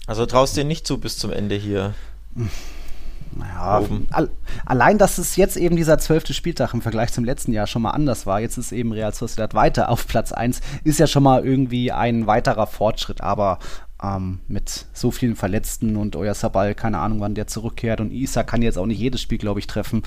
Also 0.07 0.27
traust 0.27 0.57
du 0.57 0.61
dir 0.61 0.67
nicht 0.67 0.87
zu 0.87 0.99
bis 0.99 1.19
zum 1.19 1.33
Ende 1.33 1.55
hier? 1.55 1.95
Naja, 3.35 3.83
al 4.11 4.31
allein, 4.67 4.99
dass 4.99 5.17
es 5.17 5.37
jetzt 5.37 5.57
eben 5.57 5.77
dieser 5.77 5.97
zwölfte 5.97 6.35
Spieltag 6.35 6.75
im 6.75 6.83
Vergleich 6.83 7.13
zum 7.13 7.25
letzten 7.25 7.53
Jahr 7.53 7.67
schon 7.67 7.81
mal 7.81 7.93
anders 7.93 8.27
war, 8.27 8.41
jetzt 8.41 8.59
ist 8.59 8.73
eben 8.73 8.93
Real 8.93 9.15
Sociedad 9.15 9.55
weiter 9.55 9.89
auf 9.89 10.07
Platz 10.07 10.33
1, 10.33 10.61
ist 10.85 10.99
ja 10.99 11.07
schon 11.07 11.23
mal 11.23 11.43
irgendwie 11.43 11.93
ein 11.93 12.27
weiterer 12.27 12.67
Fortschritt, 12.67 13.23
aber 13.23 13.59
ähm, 14.03 14.41
mit 14.49 14.87
so 14.93 15.11
vielen 15.11 15.37
Verletzten 15.37 15.97
und 15.97 16.17
euer 16.17 16.35
Sabal, 16.35 16.75
keine 16.75 16.99
Ahnung, 16.99 17.21
wann 17.21 17.35
der 17.35 17.47
zurückkehrt. 17.47 18.01
Und 18.01 18.13
Isa 18.13 18.43
kann 18.43 18.63
jetzt 18.63 18.77
auch 18.77 18.87
nicht 18.87 18.99
jedes 18.99 19.21
Spiel, 19.21 19.39
glaube 19.39 19.61
ich, 19.61 19.67
treffen 19.67 20.03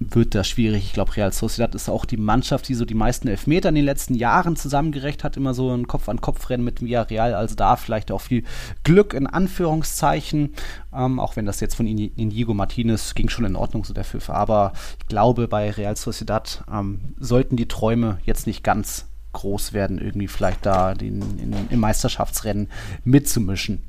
wird 0.00 0.34
das 0.34 0.48
schwierig. 0.48 0.84
Ich 0.84 0.92
glaube, 0.94 1.14
Real 1.14 1.32
Sociedad 1.32 1.74
ist 1.74 1.88
auch 1.88 2.06
die 2.06 2.16
Mannschaft, 2.16 2.68
die 2.68 2.74
so 2.74 2.86
die 2.86 2.94
meisten 2.94 3.28
Elfmeter 3.28 3.68
in 3.68 3.74
den 3.74 3.84
letzten 3.84 4.14
Jahren 4.14 4.56
zusammengerecht 4.56 5.22
hat. 5.22 5.36
Immer 5.36 5.52
so 5.52 5.70
ein 5.70 5.86
Kopf-an-Kopf-Rennen 5.86 6.64
mit 6.64 6.80
Villarreal. 6.80 7.34
Also 7.34 7.54
da 7.54 7.76
vielleicht 7.76 8.10
auch 8.10 8.22
viel 8.22 8.44
Glück 8.82 9.12
in 9.12 9.26
Anführungszeichen. 9.26 10.54
Ähm, 10.92 11.20
auch 11.20 11.36
wenn 11.36 11.44
das 11.44 11.60
jetzt 11.60 11.74
von 11.74 11.86
Inigo 11.86 12.54
Martinez 12.54 13.14
ging 13.14 13.28
schon 13.28 13.44
in 13.44 13.56
Ordnung, 13.56 13.84
so 13.84 13.92
der 13.92 14.04
Pfiff. 14.04 14.30
Aber 14.30 14.72
ich 14.98 15.06
glaube, 15.06 15.48
bei 15.48 15.70
Real 15.70 15.96
Sociedad 15.96 16.64
ähm, 16.72 17.14
sollten 17.18 17.56
die 17.56 17.68
Träume 17.68 18.18
jetzt 18.24 18.46
nicht 18.46 18.64
ganz 18.64 19.06
groß 19.32 19.74
werden, 19.74 19.98
irgendwie 19.98 20.28
vielleicht 20.28 20.66
da 20.66 20.94
den, 20.94 21.20
in, 21.38 21.54
im 21.70 21.78
Meisterschaftsrennen 21.78 22.68
mitzumischen. 23.04 23.82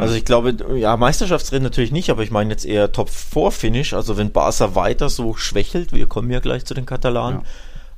Also 0.00 0.14
ich 0.14 0.24
glaube, 0.24 0.56
ja, 0.76 0.96
Meisterschaftsrennen 0.96 1.64
natürlich 1.64 1.92
nicht, 1.92 2.10
aber 2.10 2.22
ich 2.22 2.30
meine 2.30 2.50
jetzt 2.50 2.64
eher 2.64 2.92
Top-4-Finish. 2.92 3.94
Also 3.94 4.16
wenn 4.16 4.32
Barca 4.32 4.74
weiter 4.74 5.08
so 5.08 5.34
schwächelt, 5.34 5.92
wir 5.92 6.06
kommen 6.06 6.30
ja 6.30 6.40
gleich 6.40 6.64
zu 6.64 6.74
den 6.74 6.86
Katalanen, 6.86 7.42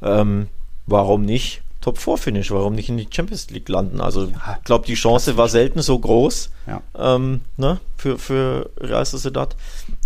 ja. 0.01 0.21
ähm, 0.21 0.49
warum 0.87 1.23
nicht 1.23 1.63
Top-4-Finish? 1.83 2.51
Warum 2.53 2.75
nicht 2.75 2.89
in 2.89 2.97
die 2.97 3.09
Champions 3.11 3.51
League 3.51 3.69
landen? 3.69 4.01
Also 4.01 4.27
ja, 4.27 4.57
ich 4.59 4.65
glaube, 4.65 4.87
die 4.87 4.95
Chance 4.95 5.37
war 5.37 5.49
selten 5.49 5.83
so 5.83 5.99
groß 5.99 6.51
ja. 6.67 6.81
ähm, 6.97 7.43
ne, 7.57 7.81
für, 7.99 8.19
für 8.19 8.71
Real 8.79 9.05
Sociedad. 9.05 9.57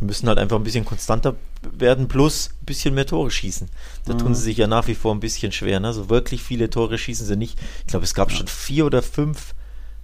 Wir 0.00 0.06
müssen 0.06 0.26
halt 0.26 0.38
einfach 0.38 0.56
ein 0.56 0.64
bisschen 0.64 0.84
konstanter 0.84 1.36
werden, 1.70 2.08
plus 2.08 2.50
ein 2.62 2.64
bisschen 2.64 2.94
mehr 2.94 3.06
Tore 3.06 3.30
schießen. 3.30 3.68
Da 4.06 4.14
mhm. 4.14 4.18
tun 4.18 4.34
sie 4.34 4.42
sich 4.42 4.56
ja 4.56 4.66
nach 4.66 4.88
wie 4.88 4.94
vor 4.94 5.14
ein 5.14 5.20
bisschen 5.20 5.52
schwer. 5.52 5.78
Ne? 5.78 5.92
So 5.92 6.08
wirklich 6.08 6.42
viele 6.42 6.70
Tore 6.70 6.98
schießen 6.98 7.26
sie 7.26 7.36
nicht. 7.36 7.58
Ich 7.80 7.88
glaube, 7.88 8.04
es 8.04 8.14
gab 8.14 8.32
schon 8.32 8.46
vier 8.46 8.86
oder 8.86 9.02
fünf 9.02 9.54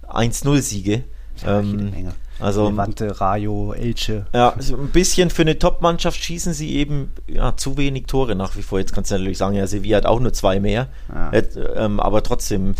1-0-Siege 0.07 1.03
ja, 1.41 1.59
ähm, 1.59 1.89
Menge. 1.91 2.13
Also, 2.39 2.69
Levante, 2.69 3.21
Rayo, 3.21 3.73
Elche. 3.73 4.25
Ja, 4.33 4.55
so 4.59 4.75
ein 4.75 4.89
bisschen 4.89 5.29
für 5.29 5.43
eine 5.43 5.59
Top-Mannschaft 5.59 6.21
schießen 6.21 6.53
sie 6.53 6.75
eben 6.75 7.11
ja, 7.27 7.55
zu 7.55 7.77
wenig 7.77 8.07
Tore 8.07 8.35
nach 8.35 8.57
wie 8.57 8.63
vor. 8.63 8.79
Jetzt 8.79 8.93
kannst 8.93 9.11
du 9.11 9.15
natürlich 9.15 9.37
sagen, 9.37 9.55
ja, 9.55 9.67
Sevilla 9.67 9.97
hat 9.97 10.05
auch 10.05 10.19
nur 10.19 10.33
zwei 10.33 10.59
mehr. 10.59 10.87
Ja. 11.13 11.31
ähm, 11.75 11.99
aber 11.99 12.23
trotzdem 12.23 12.71
ein 12.71 12.75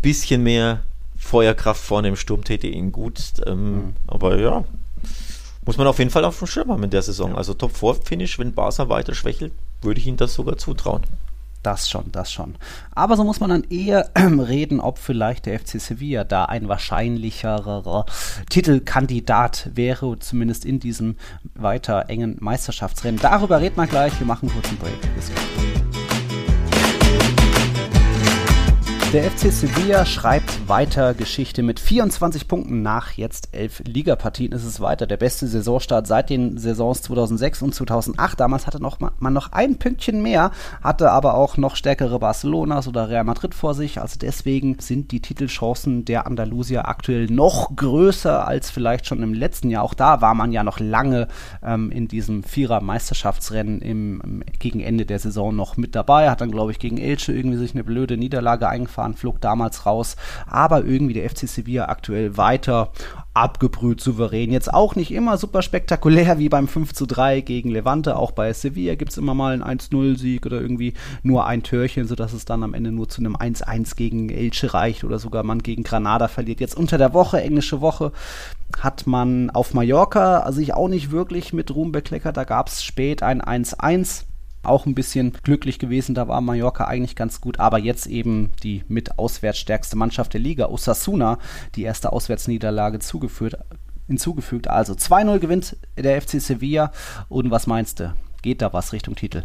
bisschen 0.00 0.42
mehr 0.42 0.80
Feuerkraft 1.18 1.82
vorne 1.82 2.08
im 2.08 2.16
Sturm 2.16 2.44
täte 2.44 2.66
ihnen 2.66 2.90
gut. 2.90 3.20
Ähm, 3.46 3.74
mhm. 3.74 3.96
Aber 4.06 4.38
ja, 4.38 4.64
muss 5.64 5.76
man 5.76 5.86
auf 5.86 5.98
jeden 5.98 6.10
Fall 6.10 6.24
auf 6.24 6.38
dem 6.38 6.46
Schirm 6.46 6.70
haben 6.70 6.82
in 6.82 6.90
der 6.90 7.02
Saison. 7.02 7.32
Ja. 7.32 7.36
Also 7.36 7.54
Top-4-Finish, 7.54 8.38
wenn 8.38 8.54
Barca 8.54 8.88
weiter 8.88 9.14
schwächelt, 9.14 9.52
würde 9.82 10.00
ich 10.00 10.06
ihnen 10.06 10.16
das 10.16 10.34
sogar 10.34 10.56
zutrauen. 10.56 11.02
Das 11.66 11.88
schon, 11.90 12.12
das 12.12 12.30
schon. 12.30 12.54
Aber 12.94 13.16
so 13.16 13.24
muss 13.24 13.40
man 13.40 13.50
dann 13.50 13.64
eher 13.64 14.08
reden, 14.16 14.78
ob 14.78 14.98
vielleicht 14.98 15.46
der 15.46 15.58
FC 15.58 15.80
Sevilla 15.80 16.22
da 16.22 16.44
ein 16.44 16.68
wahrscheinlicherer 16.68 18.06
Titelkandidat 18.48 19.70
wäre, 19.74 20.16
zumindest 20.20 20.64
in 20.64 20.78
diesem 20.78 21.16
weiter 21.56 22.04
engen 22.06 22.36
Meisterschaftsrennen. 22.38 23.20
Darüber 23.20 23.60
redet 23.60 23.76
man 23.76 23.88
gleich. 23.88 24.16
Wir 24.20 24.28
machen 24.28 24.48
kurz 24.48 24.68
einen 24.68 24.78
Break. 24.78 25.16
Bis 25.16 25.26
gleich. 25.26 25.65
Sevilla 29.50 30.04
schreibt 30.04 30.68
weiter 30.68 31.14
Geschichte 31.14 31.62
mit 31.62 31.78
24 31.78 32.48
Punkten 32.48 32.82
nach 32.82 33.12
jetzt 33.12 33.50
elf 33.52 33.80
Ligapartien. 33.86 34.50
Ist 34.50 34.64
es 34.64 34.80
weiter 34.80 35.06
der 35.06 35.16
beste 35.16 35.46
Saisonstart 35.46 36.08
seit 36.08 36.30
den 36.30 36.58
Saisons 36.58 37.02
2006 37.02 37.62
und 37.62 37.74
2008. 37.74 38.40
Damals 38.40 38.66
hatte 38.66 38.82
noch, 38.82 38.98
man 38.98 39.32
noch 39.32 39.52
ein 39.52 39.78
Pünktchen 39.78 40.20
mehr, 40.20 40.50
hatte 40.82 41.12
aber 41.12 41.34
auch 41.34 41.56
noch 41.56 41.76
stärkere 41.76 42.18
Barcelonas 42.18 42.88
oder 42.88 43.08
Real 43.08 43.22
Madrid 43.22 43.54
vor 43.54 43.74
sich. 43.74 44.00
Also 44.00 44.18
deswegen 44.20 44.80
sind 44.80 45.12
die 45.12 45.20
Titelchancen 45.20 46.04
der 46.04 46.26
Andalusier 46.26 46.88
aktuell 46.88 47.26
noch 47.26 47.76
größer 47.76 48.46
als 48.46 48.70
vielleicht 48.70 49.06
schon 49.06 49.22
im 49.22 49.32
letzten 49.32 49.70
Jahr. 49.70 49.84
Auch 49.84 49.94
da 49.94 50.20
war 50.20 50.34
man 50.34 50.50
ja 50.50 50.64
noch 50.64 50.80
lange 50.80 51.28
ähm, 51.62 51.92
in 51.92 52.08
diesem 52.08 52.42
Vierer-Meisterschaftsrennen 52.42 53.80
im, 53.80 54.20
im, 54.22 54.44
gegen 54.58 54.80
Ende 54.80 55.06
der 55.06 55.20
Saison 55.20 55.54
noch 55.54 55.76
mit 55.76 55.94
dabei. 55.94 56.30
Hat 56.30 56.40
dann, 56.40 56.50
glaube 56.50 56.72
ich, 56.72 56.80
gegen 56.80 56.98
Elche 56.98 57.32
irgendwie 57.32 57.58
sich 57.58 57.72
eine 57.72 57.84
blöde 57.84 58.16
Niederlage 58.16 58.68
eingefangen 58.68 58.96
gefahren, 58.96 59.14
flog 59.36 59.40
damals 59.40 59.86
raus, 59.86 60.16
aber 60.46 60.84
irgendwie 60.84 61.14
der 61.14 61.28
FC 61.28 61.48
Sevilla 61.48 61.86
aktuell 61.86 62.36
weiter 62.36 62.90
abgebrüht 63.34 64.00
souverän. 64.00 64.50
Jetzt 64.50 64.72
auch 64.72 64.96
nicht 64.96 65.12
immer 65.12 65.36
super 65.36 65.62
spektakulär 65.62 66.38
wie 66.38 66.48
beim 66.48 66.68
5 66.68 66.94
zu 66.94 67.06
3 67.06 67.42
gegen 67.42 67.70
Levante. 67.70 68.16
Auch 68.16 68.32
bei 68.32 68.52
Sevilla 68.52 68.94
gibt 68.94 69.12
es 69.12 69.18
immer 69.18 69.34
mal 69.34 69.52
einen 69.52 69.78
1-0-Sieg 69.78 70.46
oder 70.46 70.60
irgendwie 70.60 70.94
nur 71.22 71.46
ein 71.46 71.62
Türchen, 71.62 72.08
sodass 72.08 72.32
es 72.32 72.46
dann 72.46 72.62
am 72.62 72.74
Ende 72.74 72.92
nur 72.92 73.08
zu 73.08 73.20
einem 73.20 73.36
1-1 73.36 73.96
gegen 73.96 74.30
Elche 74.30 74.72
reicht 74.72 75.04
oder 75.04 75.18
sogar 75.18 75.42
man 75.42 75.62
gegen 75.62 75.82
Granada 75.82 76.28
verliert. 76.28 76.60
Jetzt 76.60 76.76
unter 76.76 76.96
der 76.98 77.12
Woche, 77.12 77.42
englische 77.42 77.80
Woche, 77.80 78.12
hat 78.80 79.06
man 79.06 79.50
auf 79.50 79.74
Mallorca 79.74 80.50
sich 80.50 80.72
auch 80.74 80.88
nicht 80.88 81.10
wirklich 81.10 81.52
mit 81.52 81.74
Ruhm 81.74 81.92
bekleckert. 81.92 82.36
Da 82.36 82.44
gab 82.44 82.68
es 82.68 82.82
spät 82.82 83.22
ein 83.22 83.42
1-1 83.42 84.24
auch 84.68 84.86
ein 84.86 84.94
bisschen 84.94 85.32
glücklich 85.42 85.78
gewesen. 85.78 86.14
Da 86.14 86.28
war 86.28 86.40
Mallorca 86.40 86.84
eigentlich 86.84 87.16
ganz 87.16 87.40
gut, 87.40 87.60
aber 87.60 87.78
jetzt 87.78 88.06
eben 88.06 88.50
die 88.62 88.84
mit 88.88 89.18
auswärts 89.18 89.58
stärkste 89.58 89.96
Mannschaft 89.96 90.34
der 90.34 90.40
Liga, 90.40 90.66
Osasuna, 90.66 91.38
die 91.74 91.82
erste 91.82 92.12
Auswärtsniederlage 92.12 92.98
zugeführt, 92.98 93.58
hinzugefügt. 94.06 94.68
Also 94.68 94.94
2-0 94.94 95.38
gewinnt 95.38 95.76
der 95.96 96.20
FC 96.20 96.40
Sevilla. 96.40 96.92
Und 97.28 97.50
was 97.50 97.66
meinst 97.66 98.00
du? 98.00 98.14
Geht 98.42 98.62
da 98.62 98.72
was 98.72 98.92
Richtung 98.92 99.14
Titel? 99.14 99.44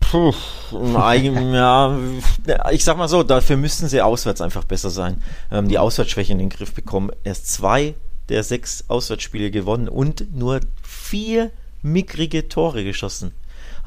Puh, 0.00 0.32
ja, 0.72 1.98
ich 2.70 2.82
sag 2.82 2.96
mal 2.96 3.08
so, 3.08 3.22
dafür 3.22 3.58
müssten 3.58 3.88
sie 3.88 4.00
auswärts 4.00 4.40
einfach 4.40 4.64
besser 4.64 4.90
sein. 4.90 5.22
Ähm, 5.50 5.68
die 5.68 5.78
Auswärtsschwäche 5.78 6.32
in 6.32 6.38
den 6.38 6.48
Griff 6.48 6.72
bekommen. 6.72 7.10
Erst 7.24 7.48
zwei 7.48 7.94
der 8.28 8.42
sechs 8.42 8.84
Auswärtsspiele 8.88 9.50
gewonnen 9.50 9.88
und 9.88 10.34
nur 10.36 10.60
vier 10.82 11.50
mickrige 11.82 12.48
Tore 12.48 12.84
geschossen. 12.84 13.32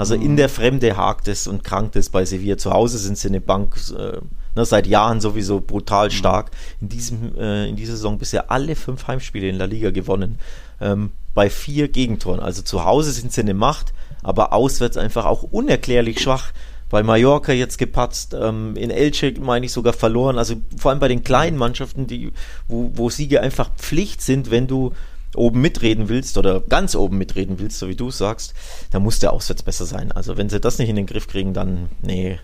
Also 0.02 0.18
mhm. 0.18 0.24
in 0.24 0.36
der 0.36 0.50
Fremde 0.50 0.98
hakt 0.98 1.28
es 1.28 1.46
und 1.46 1.64
krankt 1.64 1.96
es 1.96 2.10
bei 2.10 2.26
Sevilla. 2.26 2.58
Zu 2.58 2.74
Hause 2.74 2.98
sind 2.98 3.20
sie 3.20 3.28
eine 3.28 3.40
Bank 3.40 3.76
äh, 3.96 4.18
ne, 4.56 4.66
seit 4.66 4.88
Jahren 4.88 5.22
sowieso 5.22 5.60
brutal 5.60 6.08
mhm. 6.08 6.12
stark. 6.12 6.50
In, 6.82 6.90
diesem, 6.90 7.38
äh, 7.38 7.68
in 7.68 7.76
dieser 7.76 7.92
Saison 7.92 8.18
bisher 8.18 8.50
alle 8.50 8.76
fünf 8.76 9.06
Heimspiele 9.06 9.48
in 9.48 9.60
der 9.60 9.68
Liga 9.68 9.92
gewonnen. 9.92 10.40
Ähm, 10.80 11.12
bei 11.36 11.52
vier 11.52 11.88
Gegentoren. 11.88 12.40
Also 12.40 12.64
zu 12.64 12.84
Hause 12.84 13.12
sind 13.12 13.32
sie 13.32 13.42
eine 13.42 13.54
Macht, 13.54 13.94
aber 14.24 14.54
auswärts 14.54 14.98
einfach 14.98 15.26
auch 15.26 15.44
unerklärlich 15.44 16.20
schwach. 16.20 16.52
Bei 16.90 17.04
Mallorca 17.04 17.54
jetzt 17.54 17.78
gepatzt, 17.78 18.34
ähm, 18.34 18.76
in 18.78 18.90
Elche 18.90 19.36
meine 19.40 19.68
ich 19.68 19.72
sogar 19.72 19.94
verloren. 19.94 20.40
Also 20.40 20.56
vor 20.78 20.90
allem 20.90 21.00
bei 21.00 21.10
den 21.10 21.24
kleinen 21.24 21.58
Mannschaften, 21.58 22.08
die, 22.08 22.32
wo, 22.68 22.90
wo 22.96 23.12
Siege 23.12 23.42
einfach 23.42 23.70
Pflicht 23.78 24.24
sind, 24.24 24.50
wenn 24.50 24.66
du 24.66 24.94
oben 25.36 25.62
mitreden 25.62 26.10
willst 26.10 26.38
oder 26.38 26.62
ganz 26.62 26.96
oben 26.96 27.18
mitreden 27.18 27.60
willst, 27.60 27.80
so 27.80 27.88
wie 27.88 27.96
du 27.96 28.12
sagst, 28.12 28.54
dann 28.92 29.04
muss 29.04 29.20
der 29.20 29.34
Auswärts 29.34 29.64
besser 29.64 29.86
sein. 29.86 30.12
Also 30.12 30.38
wenn 30.38 30.50
sie 30.50 30.60
das 30.60 30.78
nicht 30.78 30.90
in 30.90 30.96
den 30.96 31.06
Griff 31.06 31.28
kriegen, 31.28 31.54
dann 31.54 31.90
nee. 32.02 32.40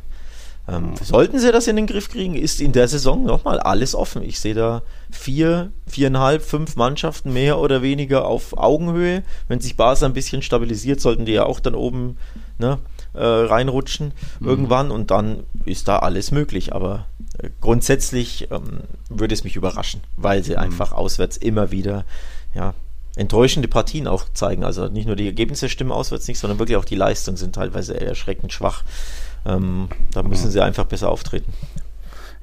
Ähm, 0.69 0.95
sollten 1.01 1.39
sie 1.39 1.51
das 1.53 1.67
in 1.67 1.77
den 1.77 1.87
Griff 1.87 2.09
kriegen, 2.09 2.35
ist 2.35 2.59
in 2.59 2.73
der 2.73 2.89
Saison 2.89 3.23
nochmal 3.23 3.59
alles 3.59 3.95
offen. 3.95 4.21
Ich 4.21 4.41
sehe 4.41 4.53
da 4.53 4.81
vier, 5.09 5.71
viereinhalb, 5.85 6.41
fünf 6.41 6.75
Mannschaften 6.75 7.31
mehr 7.31 7.59
oder 7.59 7.81
weniger 7.81 8.25
auf 8.25 8.57
Augenhöhe. 8.57 9.23
Wenn 9.47 9.61
sich 9.61 9.77
Basel 9.77 10.09
ein 10.09 10.13
bisschen 10.13 10.41
stabilisiert, 10.41 10.99
sollten 10.99 11.25
die 11.25 11.31
ja 11.31 11.45
auch 11.45 11.61
dann 11.61 11.73
oben 11.73 12.17
ne, 12.57 12.79
äh, 13.13 13.23
reinrutschen 13.23 14.11
mhm. 14.41 14.47
irgendwann 14.47 14.91
und 14.91 15.09
dann 15.09 15.43
ist 15.63 15.87
da 15.87 15.99
alles 15.99 16.31
möglich. 16.31 16.73
Aber 16.73 17.05
äh, 17.37 17.49
grundsätzlich 17.61 18.49
ähm, 18.51 18.81
würde 19.09 19.33
es 19.33 19.45
mich 19.45 19.55
überraschen, 19.55 20.01
weil 20.17 20.43
sie 20.43 20.51
mhm. 20.51 20.59
einfach 20.59 20.91
auswärts 20.91 21.37
immer 21.37 21.71
wieder 21.71 22.03
ja, 22.53 22.73
enttäuschende 23.15 23.67
Partien 23.67 24.07
auch 24.07 24.25
zeigen. 24.33 24.63
Also 24.63 24.87
nicht 24.87 25.07
nur 25.07 25.15
die 25.15 25.25
Ergebnisse 25.25 25.69
stimmen 25.69 25.91
auswärts 25.91 26.27
nicht, 26.27 26.39
sondern 26.39 26.59
wirklich 26.59 26.77
auch 26.77 26.85
die 26.85 26.95
Leistungen 26.95 27.37
sind 27.37 27.55
teilweise 27.55 27.99
erschreckend 27.99 28.53
schwach. 28.53 28.83
Ähm, 29.45 29.89
da 30.11 30.23
müssen 30.23 30.51
sie 30.51 30.61
einfach 30.61 30.85
besser 30.85 31.09
auftreten. 31.09 31.53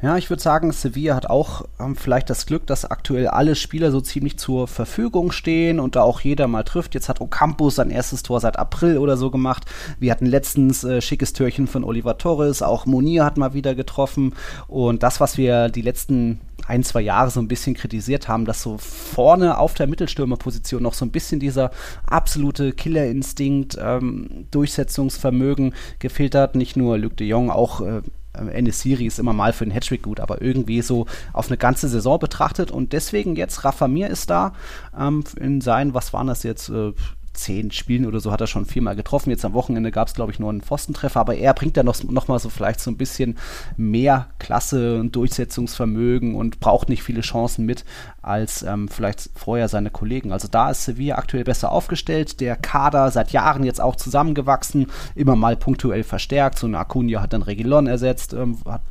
Ja, 0.02 0.18
ich 0.18 0.28
würde 0.28 0.42
sagen, 0.42 0.70
Sevilla 0.72 1.14
hat 1.14 1.30
auch 1.30 1.64
ähm, 1.80 1.96
vielleicht 1.96 2.28
das 2.28 2.44
Glück, 2.44 2.66
dass 2.66 2.84
aktuell 2.84 3.28
alle 3.28 3.54
Spieler 3.54 3.90
so 3.90 4.02
ziemlich 4.02 4.38
zur 4.38 4.68
Verfügung 4.68 5.32
stehen 5.32 5.80
und 5.80 5.96
da 5.96 6.02
auch 6.02 6.20
jeder 6.20 6.46
mal 6.46 6.62
trifft. 6.64 6.94
Jetzt 6.94 7.08
hat 7.08 7.22
Ocampos 7.22 7.76
sein 7.76 7.90
erstes 7.90 8.22
Tor 8.22 8.38
seit 8.40 8.58
April 8.58 8.98
oder 8.98 9.16
so 9.16 9.30
gemacht. 9.30 9.64
Wir 9.98 10.10
hatten 10.10 10.26
letztens 10.26 10.84
äh, 10.84 11.00
schickes 11.00 11.32
Türchen 11.32 11.66
von 11.66 11.84
Oliver 11.84 12.18
Torres, 12.18 12.60
auch 12.60 12.84
Monir 12.84 13.24
hat 13.24 13.38
mal 13.38 13.54
wieder 13.54 13.74
getroffen. 13.74 14.34
Und 14.66 15.02
das, 15.02 15.20
was 15.20 15.38
wir 15.38 15.70
die 15.70 15.80
letzten 15.80 16.40
ein, 16.66 16.82
zwei 16.82 17.00
Jahre 17.02 17.30
so 17.30 17.40
ein 17.40 17.48
bisschen 17.48 17.74
kritisiert 17.74 18.28
haben, 18.28 18.44
dass 18.44 18.62
so 18.62 18.78
vorne 18.78 19.58
auf 19.58 19.74
der 19.74 19.86
Mittelstürmerposition 19.86 20.82
noch 20.82 20.94
so 20.94 21.04
ein 21.04 21.10
bisschen 21.10 21.40
dieser 21.40 21.70
absolute 22.06 22.72
Killerinstinkt, 22.72 23.76
ähm, 23.80 24.46
Durchsetzungsvermögen 24.50 25.74
gefehlt 25.98 26.34
hat. 26.34 26.54
Nicht 26.54 26.76
nur 26.76 26.98
Luc 26.98 27.16
de 27.16 27.26
Jong, 27.26 27.50
auch 27.50 27.80
äh, 27.80 28.02
Enesiri 28.34 29.06
ist 29.06 29.18
immer 29.18 29.32
mal 29.32 29.52
für 29.52 29.64
den 29.64 29.72
Hattrick 29.72 30.02
gut, 30.02 30.20
aber 30.20 30.42
irgendwie 30.42 30.82
so 30.82 31.06
auf 31.32 31.48
eine 31.48 31.56
ganze 31.56 31.88
Saison 31.88 32.18
betrachtet 32.18 32.70
und 32.70 32.92
deswegen 32.92 33.36
jetzt 33.36 33.64
Rafa 33.64 33.88
Mir 33.88 34.08
ist 34.08 34.30
da 34.30 34.54
ähm, 34.98 35.24
in 35.38 35.60
seinen, 35.60 35.94
was 35.94 36.12
waren 36.12 36.26
das 36.26 36.42
jetzt, 36.42 36.68
äh, 36.68 36.92
zehn 37.34 37.70
Spielen 37.70 38.06
oder 38.06 38.20
so 38.20 38.32
hat 38.32 38.40
er 38.40 38.46
schon 38.46 38.64
viermal 38.64 38.96
getroffen. 38.96 39.30
Jetzt 39.30 39.44
am 39.44 39.52
Wochenende 39.52 39.90
gab 39.90 40.08
es, 40.08 40.14
glaube 40.14 40.32
ich, 40.32 40.38
nur 40.38 40.50
einen 40.50 40.62
Pfostentreffer, 40.62 41.20
aber 41.20 41.36
er 41.36 41.52
bringt 41.54 41.76
da 41.76 41.82
noch, 41.82 42.02
noch 42.04 42.28
mal 42.28 42.38
so 42.38 42.48
vielleicht 42.48 42.80
so 42.80 42.90
ein 42.90 42.96
bisschen 42.96 43.36
mehr 43.76 44.28
Klasse 44.38 45.00
und 45.00 45.14
Durchsetzungsvermögen 45.14 46.34
und 46.34 46.60
braucht 46.60 46.88
nicht 46.88 47.02
viele 47.02 47.20
Chancen 47.20 47.66
mit 47.66 47.84
als 48.22 48.62
ähm, 48.62 48.88
vielleicht 48.88 49.30
vorher 49.34 49.68
seine 49.68 49.90
Kollegen. 49.90 50.32
Also 50.32 50.48
da 50.48 50.70
ist 50.70 50.84
Sevilla 50.84 51.16
aktuell 51.16 51.44
besser 51.44 51.70
aufgestellt. 51.70 52.40
Der 52.40 52.56
Kader 52.56 53.10
seit 53.10 53.32
Jahren 53.32 53.64
jetzt 53.64 53.80
auch 53.80 53.96
zusammengewachsen, 53.96 54.86
immer 55.14 55.36
mal 55.36 55.56
punktuell 55.56 56.04
verstärkt. 56.04 56.58
So 56.58 56.66
ein 56.66 56.74
Acuna 56.74 57.20
hat 57.20 57.32
dann 57.32 57.42
Regilon 57.42 57.86
ersetzt, 57.86 58.32
ähm, 58.32 58.58
hat 58.64 58.82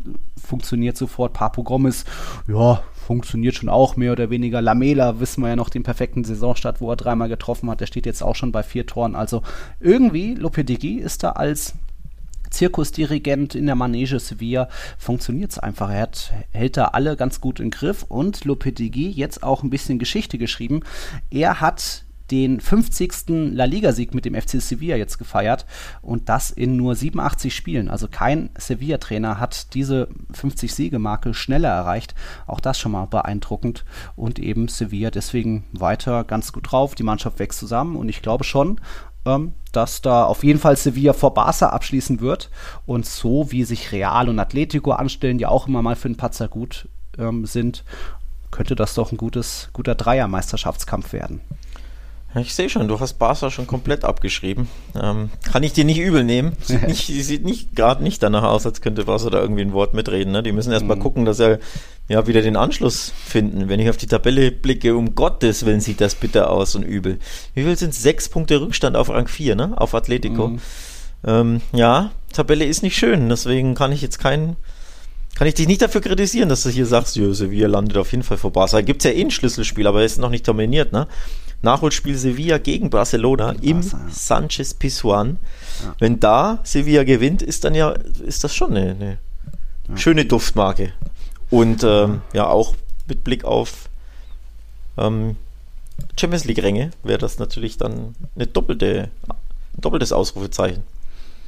funktioniert 0.43 0.97
sofort. 0.97 1.33
Papo 1.33 1.63
Gomez, 1.63 2.05
ja, 2.47 2.81
funktioniert 3.03 3.55
schon 3.55 3.69
auch 3.69 3.95
mehr 3.95 4.11
oder 4.11 4.29
weniger. 4.29 4.61
Lamela 4.61 5.19
wissen 5.19 5.41
wir 5.41 5.49
ja 5.49 5.55
noch 5.55 5.69
den 5.69 5.83
perfekten 5.83 6.23
Saisonstart, 6.23 6.81
wo 6.81 6.89
er 6.89 6.95
dreimal 6.95 7.29
getroffen 7.29 7.69
hat. 7.69 7.81
Der 7.81 7.87
steht 7.87 8.05
jetzt 8.05 8.23
auch 8.23 8.35
schon 8.35 8.51
bei 8.51 8.63
vier 8.63 8.85
Toren. 8.85 9.15
Also 9.15 9.43
irgendwie, 9.79 10.33
Lopetegui 10.35 10.99
ist 10.99 11.23
da 11.23 11.31
als 11.31 11.75
Zirkusdirigent 12.49 13.55
in 13.55 13.65
der 13.65 13.75
Manege 13.75 14.19
Sevilla 14.19 14.69
funktioniert 14.97 15.51
es 15.51 15.59
einfach. 15.59 15.89
Er 15.89 16.01
hat, 16.01 16.33
hält 16.51 16.77
da 16.77 16.85
alle 16.85 17.17
ganz 17.17 17.41
gut 17.41 17.59
im 17.59 17.71
Griff 17.71 18.03
und 18.03 18.45
Lopetegui 18.45 19.09
jetzt 19.09 19.43
auch 19.43 19.63
ein 19.63 19.69
bisschen 19.69 19.99
Geschichte 19.99 20.37
geschrieben. 20.37 20.81
Er 21.31 21.61
hat 21.61 22.05
den 22.32 22.59
50. 22.59 23.53
La 23.53 23.65
Liga-Sieg 23.65 24.13
mit 24.13 24.26
dem 24.26 24.36
FC 24.36 24.61
Sevilla 24.61 24.95
jetzt 24.95 25.17
gefeiert 25.17 25.65
und 26.01 26.30
das 26.30 26.51
in 26.51 26.76
nur 26.78 26.95
87 26.95 27.53
Spielen. 27.55 27.89
Also 27.89 28.07
kein 28.07 28.49
Sevilla-Trainer 28.57 29.39
hat 29.39 29.74
diese 29.74 30.07
50-Siege-Marke 30.34 31.34
schneller 31.34 31.69
erreicht. 31.69 32.15
Auch 32.47 32.59
das 32.59 32.80
schon 32.80 32.93
mal 32.93 33.05
beeindruckend. 33.05 33.86
Und 34.15 34.39
eben 34.39 34.67
Sevilla 34.67 35.11
deswegen 35.11 35.65
weiter 35.71 36.24
ganz 36.24 36.53
gut 36.53 36.71
drauf. 36.71 36.95
Die 36.95 37.03
Mannschaft 37.03 37.39
wächst 37.39 37.59
zusammen 37.59 37.95
und 37.95 38.09
ich 38.09 38.21
glaube 38.21 38.43
schon, 38.43 38.80
ähm, 39.26 39.53
dass 39.71 40.01
da 40.01 40.26
auf 40.26 40.43
jeden 40.43 40.59
Fall 40.59 40.76
Sevilla 40.76 41.13
vor 41.13 41.34
Barca 41.34 41.69
abschließen 41.69 42.21
wird. 42.21 42.49
Und 42.86 43.05
so 43.05 43.51
wie 43.51 43.63
sich 43.63 43.91
Real 43.91 44.30
und 44.30 44.39
Atletico 44.39 44.91
anstellen, 44.91 45.38
die 45.38 45.45
auch 45.45 45.67
immer 45.67 45.82
mal 45.82 45.95
für 45.95 46.09
den 46.09 46.17
Patzer 46.17 46.47
gut 46.47 46.88
ähm, 47.17 47.45
sind, 47.45 47.84
könnte 48.51 48.76
das 48.76 48.93
doch 48.93 49.11
ein 49.11 49.17
gutes, 49.17 49.69
guter 49.74 49.95
Dreier-Meisterschaftskampf 49.95 51.11
werden. 51.13 51.41
Ich 52.36 52.55
sehe 52.55 52.67
schon, 52.67 52.88
du 52.88 52.99
hast 52.99 53.13
Barca 53.13 53.51
schon 53.51 53.67
komplett 53.67 54.03
abgeschrieben. 54.03 54.67
Ähm, 54.99 55.29
kann 55.51 55.61
ich 55.61 55.73
dir 55.73 55.86
nicht 55.86 55.99
übel 55.99 56.23
nehmen. 56.23 56.53
Sieht 56.61 56.88
nicht, 56.88 57.05
sieht 57.05 57.43
nicht 57.43 57.75
gerade 57.75 58.01
nicht 58.01 58.23
danach 58.23 58.43
aus, 58.43 58.65
als 58.65 58.81
könnte 58.81 59.05
Barca 59.05 59.29
da 59.29 59.39
irgendwie 59.39 59.61
ein 59.61 59.73
Wort 59.73 59.93
mitreden. 59.93 60.34
Ne? 60.34 60.41
Die 60.41 60.51
müssen 60.51 60.71
erst 60.71 60.86
mal 60.86 60.95
mhm. 60.95 61.01
gucken, 61.01 61.25
dass 61.25 61.39
er 61.39 61.59
ja 62.07 62.25
wieder 62.25 62.41
den 62.41 62.55
Anschluss 62.55 63.13
finden. 63.25 63.69
Wenn 63.69 63.79
ich 63.79 63.89
auf 63.89 63.97
die 63.97 64.07
Tabelle 64.07 64.51
blicke, 64.51 64.95
um 64.95 65.13
Gottes 65.13 65.65
Willen 65.65 65.79
sieht 65.79 66.01
das 66.01 66.15
bitter 66.15 66.49
aus 66.49 66.75
und 66.75 66.84
übel. 66.84 67.19
Wie 67.53 67.63
viel 67.63 67.77
sind 67.77 67.93
Sechs 67.93 68.29
Punkte 68.29 68.59
Rückstand 68.59 68.97
auf 68.97 69.09
Rang 69.09 69.27
4, 69.27 69.55
ne? 69.55 69.73
Auf 69.75 69.93
Atletico. 69.93 70.49
Mhm. 70.49 70.61
Ähm, 71.25 71.61
ja, 71.71 72.11
Tabelle 72.34 72.65
ist 72.65 72.84
nicht 72.84 72.97
schön, 72.97 73.29
deswegen 73.29 73.75
kann 73.75 73.91
ich 73.91 74.01
jetzt 74.01 74.19
keinen 74.19 74.57
kann 75.36 75.47
ich 75.47 75.55
dich 75.55 75.67
nicht 75.67 75.81
dafür 75.81 76.01
kritisieren, 76.01 76.49
dass 76.49 76.63
du 76.63 76.69
hier 76.69 76.86
sagst, 76.86 77.15
ja, 77.15 77.34
Sevilla 77.34 77.67
landet 77.67 77.97
auf 77.97 78.11
jeden 78.11 78.23
Fall 78.23 78.38
vor 78.38 78.51
Barca. 78.51 78.81
Gibt 78.81 79.03
es 79.03 79.11
ja 79.11 79.17
eh 79.17 79.23
ein 79.23 79.31
Schlüsselspiel, 79.31 79.88
aber 79.88 80.01
er 80.01 80.05
ist 80.05 80.19
noch 80.19 80.29
nicht 80.29 80.47
dominiert, 80.47 80.91
ne? 80.91 81.07
Nachholspiel 81.63 82.17
Sevilla 82.17 82.57
gegen 82.57 82.89
Barcelona 82.89 83.55
im 83.61 83.81
Barca, 83.81 83.97
ja. 83.97 84.11
Sanchez 84.11 84.73
Pizjuan. 84.73 85.38
Ja. 85.81 85.95
Wenn 85.99 86.19
da 86.19 86.59
Sevilla 86.63 87.03
gewinnt, 87.03 87.41
ist 87.41 87.63
dann 87.63 87.73
ja, 87.73 87.91
ist 88.25 88.43
das 88.43 88.53
schon 88.53 88.75
eine, 88.75 88.91
eine 88.91 89.17
ja. 89.89 89.97
schöne 89.97 90.25
Duftmarke. 90.25 90.93
Und 91.49 91.84
ähm, 91.84 92.21
ja, 92.34 92.47
auch 92.47 92.75
mit 93.07 93.23
Blick 93.23 93.43
auf 93.45 93.89
ähm, 94.97 95.38
Champions 96.19 96.45
League-Ränge 96.45 96.91
wäre 97.03 97.17
das 97.17 97.39
natürlich 97.39 97.77
dann 97.77 98.15
eine 98.36 98.47
doppelte, 98.47 99.09
ein 99.29 99.81
doppeltes 99.81 100.11
Ausrufezeichen. 100.11 100.84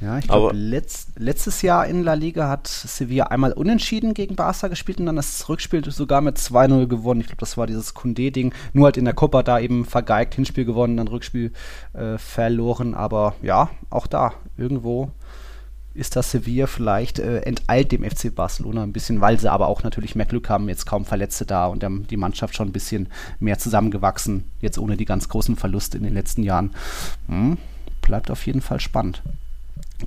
Ja, 0.00 0.18
ich 0.18 0.26
glaube, 0.28 0.54
letzt, 0.54 1.18
letztes 1.18 1.62
Jahr 1.62 1.86
in 1.86 2.02
La 2.02 2.12
Liga 2.12 2.48
hat 2.48 2.66
Sevilla 2.68 3.28
einmal 3.28 3.52
unentschieden 3.52 4.12
gegen 4.12 4.36
Barca 4.36 4.68
gespielt 4.68 5.00
und 5.00 5.06
dann 5.06 5.16
das 5.16 5.48
Rückspiel 5.48 5.82
sogar 5.90 6.20
mit 6.20 6.36
2-0 6.36 6.86
gewonnen. 6.86 7.20
Ich 7.20 7.28
glaube, 7.28 7.40
das 7.40 7.56
war 7.56 7.66
dieses 7.66 7.94
Kunde-Ding. 7.94 8.52
Nur 8.74 8.84
halt 8.84 8.98
in 8.98 9.06
der 9.06 9.14
Copa 9.14 9.42
da 9.42 9.58
eben 9.58 9.86
vergeigt, 9.86 10.34
Hinspiel 10.34 10.66
gewonnen, 10.66 10.98
dann 10.98 11.08
Rückspiel 11.08 11.50
äh, 11.94 12.18
verloren. 12.18 12.94
Aber 12.94 13.36
ja, 13.40 13.70
auch 13.88 14.06
da 14.06 14.34
irgendwo 14.58 15.10
ist 15.94 16.14
das 16.14 16.30
Sevilla 16.30 16.66
vielleicht 16.66 17.18
äh, 17.18 17.38
enteilt 17.38 17.90
dem 17.90 18.04
FC 18.04 18.34
Barcelona 18.34 18.82
ein 18.82 18.92
bisschen, 18.92 19.22
weil 19.22 19.40
sie 19.40 19.50
aber 19.50 19.66
auch 19.66 19.82
natürlich 19.82 20.14
mehr 20.14 20.26
Glück 20.26 20.50
haben, 20.50 20.68
jetzt 20.68 20.84
kaum 20.84 21.06
Verletzte 21.06 21.46
da 21.46 21.66
und 21.68 21.82
ähm, 21.82 22.06
die 22.10 22.18
Mannschaft 22.18 22.54
schon 22.54 22.68
ein 22.68 22.72
bisschen 22.72 23.08
mehr 23.40 23.58
zusammengewachsen, 23.58 24.44
jetzt 24.60 24.78
ohne 24.78 24.98
die 24.98 25.06
ganz 25.06 25.30
großen 25.30 25.56
Verluste 25.56 25.96
in 25.96 26.04
den 26.04 26.12
letzten 26.12 26.42
Jahren. 26.42 26.74
Hm, 27.28 27.56
bleibt 28.02 28.30
auf 28.30 28.44
jeden 28.44 28.60
Fall 28.60 28.78
spannend. 28.78 29.22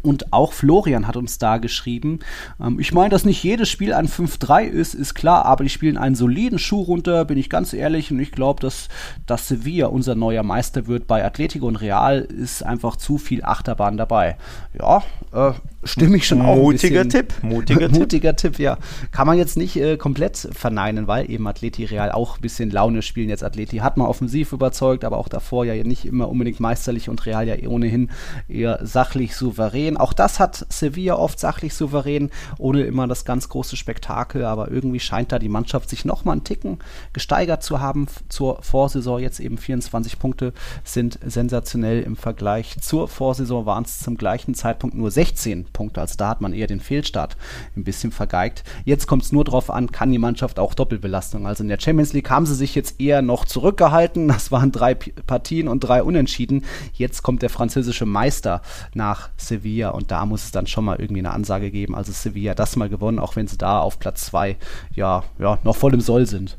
Und 0.01 0.31
auch 0.33 0.53
Florian 0.53 1.07
hat 1.07 1.17
uns 1.17 1.39
da 1.39 1.57
geschrieben, 1.57 2.19
ähm, 2.61 2.79
ich 2.79 2.93
meine, 2.93 3.09
dass 3.09 3.25
nicht 3.25 3.43
jedes 3.43 3.69
Spiel 3.69 3.93
ein 3.93 4.07
5-3 4.07 4.63
ist, 4.63 4.93
ist 4.93 5.15
klar, 5.15 5.45
aber 5.45 5.63
die 5.63 5.69
spielen 5.69 5.97
einen 5.97 6.15
soliden 6.15 6.59
Schuh 6.59 6.81
runter, 6.81 7.25
bin 7.25 7.37
ich 7.37 7.49
ganz 7.49 7.73
ehrlich. 7.73 8.11
Und 8.11 8.19
ich 8.19 8.31
glaube, 8.31 8.61
dass, 8.61 8.87
dass 9.25 9.47
Sevilla 9.47 9.87
unser 9.87 10.15
neuer 10.15 10.43
Meister 10.43 10.87
wird. 10.87 11.07
Bei 11.07 11.25
Atletico 11.25 11.67
und 11.67 11.77
Real 11.77 12.19
ist 12.19 12.63
einfach 12.63 12.95
zu 12.95 13.17
viel 13.17 13.43
Achterbahn 13.43 13.97
dabei. 13.97 14.37
Ja, 14.77 15.03
äh, 15.33 15.53
stimme 15.83 16.17
ich 16.17 16.27
schon 16.27 16.41
auch. 16.41 16.55
Mutiger 16.55 17.07
Tipp. 17.07 17.33
Mutiger, 17.41 17.89
Mutiger 17.89 18.35
Tipp. 18.35 18.53
Tipp, 18.53 18.59
ja. 18.59 18.77
Kann 19.11 19.27
man 19.27 19.37
jetzt 19.37 19.57
nicht 19.57 19.75
äh, 19.75 19.97
komplett 19.97 20.49
verneinen, 20.51 21.07
weil 21.07 21.29
eben 21.29 21.47
Atleti 21.47 21.85
Real 21.85 22.11
auch 22.11 22.37
ein 22.37 22.41
bisschen 22.41 22.69
Laune 22.69 23.01
spielen. 23.01 23.29
Jetzt 23.29 23.43
Atleti 23.43 23.77
hat 23.77 23.97
mal 23.97 24.07
offensiv 24.07 24.51
überzeugt, 24.51 25.03
aber 25.05 25.17
auch 25.17 25.29
davor 25.29 25.65
ja 25.65 25.83
nicht 25.83 26.05
immer 26.05 26.29
unbedingt 26.29 26.59
meisterlich 26.59 27.09
und 27.09 27.25
Real 27.25 27.47
ja 27.47 27.55
ohnehin 27.67 28.09
eher 28.47 28.79
sachlich 28.83 29.35
souverän. 29.35 29.97
Auch 29.97 30.13
das 30.13 30.39
hat 30.39 30.65
Sevilla 30.69 31.15
oft 31.15 31.39
sachlich 31.39 31.73
souverän, 31.73 32.29
ohne 32.57 32.83
immer 32.83 33.07
das 33.07 33.25
ganz 33.25 33.49
große 33.49 33.77
Spektakel, 33.77 34.45
aber 34.45 34.71
irgendwie 34.71 34.99
scheint 34.99 35.31
da 35.31 35.39
die 35.39 35.49
Mannschaft 35.49 35.89
sich 35.89 36.05
nochmal 36.05 36.33
einen 36.33 36.43
Ticken 36.43 36.79
gesteigert 37.13 37.63
zu 37.63 37.79
haben 37.79 38.07
zur 38.27 38.61
Vorsaison. 38.61 39.19
Jetzt 39.19 39.39
eben 39.39 39.57
24 39.57 40.19
Punkte 40.19 40.53
sind 40.83 41.19
sensationell 41.25 42.01
im 42.01 42.15
Vergleich 42.15 42.77
zur 42.81 43.07
Vorsaison 43.07 43.65
waren 43.65 43.83
es 43.83 43.99
zum 43.99 44.17
gleichen 44.17 44.53
Zeitpunkt 44.53 44.95
nur 44.95 45.11
16 45.11 45.68
Punkte. 45.69 46.01
Also 46.01 46.15
da 46.17 46.29
hat 46.29 46.41
man 46.41 46.53
eher 46.53 46.67
den 46.67 46.79
Fehlstart 46.79 47.37
ein 47.75 47.83
bisschen 47.83 48.11
vergeigt. 48.11 48.63
Jetzt 48.85 49.07
kommt 49.07 49.23
es 49.23 49.31
nur 49.31 49.43
darauf 49.43 49.69
an, 49.69 49.91
kann 49.91 50.11
die 50.11 50.17
Mannschaft 50.17 50.59
auch 50.59 50.73
Doppelbelastung. 50.73 51.47
Also 51.47 51.63
in 51.63 51.69
der 51.69 51.79
Champions 51.79 52.13
League 52.13 52.29
haben 52.29 52.45
sie 52.45 52.55
sich 52.55 52.75
jetzt 52.75 52.99
eher 52.99 53.21
noch 53.21 53.45
zurückgehalten. 53.45 54.27
Das 54.27 54.51
waren 54.51 54.71
drei 54.71 54.95
Partien 54.95 55.67
und 55.67 55.81
drei 55.81 56.03
Unentschieden. 56.03 56.65
Jetzt 56.93 57.23
kommt 57.23 57.41
der 57.41 57.49
französische 57.49 58.05
Meister 58.05 58.61
nach 58.93 59.29
Sevilla 59.37 59.89
und 59.89 60.11
da 60.11 60.25
muss 60.25 60.45
es 60.45 60.51
dann 60.51 60.67
schon 60.67 60.85
mal 60.85 60.99
irgendwie 60.99 61.19
eine 61.19 61.31
Ansage 61.31 61.71
geben. 61.71 61.95
Also 61.95 62.11
Sevilla 62.11 62.53
das 62.55 62.75
mal 62.75 62.89
gewonnen, 62.89 63.19
auch 63.19 63.35
wenn 63.35 63.47
sie 63.47 63.57
da 63.57 63.79
auf 63.79 63.99
Platz 63.99 64.25
zwei 64.25 64.57
ja, 64.95 65.23
ja 65.37 65.59
noch 65.63 65.75
voll 65.75 65.93
im 65.93 66.01
Soll 66.01 66.25
sind. 66.25 66.57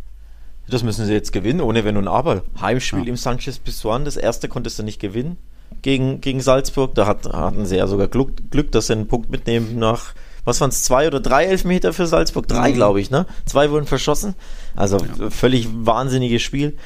Das 0.69 0.85
müssen 0.85 1.05
sie 1.05 1.13
jetzt 1.13 1.33
gewinnen, 1.33 1.61
ohne 1.61 1.85
Wenn 1.85 1.97
und 1.97 2.07
Aber. 2.07 2.43
Heimspiel 2.61 3.01
ja. 3.01 3.07
im 3.07 3.17
Sanchez 3.17 3.59
Pizjuan, 3.59 4.05
das 4.05 4.17
erste 4.17 4.49
konntest 4.49 4.79
du 4.79 4.85
nicht 4.85 5.01
gewinnen 5.01 5.37
gegen, 5.83 6.21
gegen 6.21 6.41
Salzburg. 6.41 6.95
Da 6.95 7.07
hat, 7.07 7.27
hatten 7.27 7.67
sie 7.67 7.77
ja 7.77 7.87
sogar 7.87 8.09
Glück, 8.09 8.51
Glück, 8.51 8.73
dass 8.73 8.89
sie 8.89 8.95
einen 8.95 9.09
Punkt 9.09 9.31
mitnehmen 9.31 9.79
nach, 9.79 10.15
was 10.45 10.61
waren 10.61 10.71
es, 10.71 10.83
zwei 10.83 11.07
oder 11.07 11.21
drei 11.21 11.45
Elfmeter 11.45 11.93
für 11.93 12.07
Salzburg? 12.07 12.49
Drei, 12.49 12.71
mhm. 12.71 12.75
glaube 12.75 13.01
ich, 13.01 13.11
ne? 13.11 13.27
Zwei 13.47 13.71
wurden 13.71 13.87
verschossen. 13.87 14.35
Also 14.77 14.99
ja. 14.99 15.31
völlig 15.31 15.69
wahnsinniges 15.73 16.43
Spiel. 16.43 16.77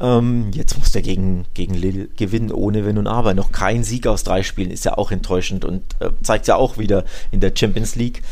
Ähm, 0.00 0.50
jetzt 0.52 0.76
muss 0.76 0.90
der 0.90 1.02
gegen, 1.02 1.46
gegen 1.54 1.74
Lille 1.74 2.08
gewinnen, 2.16 2.50
ohne 2.50 2.84
Wenn 2.84 2.98
und 2.98 3.06
Aber. 3.06 3.34
Noch 3.34 3.52
kein 3.52 3.84
Sieg 3.84 4.06
aus 4.06 4.24
drei 4.24 4.42
Spielen 4.42 4.70
ist 4.70 4.84
ja 4.84 4.98
auch 4.98 5.10
enttäuschend 5.10 5.64
und 5.64 5.82
äh, 6.00 6.10
zeigt 6.22 6.48
ja 6.48 6.56
auch 6.56 6.78
wieder 6.78 7.04
in 7.30 7.40
der 7.40 7.52
Champions 7.54 7.94
League 7.94 8.22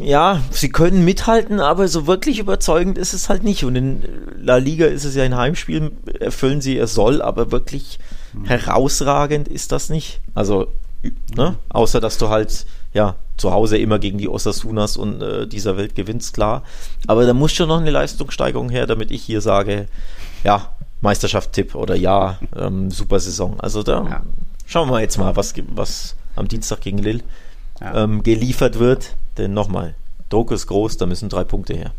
ja, 0.00 0.42
sie 0.50 0.68
können 0.68 1.04
mithalten, 1.04 1.60
aber 1.60 1.88
so 1.88 2.06
wirklich 2.06 2.38
überzeugend 2.38 2.98
ist 2.98 3.14
es 3.14 3.28
halt 3.28 3.42
nicht. 3.42 3.64
Und 3.64 3.76
in 3.76 4.02
La 4.36 4.56
Liga 4.56 4.86
ist 4.86 5.04
es 5.04 5.14
ja 5.14 5.24
ein 5.24 5.36
Heimspiel, 5.36 5.92
erfüllen 6.20 6.60
sie 6.60 6.76
ihr 6.76 6.86
soll, 6.86 7.20
aber 7.20 7.50
wirklich 7.50 7.98
mhm. 8.32 8.44
herausragend 8.44 9.48
ist 9.48 9.72
das 9.72 9.90
nicht. 9.90 10.20
Also, 10.34 10.68
ne? 11.36 11.56
außer 11.68 12.00
dass 12.00 12.18
du 12.18 12.28
halt, 12.28 12.66
ja, 12.92 13.16
zu 13.36 13.52
Hause 13.52 13.78
immer 13.78 13.98
gegen 13.98 14.18
die 14.18 14.28
Osasunas 14.28 14.96
und 14.96 15.20
äh, 15.20 15.46
dieser 15.46 15.76
Welt 15.76 15.94
gewinnst, 15.96 16.34
klar. 16.34 16.62
Aber 17.06 17.26
da 17.26 17.34
muss 17.34 17.52
schon 17.52 17.68
noch 17.68 17.80
eine 17.80 17.90
Leistungssteigerung 17.90 18.70
her, 18.70 18.86
damit 18.86 19.10
ich 19.10 19.22
hier 19.22 19.40
sage, 19.40 19.88
ja, 20.44 20.70
Meisterschaft-Tipp 21.00 21.74
oder 21.74 21.96
ja, 21.96 22.38
ähm, 22.56 22.90
super 22.90 23.18
Saison. 23.18 23.58
Also 23.60 23.82
da 23.82 24.04
ja. 24.04 24.22
schauen 24.66 24.88
wir 24.90 25.00
jetzt 25.00 25.18
mal, 25.18 25.34
was, 25.36 25.54
was 25.74 26.14
am 26.36 26.46
Dienstag 26.46 26.80
gegen 26.80 26.98
Lille 26.98 27.22
ja. 27.80 28.04
ähm, 28.04 28.22
geliefert 28.22 28.78
wird. 28.78 29.16
Denn 29.36 29.52
nochmal, 29.52 29.94
Druck 30.28 30.50
ist 30.52 30.66
groß, 30.66 30.96
da 30.96 31.06
müssen 31.06 31.28
drei 31.28 31.44
Punkte 31.44 31.74
her. 31.74 31.92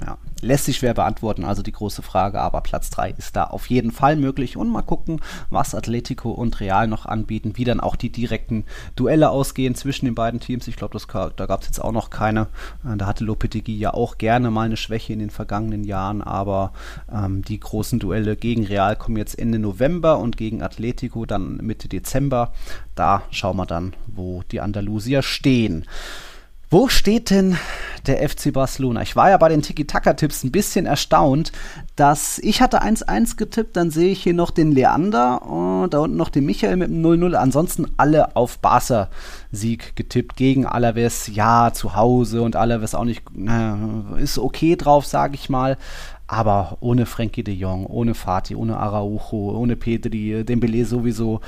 ja, 0.00 0.18
lässt 0.40 0.66
sich 0.66 0.78
schwer 0.78 0.94
beantworten, 0.94 1.44
also 1.44 1.62
die 1.62 1.72
große 1.72 2.02
Frage, 2.02 2.40
aber 2.40 2.60
Platz 2.60 2.90
3 2.90 3.10
ist 3.18 3.36
da 3.36 3.44
auf 3.44 3.68
jeden 3.68 3.90
Fall 3.90 4.16
möglich 4.16 4.56
und 4.56 4.70
mal 4.70 4.82
gucken, 4.82 5.20
was 5.50 5.74
Atletico 5.74 6.30
und 6.30 6.60
Real 6.60 6.86
noch 6.86 7.06
anbieten, 7.06 7.52
wie 7.56 7.64
dann 7.64 7.80
auch 7.80 7.96
die 7.96 8.10
direkten 8.10 8.64
Duelle 8.96 9.30
ausgehen 9.30 9.74
zwischen 9.74 10.04
den 10.04 10.14
beiden 10.14 10.40
Teams. 10.40 10.68
Ich 10.68 10.76
glaube, 10.76 10.96
da 11.36 11.46
gab 11.46 11.60
es 11.60 11.66
jetzt 11.66 11.82
auch 11.82 11.92
noch 11.92 12.10
keine. 12.10 12.42
Äh, 12.84 12.96
da 12.96 13.06
hatte 13.06 13.24
Lopetegui 13.24 13.76
ja 13.76 13.92
auch 13.92 14.18
gerne 14.18 14.50
mal 14.50 14.66
eine 14.66 14.76
Schwäche 14.76 15.12
in 15.12 15.18
den 15.18 15.30
vergangenen 15.30 15.84
Jahren, 15.84 16.22
aber 16.22 16.72
ähm, 17.12 17.42
die 17.42 17.58
großen 17.58 17.98
Duelle 17.98 18.36
gegen 18.36 18.64
Real 18.64 18.96
kommen 18.96 19.16
jetzt 19.16 19.38
Ende 19.38 19.58
November 19.58 20.18
und 20.18 20.36
gegen 20.36 20.62
Atletico 20.62 21.26
dann 21.26 21.56
Mitte 21.56 21.88
Dezember. 21.88 22.52
Da 22.94 23.22
schauen 23.30 23.56
wir 23.56 23.66
dann, 23.66 23.94
wo 24.06 24.42
die 24.50 24.60
Andalusier 24.60 25.22
stehen. 25.22 25.86
Wo 26.72 26.86
steht 26.86 27.30
denn 27.30 27.58
der 28.06 28.28
FC 28.28 28.52
Barcelona? 28.52 29.02
Ich 29.02 29.16
war 29.16 29.28
ja 29.28 29.38
bei 29.38 29.48
den 29.48 29.60
Tiki-Taka-Tipps 29.60 30.44
ein 30.44 30.52
bisschen 30.52 30.86
erstaunt, 30.86 31.50
dass 31.96 32.38
ich 32.38 32.62
hatte 32.62 32.80
1-1 32.80 33.36
getippt, 33.36 33.76
dann 33.76 33.90
sehe 33.90 34.12
ich 34.12 34.22
hier 34.22 34.34
noch 34.34 34.52
den 34.52 34.70
Leander 34.70 35.42
und 35.42 35.92
da 35.92 35.98
unten 35.98 36.16
noch 36.16 36.28
den 36.28 36.46
Michael 36.46 36.76
mit 36.76 36.88
dem 36.88 37.04
0-0. 37.04 37.34
Ansonsten 37.34 37.86
alle 37.96 38.36
auf 38.36 38.60
Barca-Sieg 38.60 39.96
getippt 39.96 40.36
gegen 40.36 40.64
Alaves. 40.64 41.26
Ja, 41.26 41.72
zu 41.74 41.96
Hause 41.96 42.40
und 42.42 42.54
Alaves 42.54 42.94
auch 42.94 43.04
nicht, 43.04 43.24
äh, 43.36 44.22
ist 44.22 44.38
okay 44.38 44.76
drauf, 44.76 45.06
sage 45.06 45.34
ich 45.34 45.50
mal. 45.50 45.76
Aber 46.28 46.76
ohne 46.78 47.04
Frankie 47.06 47.42
de 47.42 47.52
Jong, 47.52 47.84
ohne 47.86 48.14
Fatih, 48.14 48.54
ohne 48.54 48.76
Araujo, 48.76 49.58
ohne 49.58 49.74
Pedri, 49.74 50.44
Dembele 50.44 50.84
sowieso. 50.84 51.40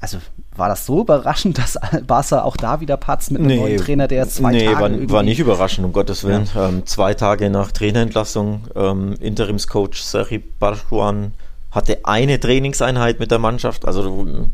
Also 0.00 0.18
war 0.58 0.68
das 0.68 0.86
so 0.86 1.00
überraschend, 1.00 1.58
dass 1.58 1.78
Barca 2.06 2.42
auch 2.42 2.56
da 2.56 2.80
wieder 2.80 2.96
patzt 2.96 3.30
mit 3.30 3.40
einem 3.40 3.48
nee, 3.48 3.60
neuen 3.60 3.76
Trainer, 3.78 4.08
der 4.08 4.24
jetzt 4.24 4.36
zwei 4.36 4.52
nee, 4.52 4.64
Tage 4.64 4.80
war, 4.80 5.10
war 5.10 5.22
nicht 5.22 5.38
überraschend, 5.38 5.84
um 5.86 5.92
Gottes 5.92 6.24
Willen. 6.24 6.48
Ja. 6.54 6.68
Ähm, 6.68 6.86
zwei 6.86 7.14
Tage 7.14 7.50
nach 7.50 7.72
Trainerentlassung, 7.72 8.64
ähm, 8.74 9.14
Interimscoach 9.20 9.94
Sari 10.02 10.38
Barjuan 10.38 11.32
hatte 11.70 12.04
eine 12.04 12.40
Trainingseinheit 12.40 13.20
mit 13.20 13.30
der 13.30 13.38
Mannschaft, 13.38 13.86
also 13.86 14.48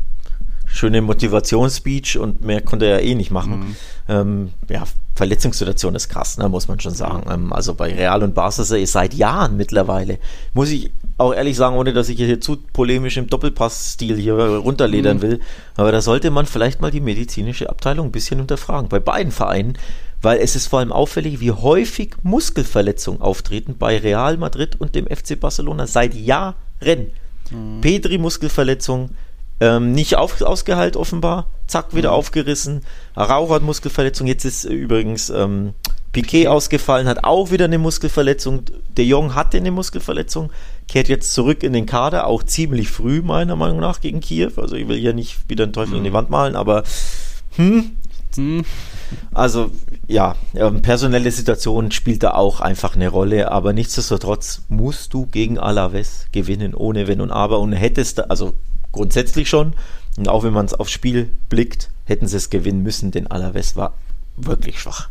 schöne 0.73 1.01
Motivationsspeech 1.03 2.17
und 2.17 2.41
mehr 2.41 2.61
konnte 2.61 2.87
er 2.87 3.03
eh 3.03 3.13
nicht 3.13 3.29
machen. 3.29 3.59
Mhm. 3.59 3.75
Ähm, 4.09 4.49
ja, 4.69 4.83
Verletzungssituation 5.13 5.93
ist 5.93 6.09
krass, 6.09 6.39
ne, 6.39 6.49
muss 6.49 6.67
man 6.67 6.79
schon 6.79 6.95
sagen. 6.95 7.23
Ähm, 7.31 7.53
also 7.53 7.75
bei 7.75 7.93
Real 7.93 8.23
und 8.23 8.33
Barca 8.33 8.63
seit 8.63 9.13
Jahren 9.13 9.55
mittlerweile. 9.55 10.17
Muss 10.53 10.71
ich 10.71 10.89
auch 11.19 11.31
ehrlich 11.31 11.55
sagen, 11.55 11.77
ohne 11.77 11.93
dass 11.93 12.09
ich 12.09 12.17
hier 12.17 12.41
zu 12.41 12.57
polemisch 12.73 13.17
im 13.17 13.27
Doppelpass-Stil 13.27 14.17
hier 14.17 14.33
runterledern 14.33 15.17
mhm. 15.17 15.21
will. 15.21 15.39
Aber 15.75 15.91
da 15.91 16.01
sollte 16.01 16.31
man 16.31 16.47
vielleicht 16.47 16.81
mal 16.81 16.89
die 16.89 17.01
medizinische 17.01 17.69
Abteilung 17.69 18.07
ein 18.07 18.11
bisschen 18.11 18.41
unterfragen. 18.41 18.89
Bei 18.89 18.99
beiden 18.99 19.31
Vereinen. 19.31 19.77
Weil 20.23 20.39
es 20.39 20.55
ist 20.55 20.67
vor 20.67 20.79
allem 20.79 20.93
auffällig, 20.93 21.41
wie 21.41 21.51
häufig 21.51 22.15
Muskelverletzungen 22.23 23.21
auftreten 23.21 23.75
bei 23.77 23.97
Real 23.97 24.37
Madrid 24.37 24.79
und 24.79 24.95
dem 24.95 25.05
FC 25.05 25.37
Barcelona 25.37 25.85
seit 25.85 26.15
Jahren. 26.15 26.55
Mhm. 27.51 27.81
Pedri 27.81 28.17
Muskelverletzung, 28.17 29.09
ähm, 29.63 29.93
nicht 29.93 30.17
auf, 30.17 30.41
ausgeheilt 30.41 30.97
offenbar, 30.97 31.47
zack, 31.67 31.95
wieder 31.95 32.11
mhm. 32.11 32.17
aufgerissen. 32.17 32.81
Araujo 33.15 33.55
hat 33.55 33.61
Muskelverletzung, 33.61 34.27
jetzt 34.27 34.43
ist 34.43 34.65
übrigens 34.65 35.29
ähm, 35.29 35.73
Piquet 36.11 36.47
ausgefallen, 36.47 37.07
hat 37.07 37.23
auch 37.23 37.49
wieder 37.49 37.65
eine 37.65 37.77
Muskelverletzung. 37.77 38.63
De 38.97 39.05
Jong 39.05 39.35
hatte 39.35 39.55
eine 39.57 39.71
Muskelverletzung, 39.71 40.51
kehrt 40.89 41.07
jetzt 41.07 41.33
zurück 41.33 41.63
in 41.63 41.71
den 41.71 41.85
Kader, 41.85 42.27
auch 42.27 42.43
ziemlich 42.43 42.89
früh 42.89 43.21
meiner 43.21 43.55
Meinung 43.55 43.79
nach 43.79 44.01
gegen 44.01 44.19
Kiew. 44.19 44.51
Also 44.57 44.75
ich 44.75 44.89
will 44.89 44.97
hier 44.97 45.13
nicht 45.13 45.49
wieder 45.49 45.63
einen 45.63 45.73
Teufel 45.73 45.93
mhm. 45.93 45.97
in 45.99 46.03
die 46.03 46.09
mhm. 46.09 46.15
Wand 46.15 46.29
malen, 46.29 46.55
aber 46.57 46.83
hm, 47.55 47.91
hm. 48.35 48.65
Also 49.33 49.71
ja, 50.07 50.35
ähm, 50.55 50.81
personelle 50.81 51.31
Situation 51.31 51.91
spielt 51.91 52.23
da 52.23 52.31
auch 52.31 52.59
einfach 52.59 52.95
eine 52.95 53.07
Rolle, 53.07 53.49
aber 53.49 53.71
nichtsdestotrotz 53.71 54.63
musst 54.67 55.13
du 55.13 55.27
gegen 55.27 55.57
Alaves 55.57 56.27
gewinnen, 56.33 56.73
ohne 56.73 57.07
Wenn 57.07 57.21
und 57.21 57.31
Aber 57.31 57.59
und 57.59 57.71
hättest, 57.71 58.29
also 58.29 58.53
grundsätzlich 58.93 59.49
schon. 59.49 59.73
Und 60.17 60.29
auch 60.29 60.43
wenn 60.43 60.53
man 60.53 60.65
es 60.65 60.73
aufs 60.73 60.91
Spiel 60.91 61.29
blickt, 61.49 61.89
hätten 62.05 62.27
sie 62.27 62.37
es 62.37 62.49
gewinnen 62.49 62.83
müssen, 62.83 63.11
denn 63.11 63.27
Alaves 63.27 63.75
war 63.75 63.95
wirklich 64.37 64.79
schwach. 64.79 65.09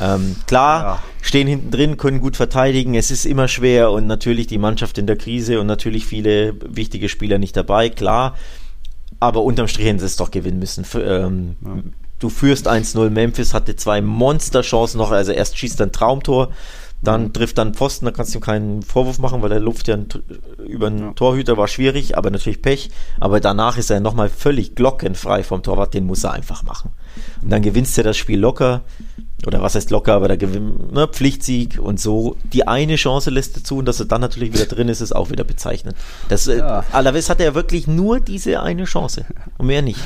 Ähm, 0.00 0.36
klar, 0.46 0.82
ja. 0.82 1.02
stehen 1.20 1.46
hinten 1.46 1.70
drin, 1.70 1.96
können 1.96 2.20
gut 2.20 2.36
verteidigen, 2.36 2.94
es 2.94 3.10
ist 3.10 3.26
immer 3.26 3.48
schwer 3.48 3.90
und 3.90 4.06
natürlich 4.06 4.46
die 4.46 4.58
Mannschaft 4.58 4.98
in 4.98 5.06
der 5.06 5.16
Krise 5.16 5.60
und 5.60 5.66
natürlich 5.66 6.06
viele 6.06 6.54
wichtige 6.64 7.08
Spieler 7.08 7.38
nicht 7.38 7.56
dabei, 7.56 7.88
klar. 7.88 8.36
Aber 9.20 9.42
unterm 9.42 9.68
Strich 9.68 9.86
hätten 9.86 9.98
sie 9.98 10.06
es 10.06 10.16
doch 10.16 10.30
gewinnen 10.30 10.58
müssen. 10.58 10.84
Ähm, 10.94 11.56
ja. 11.64 11.82
Du 12.20 12.28
führst 12.28 12.68
1-0, 12.68 13.10
Memphis 13.10 13.52
hatte 13.52 13.76
zwei 13.76 14.00
Monsterchancen 14.00 14.98
noch, 14.98 15.10
also 15.10 15.32
erst 15.32 15.58
schießt 15.58 15.80
ein 15.82 15.92
Traumtor, 15.92 16.52
dann 17.04 17.32
trifft 17.32 17.58
dann 17.58 17.74
Pfosten, 17.74 18.04
da 18.06 18.10
kannst 18.10 18.34
du 18.34 18.38
ihm 18.38 18.42
keinen 18.42 18.82
Vorwurf 18.82 19.18
machen, 19.18 19.42
weil 19.42 19.48
der 19.50 19.60
Luft 19.60 19.88
ja 19.88 19.96
über 20.66 20.88
einen 20.88 20.98
ja. 20.98 21.12
Torhüter 21.12 21.56
war 21.56 21.68
schwierig, 21.68 22.16
aber 22.16 22.30
natürlich 22.30 22.62
Pech. 22.62 22.90
Aber 23.20 23.40
danach 23.40 23.78
ist 23.78 23.90
er 23.90 24.00
nochmal 24.00 24.28
völlig 24.28 24.74
glockenfrei 24.74 25.44
vom 25.44 25.62
Torwart, 25.62 25.94
den 25.94 26.06
muss 26.06 26.24
er 26.24 26.32
einfach 26.32 26.62
machen. 26.62 26.90
Und 27.42 27.50
dann 27.50 27.62
gewinnst 27.62 27.96
du 27.96 28.02
das 28.02 28.16
Spiel 28.16 28.40
locker, 28.40 28.82
oder 29.46 29.60
was 29.60 29.74
heißt 29.74 29.90
locker, 29.90 30.14
aber 30.14 30.28
der 30.28 30.36
Gewinn, 30.36 30.92
ne, 30.92 31.06
Pflichtsieg 31.06 31.78
und 31.78 32.00
so. 32.00 32.36
Die 32.52 32.66
eine 32.66 32.96
Chance 32.96 33.30
lässt 33.30 33.56
dazu 33.56 33.78
und 33.78 33.86
dass 33.86 34.00
er 34.00 34.06
dann 34.06 34.20
natürlich 34.20 34.52
wieder 34.52 34.66
drin 34.66 34.88
ist, 34.88 35.00
ist 35.00 35.14
auch 35.14 35.30
wieder 35.30 35.44
bezeichnend. 35.44 35.96
Das, 36.28 36.46
äh, 36.46 36.58
ja. 36.58 36.84
Alaves 36.92 37.28
hatte 37.28 37.44
ja 37.44 37.54
wirklich 37.54 37.86
nur 37.86 38.20
diese 38.20 38.62
eine 38.62 38.84
Chance 38.84 39.26
und 39.58 39.66
mehr 39.66 39.82
nicht. 39.82 40.00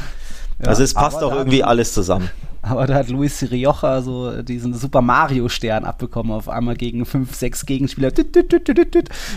Ja, 0.60 0.68
also 0.68 0.82
es 0.82 0.94
passt 0.94 1.22
auch 1.22 1.32
irgendwie 1.32 1.62
alles 1.62 1.92
zusammen. 1.92 2.30
Aber 2.68 2.86
da 2.86 2.94
hat 2.94 3.08
Luis 3.08 3.50
Rioja 3.50 4.02
so 4.02 4.42
diesen 4.42 4.74
Super 4.74 5.02
Mario 5.02 5.48
Stern 5.48 5.84
abbekommen, 5.84 6.32
auf 6.32 6.48
einmal 6.48 6.76
gegen 6.76 7.06
fünf, 7.06 7.34
sechs 7.34 7.66
Gegenspieler. 7.66 8.12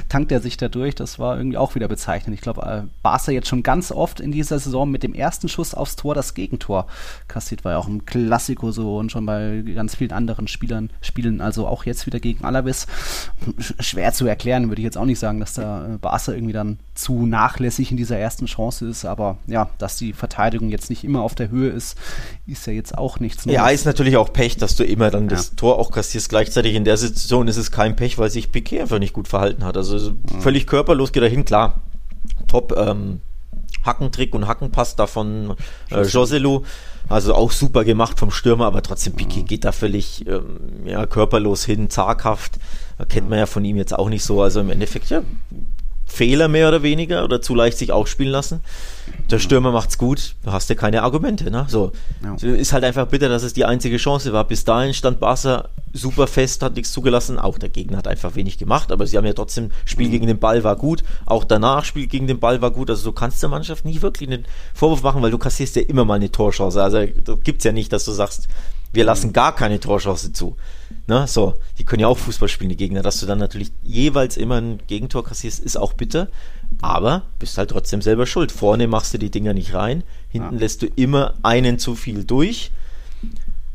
tankt 0.09 0.31
er 0.31 0.41
sich 0.41 0.57
da 0.57 0.69
durch. 0.69 0.95
Das 0.95 1.19
war 1.19 1.37
irgendwie 1.37 1.57
auch 1.57 1.75
wieder 1.75 1.87
bezeichnend. 1.87 2.35
Ich 2.35 2.41
glaube, 2.41 2.61
äh, 2.63 2.87
Barca 3.01 3.31
jetzt 3.31 3.47
schon 3.47 3.63
ganz 3.63 3.91
oft 3.91 4.19
in 4.19 4.31
dieser 4.31 4.59
Saison 4.59 4.89
mit 4.89 5.03
dem 5.03 5.13
ersten 5.13 5.49
Schuss 5.49 5.73
aufs 5.73 5.95
Tor 5.95 6.15
das 6.15 6.33
Gegentor 6.33 6.87
kassiert. 7.27 7.63
War 7.63 7.73
ja 7.73 7.77
auch 7.77 7.87
ein 7.87 8.05
Klassiko 8.05 8.71
so 8.71 8.97
und 8.97 9.11
schon 9.11 9.25
bei 9.25 9.63
ganz 9.73 9.95
vielen 9.95 10.11
anderen 10.11 10.47
Spielern 10.47 10.89
spielen. 11.01 11.41
Also 11.41 11.67
auch 11.67 11.85
jetzt 11.85 12.05
wieder 12.05 12.19
gegen 12.19 12.43
Alaves. 12.43 12.87
Schwer 13.79 14.13
zu 14.13 14.27
erklären, 14.27 14.69
würde 14.69 14.81
ich 14.81 14.85
jetzt 14.85 14.97
auch 14.97 15.05
nicht 15.05 15.19
sagen, 15.19 15.39
dass 15.39 15.53
da 15.53 15.95
äh, 15.95 15.97
Barca 15.97 16.33
irgendwie 16.33 16.53
dann 16.53 16.79
zu 16.93 17.25
nachlässig 17.25 17.91
in 17.91 17.97
dieser 17.97 18.17
ersten 18.17 18.45
Chance 18.45 18.87
ist. 18.87 19.05
Aber 19.05 19.37
ja, 19.47 19.69
dass 19.77 19.97
die 19.97 20.13
Verteidigung 20.13 20.69
jetzt 20.69 20.89
nicht 20.89 21.03
immer 21.03 21.21
auf 21.21 21.35
der 21.35 21.49
Höhe 21.49 21.69
ist, 21.69 21.97
ist 22.45 22.67
ja 22.67 22.73
jetzt 22.73 22.97
auch 22.97 23.19
nichts 23.21 23.45
Neues. 23.45 23.55
Ja, 23.55 23.69
ist 23.69 23.85
natürlich 23.85 24.17
auch 24.17 24.33
Pech, 24.33 24.57
dass 24.57 24.75
du 24.75 24.83
immer 24.83 25.09
dann 25.09 25.27
das 25.27 25.55
Tor 25.55 25.79
auch 25.79 25.91
kassierst. 25.91 26.29
Gleichzeitig 26.29 26.75
in 26.75 26.83
der 26.83 26.97
Situation 26.97 27.47
ist 27.47 27.57
es 27.57 27.71
kein 27.71 27.95
Pech, 27.95 28.17
weil 28.17 28.29
sich 28.29 28.51
Piquet 28.51 28.81
einfach 28.81 28.99
nicht 28.99 29.13
gut 29.13 29.27
verhalten 29.27 29.63
hat. 29.63 29.77
Also 29.77 30.11
mhm. 30.11 30.41
völlig 30.41 30.67
körperlos 30.67 31.11
geht 31.11 31.23
er 31.23 31.29
hin, 31.29 31.45
klar. 31.45 31.81
Top 32.47 32.75
ähm, 32.77 33.21
Hackentrick 33.85 34.35
und 34.35 34.47
Hackenpass 34.47 34.95
da 34.95 35.07
von 35.07 35.55
äh, 35.89 36.03
Joselu. 36.03 36.63
Also 37.09 37.33
auch 37.33 37.51
super 37.51 37.83
gemacht 37.83 38.19
vom 38.19 38.31
Stürmer, 38.31 38.65
aber 38.65 38.83
trotzdem 38.83 39.13
Piquet 39.13 39.43
geht 39.43 39.65
da 39.65 39.71
völlig 39.71 40.25
ähm, 40.27 40.85
ja, 40.85 41.05
körperlos 41.05 41.65
hin, 41.65 41.89
zaghaft. 41.89 42.57
Kennt 43.09 43.29
man 43.29 43.39
ja 43.39 43.47
von 43.47 43.65
ihm 43.65 43.77
jetzt 43.77 43.97
auch 43.97 44.07
nicht 44.07 44.23
so. 44.23 44.41
Also 44.41 44.61
im 44.61 44.69
Endeffekt, 44.69 45.09
ja, 45.09 45.21
Fehler 46.11 46.47
mehr 46.47 46.67
oder 46.67 46.83
weniger 46.83 47.23
oder 47.23 47.41
zu 47.41 47.55
leicht 47.55 47.77
sich 47.77 47.91
aufspielen 47.91 48.31
lassen. 48.31 48.59
Der 49.29 49.39
Stürmer 49.39 49.71
macht's 49.71 49.97
gut, 49.97 50.35
da 50.43 50.51
hast 50.51 50.69
du 50.69 50.75
keine 50.75 51.03
Argumente. 51.03 51.49
Ne? 51.49 51.65
So. 51.69 51.91
Ja. 52.23 52.35
Ist 52.35 52.73
halt 52.73 52.83
einfach 52.83 53.07
bitter, 53.07 53.29
dass 53.29 53.43
es 53.43 53.53
die 53.53 53.65
einzige 53.65 53.97
Chance 53.97 54.33
war. 54.33 54.43
Bis 54.43 54.65
dahin 54.65 54.93
stand 54.93 55.19
Barca 55.19 55.69
super 55.93 56.27
fest, 56.27 56.63
hat 56.63 56.75
nichts 56.75 56.91
zugelassen. 56.91 57.39
Auch 57.39 57.57
der 57.57 57.69
Gegner 57.69 57.97
hat 57.97 58.07
einfach 58.07 58.35
wenig 58.35 58.57
gemacht, 58.57 58.91
aber 58.91 59.07
sie 59.07 59.17
haben 59.17 59.25
ja 59.25 59.33
trotzdem, 59.33 59.71
Spiel 59.85 60.07
mhm. 60.07 60.11
gegen 60.11 60.27
den 60.27 60.39
Ball 60.39 60.63
war 60.63 60.75
gut. 60.75 61.03
Auch 61.25 61.45
danach, 61.45 61.85
Spiel 61.85 62.07
gegen 62.07 62.27
den 62.27 62.39
Ball 62.39 62.61
war 62.61 62.71
gut. 62.71 62.89
Also 62.89 63.03
du 63.03 63.11
kannst 63.13 63.41
der 63.41 63.49
Mannschaft 63.49 63.85
nicht 63.85 64.01
wirklich 64.01 64.29
einen 64.29 64.45
Vorwurf 64.73 65.03
machen, 65.03 65.21
weil 65.21 65.31
du 65.31 65.37
kassierst 65.37 65.75
ja 65.77 65.81
immer 65.83 66.03
mal 66.03 66.15
eine 66.15 66.31
Torchance. 66.31 66.81
Also 66.81 67.05
gibt's 67.43 67.63
ja 67.63 67.71
nicht, 67.71 67.93
dass 67.93 68.05
du 68.05 68.11
sagst, 68.11 68.47
wir 68.91 69.05
lassen 69.05 69.27
mhm. 69.27 69.33
gar 69.33 69.55
keine 69.55 69.79
Torchance 69.79 70.33
zu. 70.33 70.57
Ne, 71.11 71.27
so, 71.27 71.55
die 71.77 71.83
können 71.83 71.99
ja 71.99 72.07
auch 72.07 72.17
Fußball 72.17 72.47
spielen, 72.47 72.69
die 72.69 72.77
Gegner. 72.77 73.01
Dass 73.01 73.19
du 73.19 73.25
dann 73.25 73.37
natürlich 73.37 73.73
jeweils 73.83 74.37
immer 74.37 74.61
ein 74.61 74.79
Gegentor 74.87 75.25
kassierst, 75.25 75.59
ist 75.59 75.75
auch 75.75 75.91
bitter. 75.91 76.29
Aber 76.81 77.23
bist 77.37 77.57
halt 77.57 77.71
trotzdem 77.71 78.01
selber 78.01 78.25
schuld. 78.25 78.49
Vorne 78.49 78.87
machst 78.87 79.13
du 79.13 79.17
die 79.17 79.29
Dinger 79.29 79.53
nicht 79.53 79.73
rein, 79.73 80.05
hinten 80.29 80.53
ja. 80.53 80.59
lässt 80.61 80.83
du 80.83 80.85
immer 80.95 81.33
einen 81.43 81.79
zu 81.79 81.95
viel 81.95 82.23
durch. 82.23 82.71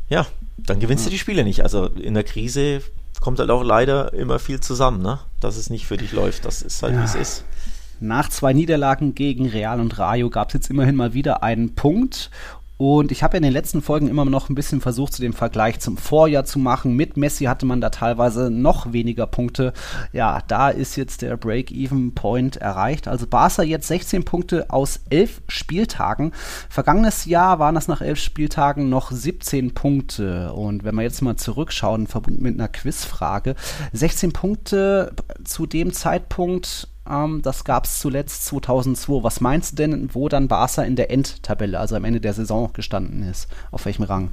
Ja, 0.09 0.27
dann 0.57 0.81
gewinnst 0.81 1.05
ja. 1.05 1.11
du 1.11 1.13
die 1.13 1.19
Spiele 1.19 1.45
nicht. 1.45 1.63
Also 1.63 1.89
in 1.89 2.15
der 2.15 2.25
Krise 2.25 2.81
kommt 3.21 3.39
halt 3.39 3.51
auch 3.51 3.63
leider 3.63 4.15
immer 4.15 4.39
viel 4.39 4.61
zusammen, 4.61 5.03
ne? 5.03 5.19
Dass 5.39 5.59
es 5.59 5.69
nicht 5.69 5.85
für 5.85 5.99
dich 5.99 6.13
läuft. 6.13 6.47
Das 6.47 6.63
ist 6.63 6.83
halt, 6.83 6.95
ja. 6.95 7.03
wie 7.03 7.05
es 7.05 7.15
ist. 7.17 7.45
Nach 8.01 8.31
zwei 8.31 8.55
Niederlagen 8.55 9.15
gegen 9.15 9.47
Real 9.47 9.79
und 9.79 9.99
Rayo 9.99 10.31
gab 10.31 10.49
es 10.49 10.55
jetzt 10.55 10.71
immerhin 10.71 10.97
mal 10.97 11.13
wieder 11.13 11.43
einen 11.43 11.75
Punkt 11.75 12.31
Und 12.79 13.11
ich 13.11 13.23
habe 13.23 13.39
in 13.39 13.43
den 13.43 13.53
letzten 13.53 13.81
Folgen 13.81 14.09
immer 14.09 14.25
noch 14.27 14.51
ein 14.51 14.55
bisschen 14.55 14.81
versucht, 14.81 15.15
zu 15.15 15.23
dem 15.23 15.33
Vergleich 15.33 15.81
zum 15.81 15.97
Vorjahr 15.97 16.45
zu 16.45 16.59
machen. 16.59 16.95
Mit 16.95 17.17
Messi 17.17 17.45
hatte 17.45 17.65
man 17.65 17.81
da 17.81 17.89
teilweise 17.89 18.51
noch 18.51 18.93
weniger 18.93 19.27
Punkte. 19.27 19.73
Ja, 20.13 20.43
da 20.47 20.69
ist 20.69 20.97
jetzt 20.97 21.23
der 21.23 21.37
Break-Even-Point 21.39 22.59
erreicht. 22.59 23.09
Also 23.09 23.27
Barca 23.27 23.63
jetzt 23.63 23.89
16 23.89 24.25
Punkte 24.25 24.71
aus 24.71 25.01
11 25.09 25.43
Spieltagen. 25.49 26.33
Vergangenes 26.69 27.25
Jahr 27.25 27.59
waren 27.59 27.75
das 27.75 27.89
nach 27.89 28.03
11 28.03 28.19
Spieltagen 28.19 28.91
noch 28.91 29.11
17 29.11 29.73
Punkte. 29.73 30.53
Und 30.53 30.85
wenn 30.85 30.95
wir 30.97 31.03
jetzt 31.03 31.23
mal 31.23 31.37
zurückschauen, 31.37 32.07
verbunden 32.07 32.43
mit 32.43 32.55
einer 32.55 32.69
Quizfrage, 32.69 33.55
16 33.93 34.33
Punkte 34.33 35.13
zu 35.45 35.67
dem 35.67 35.95
Zeitpunkt 35.95 36.89
ähm, 37.09 37.43
das 37.43 37.65
gab 37.65 37.85
es 37.85 37.99
zuletzt 37.99 38.45
2002. 38.47 39.23
Was 39.23 39.41
meinst 39.41 39.73
du 39.73 39.77
denn, 39.77 40.15
wo 40.15 40.29
dann 40.29 40.49
Barca 40.49 40.83
in 40.83 40.97
der 40.97 41.11
Endtabelle, 41.11 41.79
also 41.79 41.97
am 41.97 42.05
Ende 42.05 42.21
der 42.21 42.35
Saison 42.35 42.73
gestanden 42.73 43.23
ist? 43.23 43.49
Auf 43.71 43.85
welchem 43.85 44.05
Rang? 44.05 44.31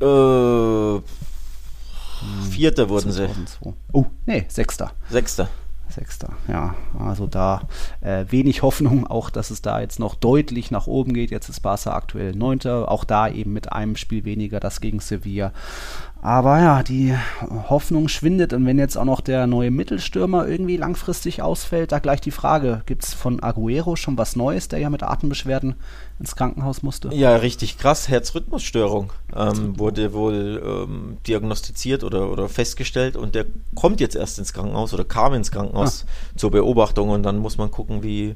Äh, 0.00 1.00
Vierter 2.50 2.88
wurden 2.88 3.12
2002. 3.12 3.70
sie. 3.70 3.74
Oh, 3.92 4.06
nee, 4.26 4.44
Sechster. 4.48 4.92
Sechster. 5.10 5.48
Sechster, 5.88 6.30
ja. 6.48 6.74
Also 6.98 7.26
da 7.26 7.62
äh, 8.00 8.24
wenig 8.28 8.62
Hoffnung, 8.62 9.06
auch 9.06 9.30
dass 9.30 9.50
es 9.50 9.62
da 9.62 9.80
jetzt 9.80 10.00
noch 10.00 10.14
deutlich 10.14 10.70
nach 10.70 10.86
oben 10.86 11.14
geht. 11.14 11.30
Jetzt 11.30 11.48
ist 11.48 11.60
Barca 11.60 11.94
aktuell 11.94 12.34
Neunter, 12.34 12.90
auch 12.90 13.04
da 13.04 13.28
eben 13.28 13.52
mit 13.52 13.72
einem 13.72 13.96
Spiel 13.96 14.24
weniger, 14.24 14.58
das 14.60 14.80
gegen 14.80 15.00
Sevilla. 15.00 15.52
Aber 16.22 16.58
ja, 16.58 16.82
die 16.82 17.14
Hoffnung 17.68 18.08
schwindet 18.08 18.52
und 18.52 18.66
wenn 18.66 18.78
jetzt 18.78 18.96
auch 18.96 19.04
noch 19.04 19.20
der 19.20 19.46
neue 19.46 19.70
Mittelstürmer 19.70 20.48
irgendwie 20.48 20.76
langfristig 20.76 21.42
ausfällt, 21.42 21.92
da 21.92 21.98
gleich 21.98 22.20
die 22.20 22.30
Frage, 22.30 22.82
gibt 22.86 23.04
es 23.04 23.14
von 23.14 23.40
Aguero 23.42 23.96
schon 23.96 24.18
was 24.18 24.34
Neues, 24.34 24.68
der 24.68 24.78
ja 24.78 24.90
mit 24.90 25.02
Atembeschwerden 25.02 25.76
ins 26.18 26.34
Krankenhaus 26.34 26.82
musste? 26.82 27.10
Ja, 27.14 27.36
richtig 27.36 27.78
krass, 27.78 28.08
Herzrhythmusstörung 28.08 29.12
ähm, 29.36 29.78
wurde 29.78 30.14
wohl 30.14 30.62
ähm, 30.64 31.18
diagnostiziert 31.26 32.02
oder, 32.02 32.30
oder 32.30 32.48
festgestellt 32.48 33.16
und 33.16 33.34
der 33.34 33.44
kommt 33.74 34.00
jetzt 34.00 34.16
erst 34.16 34.38
ins 34.38 34.52
Krankenhaus 34.52 34.94
oder 34.94 35.04
kam 35.04 35.34
ins 35.34 35.50
Krankenhaus 35.50 36.06
ah. 36.06 36.38
zur 36.38 36.50
Beobachtung 36.50 37.10
und 37.10 37.22
dann 37.22 37.36
muss 37.38 37.58
man 37.58 37.70
gucken, 37.70 38.02
wie, 38.02 38.34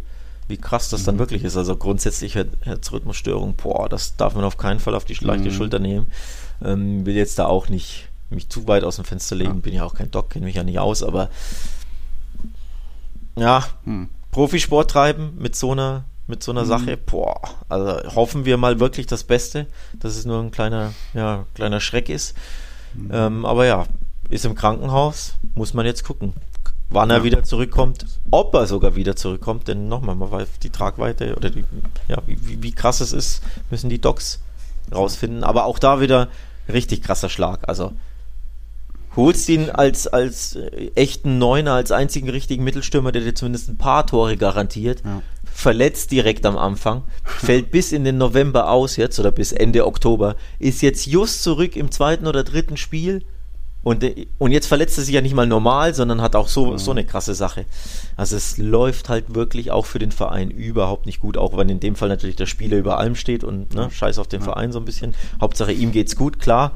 wie 0.48 0.58
krass 0.58 0.90
das 0.90 1.04
dann 1.04 1.14
mhm. 1.14 1.20
wirklich 1.20 1.44
ist. 1.44 1.56
Also 1.56 1.76
grundsätzlich 1.76 2.36
Herzrhythmusstörung, 2.36 3.54
boah, 3.54 3.88
das 3.88 4.16
darf 4.16 4.34
man 4.34 4.44
auf 4.44 4.58
keinen 4.58 4.80
Fall 4.80 4.94
auf 4.94 5.06
die 5.06 5.14
leichte 5.14 5.48
mhm. 5.48 5.54
Schulter 5.54 5.78
nehmen. 5.78 6.06
Ähm, 6.62 7.06
will 7.06 7.14
jetzt 7.14 7.38
da 7.38 7.46
auch 7.46 7.68
nicht 7.68 8.08
mich 8.30 8.48
zu 8.48 8.68
weit 8.68 8.84
aus 8.84 8.96
dem 8.96 9.04
Fenster 9.04 9.36
legen, 9.36 9.54
ja. 9.54 9.60
bin 9.60 9.74
ja 9.74 9.84
auch 9.84 9.94
kein 9.94 10.10
Doc, 10.10 10.30
kenne 10.30 10.46
mich 10.46 10.54
ja 10.54 10.62
nicht 10.62 10.78
aus, 10.78 11.02
aber 11.02 11.30
ja, 13.36 13.66
hm. 13.84 14.08
Profisport 14.30 14.90
treiben 14.90 15.32
mit 15.38 15.56
so 15.56 15.72
einer 15.72 16.04
mit 16.30 16.42
so 16.42 16.52
einer 16.52 16.62
mhm. 16.62 16.68
Sache, 16.68 16.96
boah, 16.96 17.40
also 17.68 18.14
hoffen 18.14 18.44
wir 18.44 18.56
mal 18.56 18.80
wirklich 18.80 19.06
das 19.06 19.24
Beste, 19.24 19.66
dass 19.98 20.16
es 20.16 20.24
nur 20.24 20.40
ein 20.40 20.52
kleiner, 20.52 20.94
ja, 21.12 21.44
kleiner 21.54 21.80
Schreck 21.80 22.08
ist. 22.08 22.36
Mhm. 22.94 23.10
Ähm, 23.12 23.44
aber 23.44 23.66
ja, 23.66 23.84
ist 24.30 24.44
im 24.44 24.54
Krankenhaus, 24.54 25.34
muss 25.54 25.74
man 25.74 25.84
jetzt 25.84 26.04
gucken, 26.04 26.32
wann 26.88 27.10
ja. 27.10 27.16
er 27.16 27.24
wieder 27.24 27.42
zurückkommt, 27.42 28.06
ob 28.30 28.54
er 28.54 28.66
sogar 28.66 28.96
wieder 28.96 29.16
zurückkommt, 29.16 29.68
denn 29.68 29.88
nochmal, 29.88 30.14
man 30.14 30.30
weiß 30.30 30.48
die 30.62 30.70
Tragweite 30.70 31.34
oder 31.36 31.50
die, 31.50 31.64
ja, 32.08 32.18
wie, 32.26 32.62
wie 32.62 32.72
krass 32.72 33.00
es 33.00 33.12
ist, 33.12 33.42
müssen 33.70 33.90
die 33.90 34.00
Docs 34.00 34.40
rausfinden. 34.94 35.44
Aber 35.44 35.64
auch 35.64 35.78
da 35.78 36.00
wieder 36.00 36.28
richtig 36.72 37.02
krasser 37.02 37.28
Schlag. 37.28 37.68
Also 37.68 37.92
holst 39.16 39.48
ihn 39.48 39.70
als, 39.70 40.06
als 40.06 40.56
äh, 40.56 40.90
echten 40.94 41.38
Neuner, 41.38 41.72
als 41.74 41.92
einzigen 41.92 42.28
richtigen 42.28 42.64
Mittelstürmer, 42.64 43.12
der 43.12 43.22
dir 43.22 43.34
zumindest 43.34 43.68
ein 43.68 43.76
paar 43.76 44.06
Tore 44.06 44.36
garantiert, 44.36 45.02
ja. 45.04 45.22
verletzt 45.44 46.12
direkt 46.12 46.46
am 46.46 46.56
Anfang, 46.56 47.02
fällt 47.24 47.70
bis 47.70 47.92
in 47.92 48.04
den 48.04 48.18
November 48.18 48.70
aus 48.70 48.96
jetzt 48.96 49.18
oder 49.18 49.32
bis 49.32 49.52
Ende 49.52 49.86
Oktober, 49.86 50.36
ist 50.58 50.82
jetzt 50.82 51.06
just 51.06 51.42
zurück 51.42 51.76
im 51.76 51.90
zweiten 51.90 52.26
oder 52.26 52.44
dritten 52.44 52.76
Spiel 52.76 53.22
und, 53.82 54.04
und 54.38 54.52
jetzt 54.52 54.66
verletzt 54.66 54.98
er 54.98 55.04
sich 55.04 55.14
ja 55.14 55.22
nicht 55.22 55.34
mal 55.34 55.46
normal, 55.46 55.94
sondern 55.94 56.20
hat 56.20 56.36
auch 56.36 56.48
so, 56.48 56.76
so 56.76 56.90
eine 56.90 57.04
krasse 57.04 57.34
Sache. 57.34 57.64
Also 58.16 58.36
es 58.36 58.58
läuft 58.58 59.08
halt 59.08 59.34
wirklich 59.34 59.70
auch 59.70 59.86
für 59.86 59.98
den 59.98 60.12
Verein 60.12 60.50
überhaupt 60.50 61.06
nicht 61.06 61.20
gut, 61.20 61.38
auch 61.38 61.56
wenn 61.56 61.70
in 61.70 61.80
dem 61.80 61.96
Fall 61.96 62.10
natürlich 62.10 62.36
der 62.36 62.46
Spieler 62.46 62.76
über 62.76 62.98
allem 62.98 63.14
steht 63.14 63.42
und 63.42 63.74
ne, 63.74 63.90
scheiß 63.90 64.18
auf 64.18 64.28
den 64.28 64.40
ja. 64.40 64.44
Verein 64.44 64.72
so 64.72 64.78
ein 64.78 64.84
bisschen. 64.84 65.14
Hauptsache 65.40 65.72
ihm 65.72 65.92
geht's 65.92 66.16
gut, 66.16 66.38
klar. 66.38 66.72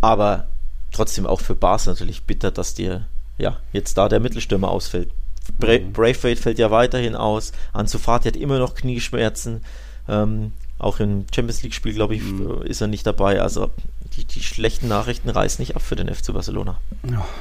Aber 0.00 0.46
trotzdem 0.92 1.26
auch 1.26 1.40
für 1.40 1.56
Bars 1.56 1.86
natürlich 1.86 2.22
bitter, 2.22 2.52
dass 2.52 2.74
dir 2.74 3.06
ja 3.38 3.56
jetzt 3.72 3.98
da 3.98 4.08
der 4.08 4.20
Mittelstürmer 4.20 4.68
ausfällt. 4.68 5.10
Bra 5.58 5.78
mhm. 5.78 5.92
Braithwaite 5.92 6.40
fällt 6.40 6.58
ja 6.60 6.70
weiterhin 6.70 7.16
aus. 7.16 7.52
Ansu 7.72 7.98
Fati 7.98 8.28
hat 8.28 8.36
immer 8.36 8.58
noch 8.58 8.74
Knieschmerzen. 8.74 9.62
Ähm, 10.08 10.52
auch 10.78 11.00
im 11.00 11.26
Champions 11.34 11.62
League 11.62 11.74
Spiel, 11.74 11.94
glaube 11.94 12.14
ich, 12.14 12.22
mhm. 12.22 12.62
ist 12.62 12.80
er 12.80 12.86
nicht 12.86 13.06
dabei. 13.06 13.40
Also 13.40 13.70
die, 14.16 14.24
die, 14.24 14.40
schlechten 14.40 14.88
Nachrichten 14.88 15.28
reißen 15.28 15.62
nicht 15.62 15.76
ab 15.76 15.82
für 15.82 15.96
den 15.96 16.12
FC 16.12 16.32
Barcelona. 16.32 16.78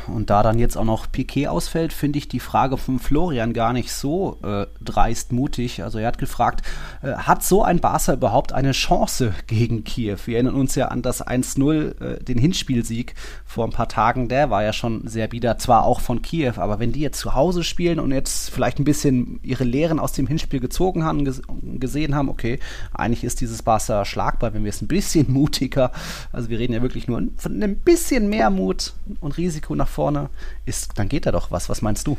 Und 0.07 0.30
da 0.30 0.43
dann 0.43 0.59
jetzt 0.59 0.78
auch 0.78 0.84
noch 0.84 1.11
Piquet 1.11 1.47
ausfällt, 1.47 1.93
finde 1.93 2.19
ich 2.19 2.28
die 2.28 2.39
Frage 2.39 2.78
von 2.78 2.99
Florian 2.99 3.53
gar 3.53 3.73
nicht 3.73 3.91
so 3.91 4.38
äh, 4.43 4.67
dreist 4.84 5.32
mutig. 5.32 5.84
Also 5.84 5.99
er 5.99 6.07
hat 6.07 6.17
gefragt, 6.17 6.65
äh, 7.01 7.13
hat 7.13 7.43
so 7.43 7.63
ein 7.63 7.80
Barca 7.80 8.13
überhaupt 8.13 8.53
eine 8.53 8.73
Chance 8.73 9.34
gegen 9.47 9.84
Kiew? 9.84 10.17
Wir 10.26 10.36
erinnern 10.36 10.55
uns 10.55 10.76
ja 10.76 10.89
an 10.89 11.01
das 11.01 11.26
1-0, 11.26 12.01
äh, 12.01 12.23
den 12.23 12.38
Hinspielsieg 12.38 13.15
vor 13.45 13.65
ein 13.65 13.71
paar 13.71 13.88
Tagen. 13.88 14.28
Der 14.28 14.49
war 14.49 14.63
ja 14.63 14.73
schon 14.73 15.07
sehr 15.07 15.28
bieder, 15.28 15.57
zwar 15.57 15.86
auch 15.86 16.01
von 16.01 16.21
Kiew, 16.21 16.53
aber 16.57 16.80
wenn 16.80 16.91
die 16.91 17.01
jetzt 17.01 17.19
zu 17.19 17.34
Hause 17.34 17.63
spielen 17.63 17.99
und 17.99 18.11
jetzt 18.11 18.49
vielleicht 18.49 18.80
ein 18.80 18.84
bisschen 18.86 19.39
ihre 19.43 19.63
Lehren 19.63 19.99
aus 19.99 20.11
dem 20.11 20.28
Hinspiel 20.28 20.59
gezogen 20.59 21.03
haben, 21.03 21.23
ges 21.26 21.41
gesehen 21.61 22.15
haben, 22.15 22.30
okay, 22.30 22.59
eigentlich 22.93 23.23
ist 23.23 23.41
dieses 23.41 23.61
Barca 23.61 24.05
schlagbar, 24.05 24.53
wenn 24.53 24.63
wir 24.63 24.69
es 24.69 24.82
ein 24.82 24.88
bisschen 24.88 25.32
mutiger, 25.32 25.91
also 26.32 26.49
wir 26.49 26.59
reden 26.59 26.64
ja 26.74 26.82
wirklich 26.82 27.07
nur 27.07 27.22
von 27.38 27.53
einem 27.53 27.76
bisschen 27.78 28.30
mehr 28.30 28.49
Mut 28.49 28.93
und 29.22 29.38
Risiko 29.38 29.76
nach 29.76 29.88
vorne, 29.88 30.30
ist, 30.66 30.91
dann 30.95 31.09
geht 31.09 31.26
da 31.26 31.32
doch 31.32 31.51
was. 31.51 31.70
Was 31.70 31.82
meinst 31.82 32.07
du? 32.07 32.18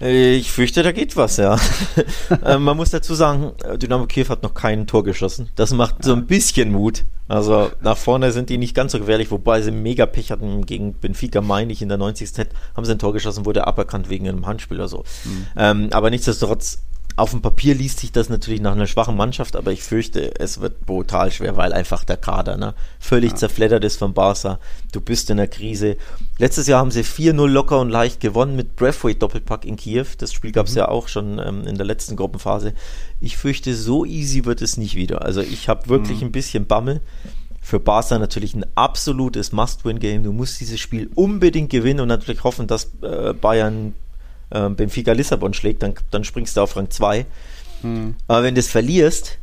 Äh, 0.00 0.36
ich 0.36 0.50
fürchte, 0.50 0.82
da 0.82 0.92
geht 0.92 1.16
was, 1.16 1.36
ja. 1.36 1.58
ähm, 2.44 2.64
man 2.64 2.76
muss 2.76 2.90
dazu 2.90 3.14
sagen, 3.14 3.52
Dynamo 3.76 4.06
Kiew 4.06 4.28
hat 4.28 4.42
noch 4.42 4.54
kein 4.54 4.86
Tor 4.86 5.04
geschossen. 5.04 5.48
Das 5.56 5.72
macht 5.72 6.04
so 6.04 6.12
ein 6.12 6.26
bisschen 6.26 6.72
Mut. 6.72 7.04
Also 7.26 7.70
nach 7.82 7.98
vorne 7.98 8.32
sind 8.32 8.48
die 8.48 8.56
nicht 8.56 8.74
ganz 8.74 8.92
so 8.92 8.98
gefährlich, 8.98 9.30
wobei 9.30 9.60
sie 9.60 9.70
mega 9.70 10.06
Pech 10.06 10.30
hatten 10.30 10.64
gegen 10.64 10.94
Benfica, 10.94 11.42
meine 11.42 11.72
ich, 11.72 11.82
in 11.82 11.88
der 11.88 11.98
90. 11.98 12.30
Set 12.30 12.48
haben 12.74 12.86
sie 12.86 12.92
ein 12.92 12.98
Tor 12.98 13.12
geschossen, 13.12 13.44
wurde 13.44 13.66
aberkannt 13.66 14.08
wegen 14.08 14.26
einem 14.28 14.46
Handspiel 14.46 14.78
oder 14.78 14.88
so. 14.88 15.04
Mhm. 15.24 15.46
Ähm, 15.56 15.88
aber 15.92 16.08
nichtsdestotrotz 16.08 16.78
auf 17.18 17.32
dem 17.32 17.42
Papier 17.42 17.74
liest 17.74 17.98
sich 17.98 18.12
das 18.12 18.28
natürlich 18.28 18.60
nach 18.60 18.72
einer 18.72 18.86
schwachen 18.86 19.16
Mannschaft, 19.16 19.56
aber 19.56 19.72
ich 19.72 19.82
fürchte, 19.82 20.38
es 20.38 20.60
wird 20.60 20.86
brutal 20.86 21.32
schwer, 21.32 21.56
weil 21.56 21.72
einfach 21.72 22.04
der 22.04 22.16
Kader 22.16 22.56
ne, 22.56 22.74
völlig 23.00 23.32
ja. 23.32 23.36
zerfleddert 23.36 23.84
ist 23.84 23.96
von 23.96 24.14
Barca. 24.14 24.60
Du 24.92 25.00
bist 25.00 25.28
in 25.28 25.38
der 25.38 25.48
Krise. 25.48 25.96
Letztes 26.38 26.68
Jahr 26.68 26.78
haben 26.78 26.92
sie 26.92 27.02
4-0 27.02 27.48
locker 27.48 27.80
und 27.80 27.90
leicht 27.90 28.20
gewonnen 28.20 28.54
mit 28.54 28.76
Breathwaite 28.76 29.18
Doppelpack 29.18 29.64
in 29.64 29.74
Kiew. 29.74 30.06
Das 30.18 30.32
Spiel 30.32 30.52
gab 30.52 30.66
es 30.66 30.72
mhm. 30.72 30.78
ja 30.78 30.88
auch 30.88 31.08
schon 31.08 31.40
ähm, 31.40 31.66
in 31.66 31.76
der 31.76 31.86
letzten 31.86 32.14
Gruppenphase. 32.14 32.72
Ich 33.20 33.36
fürchte, 33.36 33.74
so 33.74 34.04
easy 34.04 34.44
wird 34.44 34.62
es 34.62 34.76
nicht 34.76 34.94
wieder. 34.94 35.22
Also 35.22 35.40
ich 35.40 35.68
habe 35.68 35.88
wirklich 35.88 36.20
mhm. 36.20 36.28
ein 36.28 36.32
bisschen 36.32 36.66
Bammel. 36.66 37.00
Für 37.60 37.80
Barca 37.80 38.16
natürlich 38.18 38.54
ein 38.54 38.64
absolutes 38.76 39.50
Must-Win-Game. 39.50 40.22
Du 40.22 40.32
musst 40.32 40.60
dieses 40.60 40.78
Spiel 40.78 41.10
unbedingt 41.16 41.70
gewinnen 41.70 42.00
und 42.00 42.08
natürlich 42.08 42.44
hoffen, 42.44 42.68
dass 42.68 42.92
äh, 43.02 43.34
Bayern 43.34 43.94
äh, 44.50 44.68
Benfica 44.68 45.12
Lissabon 45.12 45.54
schlägt, 45.54 45.82
dann, 45.82 45.94
dann 46.10 46.24
springst 46.24 46.56
du 46.56 46.60
auf 46.62 46.76
Rang 46.76 46.90
2. 46.90 47.26
Hm. 47.82 48.14
Aber 48.26 48.42
wenn 48.42 48.54
du 48.54 48.60
es 48.60 48.68
verlierst, 48.68 49.38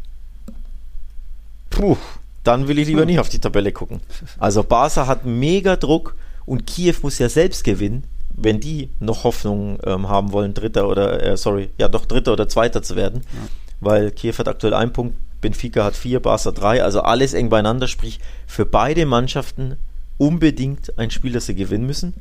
puh, 1.69 1.97
dann 2.43 2.67
will 2.67 2.79
ich 2.79 2.87
lieber 2.87 3.01
hm. 3.01 3.07
nicht 3.07 3.19
auf 3.19 3.29
die 3.29 3.39
Tabelle 3.39 3.71
gucken. 3.71 3.99
Also 4.39 4.63
Barca 4.63 5.07
hat 5.07 5.25
mega 5.25 5.75
Druck 5.75 6.15
und 6.45 6.67
Kiew 6.67 6.95
muss 7.01 7.19
ja 7.19 7.29
selbst 7.29 7.63
gewinnen, 7.63 8.03
wenn 8.35 8.59
die 8.59 8.89
noch 8.99 9.23
Hoffnung 9.23 9.79
ähm, 9.85 10.09
haben 10.09 10.31
wollen, 10.31 10.53
Dritter 10.53 10.87
oder, 10.87 11.23
äh, 11.23 11.37
sorry, 11.37 11.69
ja 11.77 11.87
doch 11.87 12.05
Dritter 12.05 12.33
oder 12.33 12.47
Zweiter 12.49 12.81
zu 12.81 12.95
werden. 12.95 13.21
Ja. 13.23 13.47
Weil 13.81 14.11
Kiew 14.11 14.33
hat 14.37 14.47
aktuell 14.47 14.73
einen 14.73 14.93
Punkt, 14.93 15.15
Benfica 15.41 15.83
hat 15.83 15.95
vier, 15.95 16.19
Barca 16.21 16.51
drei, 16.51 16.83
also 16.83 17.01
alles 17.01 17.33
eng 17.33 17.49
beieinander, 17.49 17.87
sprich 17.87 18.19
für 18.47 18.65
beide 18.65 19.05
Mannschaften 19.05 19.75
unbedingt 20.17 20.97
ein 20.97 21.11
Spiel, 21.11 21.33
das 21.33 21.45
sie 21.45 21.55
gewinnen 21.55 21.85
müssen. 21.85 22.13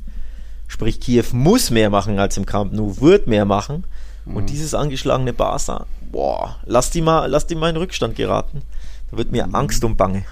Sprich, 0.67 0.99
Kiew 0.99 1.25
muss 1.33 1.69
mehr 1.69 1.89
machen 1.89 2.19
als 2.19 2.37
im 2.37 2.45
Camp 2.45 2.73
Nou, 2.73 2.99
wird 2.99 3.27
mehr 3.27 3.45
machen. 3.45 3.83
Mhm. 4.25 4.37
Und 4.37 4.49
dieses 4.49 4.73
angeschlagene 4.73 5.33
Barca, 5.33 5.85
boah, 6.11 6.57
lass 6.65 6.89
die 6.91 7.01
mal, 7.01 7.27
lass 7.27 7.47
die 7.47 7.55
mal 7.55 7.69
in 7.69 7.77
Rückstand 7.77 8.15
geraten. 8.15 8.61
Da 9.11 9.17
wird 9.17 9.31
mir 9.31 9.45
mhm. 9.47 9.55
Angst 9.55 9.83
und 9.83 9.97
Bange. 9.97 10.25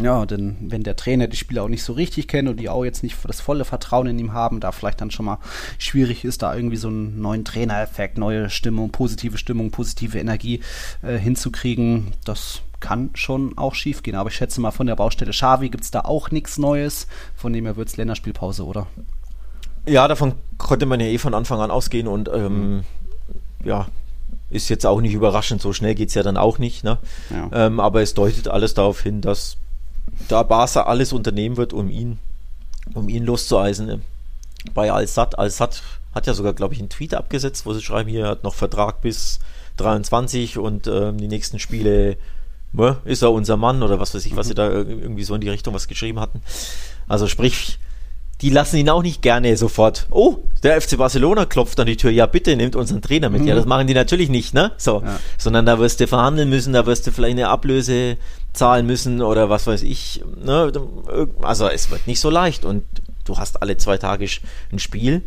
Ja, 0.00 0.26
denn 0.26 0.56
wenn 0.60 0.84
der 0.84 0.94
Trainer 0.94 1.26
die 1.26 1.36
Spieler 1.36 1.64
auch 1.64 1.68
nicht 1.68 1.82
so 1.82 1.92
richtig 1.92 2.28
kennt 2.28 2.48
und 2.48 2.60
die 2.60 2.68
auch 2.68 2.84
jetzt 2.84 3.02
nicht 3.02 3.16
das 3.26 3.40
volle 3.40 3.64
Vertrauen 3.64 4.06
in 4.06 4.18
ihm 4.18 4.32
haben, 4.32 4.60
da 4.60 4.70
vielleicht 4.70 5.00
dann 5.00 5.10
schon 5.10 5.26
mal 5.26 5.38
schwierig 5.78 6.24
ist, 6.24 6.42
da 6.42 6.54
irgendwie 6.54 6.76
so 6.76 6.86
einen 6.86 7.20
neuen 7.20 7.44
Trainereffekt, 7.44 8.16
neue 8.16 8.48
Stimmung, 8.48 8.90
positive 8.90 9.38
Stimmung, 9.38 9.72
positive 9.72 10.18
Energie 10.18 10.60
äh, 11.02 11.18
hinzukriegen, 11.18 12.12
das 12.24 12.62
kann 12.78 13.10
schon 13.14 13.58
auch 13.58 13.74
schief 13.74 14.04
gehen. 14.04 14.14
Aber 14.14 14.30
ich 14.30 14.36
schätze 14.36 14.60
mal, 14.60 14.70
von 14.70 14.86
der 14.86 14.94
Baustelle 14.94 15.32
Xavi 15.32 15.68
gibt 15.68 15.82
es 15.82 15.90
da 15.90 16.02
auch 16.02 16.30
nichts 16.30 16.58
Neues. 16.58 17.08
Von 17.34 17.52
dem 17.52 17.64
her 17.64 17.76
wird 17.76 17.88
es 17.88 17.96
Länderspielpause, 17.96 18.64
oder? 18.64 18.86
Ja, 19.88 20.08
davon 20.08 20.34
konnte 20.58 20.86
man 20.86 21.00
ja 21.00 21.06
eh 21.06 21.18
von 21.18 21.34
Anfang 21.34 21.60
an 21.60 21.70
ausgehen 21.70 22.08
und 22.08 22.28
ähm, 22.32 22.84
ja, 23.64 23.86
ist 24.50 24.68
jetzt 24.68 24.86
auch 24.86 25.00
nicht 25.00 25.14
überraschend, 25.14 25.60
so 25.60 25.72
schnell 25.72 25.94
geht 25.94 26.08
es 26.08 26.14
ja 26.14 26.22
dann 26.22 26.36
auch 26.36 26.58
nicht. 26.58 26.84
Ne? 26.84 26.98
Ja. 27.30 27.66
Ähm, 27.66 27.80
aber 27.80 28.02
es 28.02 28.14
deutet 28.14 28.48
alles 28.48 28.74
darauf 28.74 29.02
hin, 29.02 29.20
dass 29.20 29.56
da 30.28 30.42
Barca 30.42 30.82
alles 30.84 31.12
unternehmen 31.12 31.56
wird, 31.56 31.72
um 31.72 31.90
ihn, 31.90 32.18
um 32.94 33.08
ihn 33.08 33.24
loszueisen. 33.24 33.86
Ne? 33.86 34.00
Bei 34.74 34.90
Al-Sad. 34.90 35.38
Al-Sad 35.38 35.82
hat 36.14 36.26
ja 36.26 36.34
sogar, 36.34 36.54
glaube 36.54 36.74
ich, 36.74 36.80
einen 36.80 36.88
Tweet 36.88 37.14
abgesetzt, 37.14 37.66
wo 37.66 37.74
sie 37.74 37.82
schreiben, 37.82 38.08
hier 38.08 38.26
hat 38.26 38.44
noch 38.44 38.54
Vertrag 38.54 39.02
bis 39.02 39.38
23 39.76 40.58
und 40.58 40.86
ähm, 40.86 41.18
die 41.18 41.28
nächsten 41.28 41.58
Spiele 41.58 42.16
ne, 42.72 42.96
ist 43.04 43.22
er 43.22 43.32
unser 43.32 43.56
Mann 43.56 43.82
oder 43.82 44.00
was 44.00 44.14
weiß 44.14 44.24
ich, 44.26 44.34
was 44.34 44.46
mhm. 44.46 44.48
sie 44.48 44.54
da 44.54 44.70
irgendwie 44.70 45.24
so 45.24 45.34
in 45.34 45.40
die 45.40 45.50
Richtung 45.50 45.74
was 45.74 45.88
geschrieben 45.88 46.20
hatten. 46.20 46.42
Also 47.06 47.26
sprich, 47.26 47.78
die 48.40 48.50
lassen 48.50 48.76
ihn 48.76 48.88
auch 48.88 49.02
nicht 49.02 49.22
gerne 49.22 49.56
sofort. 49.56 50.06
Oh, 50.10 50.36
der 50.62 50.80
FC 50.80 50.96
Barcelona 50.96 51.44
klopft 51.44 51.78
an 51.80 51.86
die 51.86 51.96
Tür. 51.96 52.10
Ja, 52.10 52.26
bitte 52.26 52.56
nehmt 52.56 52.76
unseren 52.76 53.02
Trainer 53.02 53.30
mit. 53.30 53.42
Mhm. 53.42 53.48
Ja, 53.48 53.54
das 53.54 53.66
machen 53.66 53.86
die 53.86 53.94
natürlich 53.94 54.28
nicht, 54.28 54.54
ne? 54.54 54.72
So, 54.76 55.02
ja. 55.04 55.18
sondern 55.38 55.66
da 55.66 55.78
wirst 55.78 56.00
du 56.00 56.06
verhandeln 56.06 56.48
müssen, 56.48 56.72
da 56.72 56.86
wirst 56.86 57.06
du 57.06 57.12
vielleicht 57.12 57.36
eine 57.36 57.48
Ablöse 57.48 58.16
zahlen 58.52 58.86
müssen 58.86 59.22
oder 59.22 59.50
was 59.50 59.66
weiß 59.66 59.82
ich. 59.82 60.22
Ne? 60.44 60.72
Also 61.42 61.68
es 61.68 61.90
wird 61.90 62.06
nicht 62.06 62.20
so 62.20 62.30
leicht 62.30 62.64
und 62.64 62.84
du 63.24 63.38
hast 63.38 63.62
alle 63.62 63.76
zwei 63.76 63.98
Tage 63.98 64.28
ein 64.72 64.78
Spiel. 64.78 65.22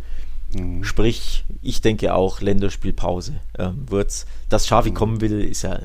Mhm. 0.53 0.83
Sprich, 0.83 1.45
ich 1.61 1.81
denke 1.81 2.13
auch 2.13 2.41
Länderspielpause 2.41 3.35
ähm, 3.57 3.85
wird's. 3.89 4.25
Dass 4.49 4.65
Xavi 4.65 4.91
mhm. 4.91 4.95
kommen 4.95 5.21
will, 5.21 5.41
ist 5.41 5.61
ja 5.61 5.79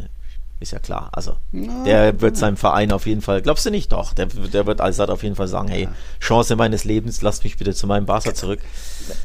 ist 0.59 0.73
ja 0.73 0.79
klar. 0.79 1.11
Also, 1.13 1.37
Na, 1.53 1.85
der 1.85 2.21
wird 2.21 2.37
seinem 2.37 2.57
Verein 2.57 2.91
auf 2.93 3.07
jeden 3.07 3.21
Fall, 3.21 3.43
glaubst 3.43 3.67
du 3.67 3.71
nicht? 3.71 3.93
Doch, 3.93 4.15
der, 4.15 4.27
der 4.27 4.67
wird 4.67 4.81
Al-Sad 4.81 5.11
auf 5.11 5.23
jeden 5.23 5.37
Fall 5.37 5.49
sagen, 5.49 5.69
hey, 5.69 5.89
Chance 6.21 6.57
meines 6.57 6.85
Lebens, 6.85 7.21
lasst 7.21 7.45
mich 7.45 7.59
bitte 7.59 7.75
zu 7.75 7.87
meinem 7.87 8.07
Barca 8.07 8.33
zurück. 8.33 8.61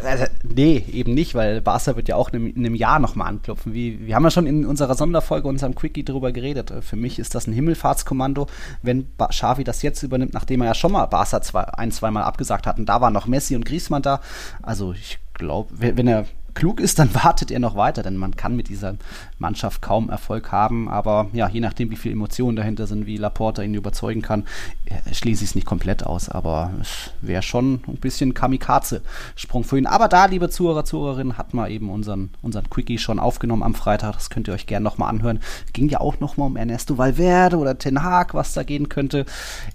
Also, 0.04 0.26
nee, 0.44 0.84
eben 0.92 1.14
nicht, 1.14 1.34
weil 1.34 1.62
Barca 1.62 1.96
wird 1.96 2.10
ja 2.10 2.16
auch 2.16 2.30
in, 2.30 2.48
in 2.48 2.66
einem 2.66 2.76
Jahr 2.76 3.00
nochmal 3.00 3.28
anklopfen. 3.28 3.74
Wie, 3.74 4.06
wir 4.06 4.16
haben 4.16 4.24
ja 4.24 4.32
schon 4.32 4.46
in 4.46 4.66
unserer 4.66 4.96
Sonderfolge, 4.96 5.48
unserem 5.48 5.74
Quickie 5.74 6.04
darüber 6.04 6.32
geredet. 6.32 6.74
Für 6.82 6.98
mich 6.98 7.18
ist 7.18 7.34
das 7.34 7.48
ein 7.48 7.54
Himmelfahrtskommando, 7.54 8.48
wenn 8.82 9.08
Xavi 9.18 9.64
das 9.64 9.82
jetzt 9.82 10.04
übernimmt, 10.04 10.34
nachdem 10.34 10.62
er 10.62 10.68
ja 10.68 10.76
schon 10.76 10.92
mal 10.92 11.06
Barca 11.06 11.42
zwei, 11.42 11.64
ein, 11.64 11.92
zweimal 11.92 12.24
abgesagt 12.24 12.68
hat 12.68 12.78
und 12.78 12.88
da 12.88 13.00
waren 13.00 13.14
noch 13.14 13.26
Messi 13.26 13.56
und 13.56 13.66
Griezmann 13.66 14.02
da. 14.02 14.20
Also, 14.62 14.92
ich 14.92 15.20
glaube, 15.34 15.70
wenn 15.78 16.08
er 16.08 16.26
klug 16.54 16.80
ist, 16.80 17.00
dann 17.00 17.14
wartet 17.24 17.52
er 17.52 17.60
noch 17.60 17.76
weiter, 17.76 18.04
denn 18.04 18.18
man 18.18 18.36
kann 18.36 18.56
mit 18.56 18.70
dieser 18.70 18.96
Mannschaft 19.40 19.82
kaum 19.82 20.10
Erfolg 20.10 20.52
haben. 20.52 20.90
Aber 20.90 21.28
ja, 21.34 21.50
je 21.50 21.60
nachdem, 21.60 21.92
wie 21.92 21.96
viele 21.96 22.14
Emotionen 22.14 22.56
dahinter 22.56 22.88
sind, 22.88 23.06
wie 23.06 23.18
Laporta 23.18 23.62
ihn 23.62 23.74
überzeugen 23.74 24.22
kann, 24.22 24.46
äh, 24.86 25.14
schließe 25.14 25.44
ich 25.44 25.52
es 25.52 25.56
nicht 25.56 25.68
komplett 25.68 26.06
aus. 26.06 26.30
Aber 26.30 26.72
es 26.82 27.12
wäre 27.22 27.42
schon 27.42 27.82
ein 27.88 27.98
bisschen 27.98 28.34
Kamikaze-Sprung 28.34 29.64
für 29.64 29.78
ihn. 29.78 29.88
Aber 29.88 30.08
da, 30.08 30.26
liebe 30.26 30.50
Zuhörer, 30.50 30.86
Zuhörerinnen, 30.86 31.38
hat 31.38 31.54
man 31.54 31.70
eben 31.70 31.90
unseren, 31.90 32.32
unseren 32.42 32.70
Quickie 32.70 32.98
schon 32.98 33.20
aufgenommen 33.20 33.64
am 33.64 33.76
Freitag. 33.76 34.14
Das 34.14 34.30
könnt 34.30 34.48
ihr 34.48 34.54
euch 34.54 34.68
gerne 34.68 34.84
nochmal 34.84 35.10
anhören. 35.10 35.40
Ging 35.74 35.90
ja 35.90 36.00
auch 36.00 36.20
nochmal 36.20 36.48
um 36.48 36.58
Ernesto 36.58 36.98
Valverde 36.98 37.58
oder 37.58 37.78
Ten 37.78 38.04
Hag, 38.04 38.34
was 38.34 38.54
da 38.54 38.64
gehen 38.64 38.90
könnte. 38.90 39.26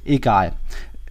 Egal. 0.04 0.52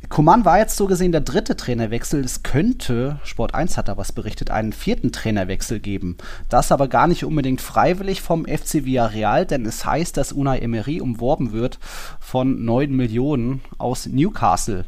Coman 0.10 0.46
war 0.46 0.60
jetzt 0.60 0.78
so 0.78 0.86
gesehen 0.86 1.12
der 1.12 1.22
dritte 1.22 1.56
Trainerwechsel. 1.56 2.24
Es 2.24 2.44
könnte, 2.44 3.20
Sport 3.24 3.56
1 3.56 3.78
hat 3.78 3.88
da 3.88 3.98
was 3.98 4.12
berichtet, 4.12 4.52
einen 4.52 4.72
vierten 4.72 5.12
Trainerwechsel 5.12 5.80
geben. 5.80 6.18
Das 6.50 6.72
aber 6.72 6.88
gar 6.88 7.08
nicht 7.08 7.26
unbedingt 7.26 7.62
freiwillig 7.62 8.22
vom 8.22 8.46
FC 8.46 8.86
Villarreal, 8.86 9.46
denn 9.46 9.66
es 9.66 9.86
heißt, 9.86 10.16
dass 10.18 10.32
Unai 10.32 10.60
Emery 10.60 11.02
umworben 11.02 11.52
wird 11.52 11.80
von 12.20 12.64
9 12.64 12.92
Millionen 12.96 13.62
aus 13.78 14.06
Newcastle 14.06 14.86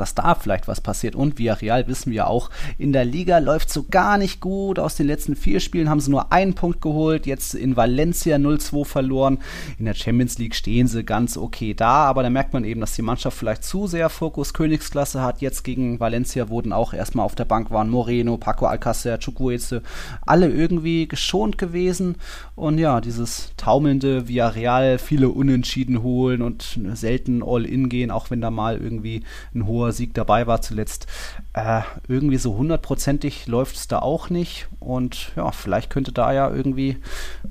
dass 0.00 0.14
da 0.14 0.34
vielleicht 0.34 0.68
was 0.68 0.80
passiert. 0.80 1.14
Und 1.14 1.38
Villarreal 1.38 1.86
wissen 1.88 2.12
wir 2.12 2.28
auch, 2.28 2.50
in 2.78 2.92
der 2.92 3.04
Liga 3.04 3.38
läuft 3.38 3.70
so 3.70 3.84
gar 3.90 4.18
nicht 4.18 4.40
gut. 4.40 4.78
Aus 4.78 4.96
den 4.96 5.06
letzten 5.06 5.36
vier 5.36 5.60
Spielen 5.60 5.90
haben 5.90 6.00
sie 6.00 6.10
nur 6.10 6.32
einen 6.32 6.54
Punkt 6.54 6.80
geholt. 6.80 7.26
Jetzt 7.26 7.54
in 7.54 7.76
Valencia 7.76 8.36
0-2 8.36 8.84
verloren. 8.84 9.38
In 9.78 9.84
der 9.84 9.94
Champions 9.94 10.38
League 10.38 10.54
stehen 10.54 10.86
sie 10.86 11.04
ganz 11.04 11.36
okay 11.36 11.74
da. 11.74 12.04
Aber 12.04 12.22
da 12.22 12.30
merkt 12.30 12.52
man 12.52 12.64
eben, 12.64 12.80
dass 12.80 12.94
die 12.94 13.02
Mannschaft 13.02 13.36
vielleicht 13.36 13.64
zu 13.64 13.86
sehr 13.86 14.08
Fokus 14.08 14.54
Königsklasse 14.54 15.22
hat. 15.22 15.40
Jetzt 15.40 15.64
gegen 15.64 16.00
Valencia 16.00 16.48
wurden 16.48 16.72
auch 16.72 16.92
erstmal 16.92 17.26
auf 17.26 17.34
der 17.34 17.44
Bank 17.44 17.70
waren 17.70 17.90
Moreno, 17.90 18.36
Paco 18.36 18.66
Alcacer, 18.66 19.18
Chukwueze. 19.18 19.82
Alle 20.24 20.48
irgendwie 20.48 21.08
geschont 21.08 21.58
gewesen. 21.58 22.16
Und 22.54 22.78
ja, 22.78 23.00
dieses 23.00 23.52
taumelnde 23.56 24.28
Villarreal, 24.28 24.98
viele 24.98 25.28
Unentschieden 25.28 26.02
holen 26.02 26.42
und 26.42 26.78
selten 26.94 27.42
All-In 27.42 27.88
gehen, 27.88 28.10
auch 28.10 28.30
wenn 28.30 28.40
da 28.40 28.50
mal 28.50 28.78
irgendwie 28.78 29.22
ein 29.54 29.66
hoher 29.66 29.87
Sieg 29.92 30.14
dabei 30.14 30.46
war 30.46 30.60
zuletzt. 30.62 31.06
Äh, 31.52 31.82
irgendwie 32.08 32.38
so 32.38 32.56
hundertprozentig 32.56 33.46
läuft 33.46 33.76
es 33.76 33.88
da 33.88 34.00
auch 34.00 34.30
nicht. 34.30 34.68
Und 34.80 35.32
ja, 35.36 35.50
vielleicht 35.52 35.90
könnte 35.90 36.12
da 36.12 36.32
ja 36.32 36.50
irgendwie 36.50 36.98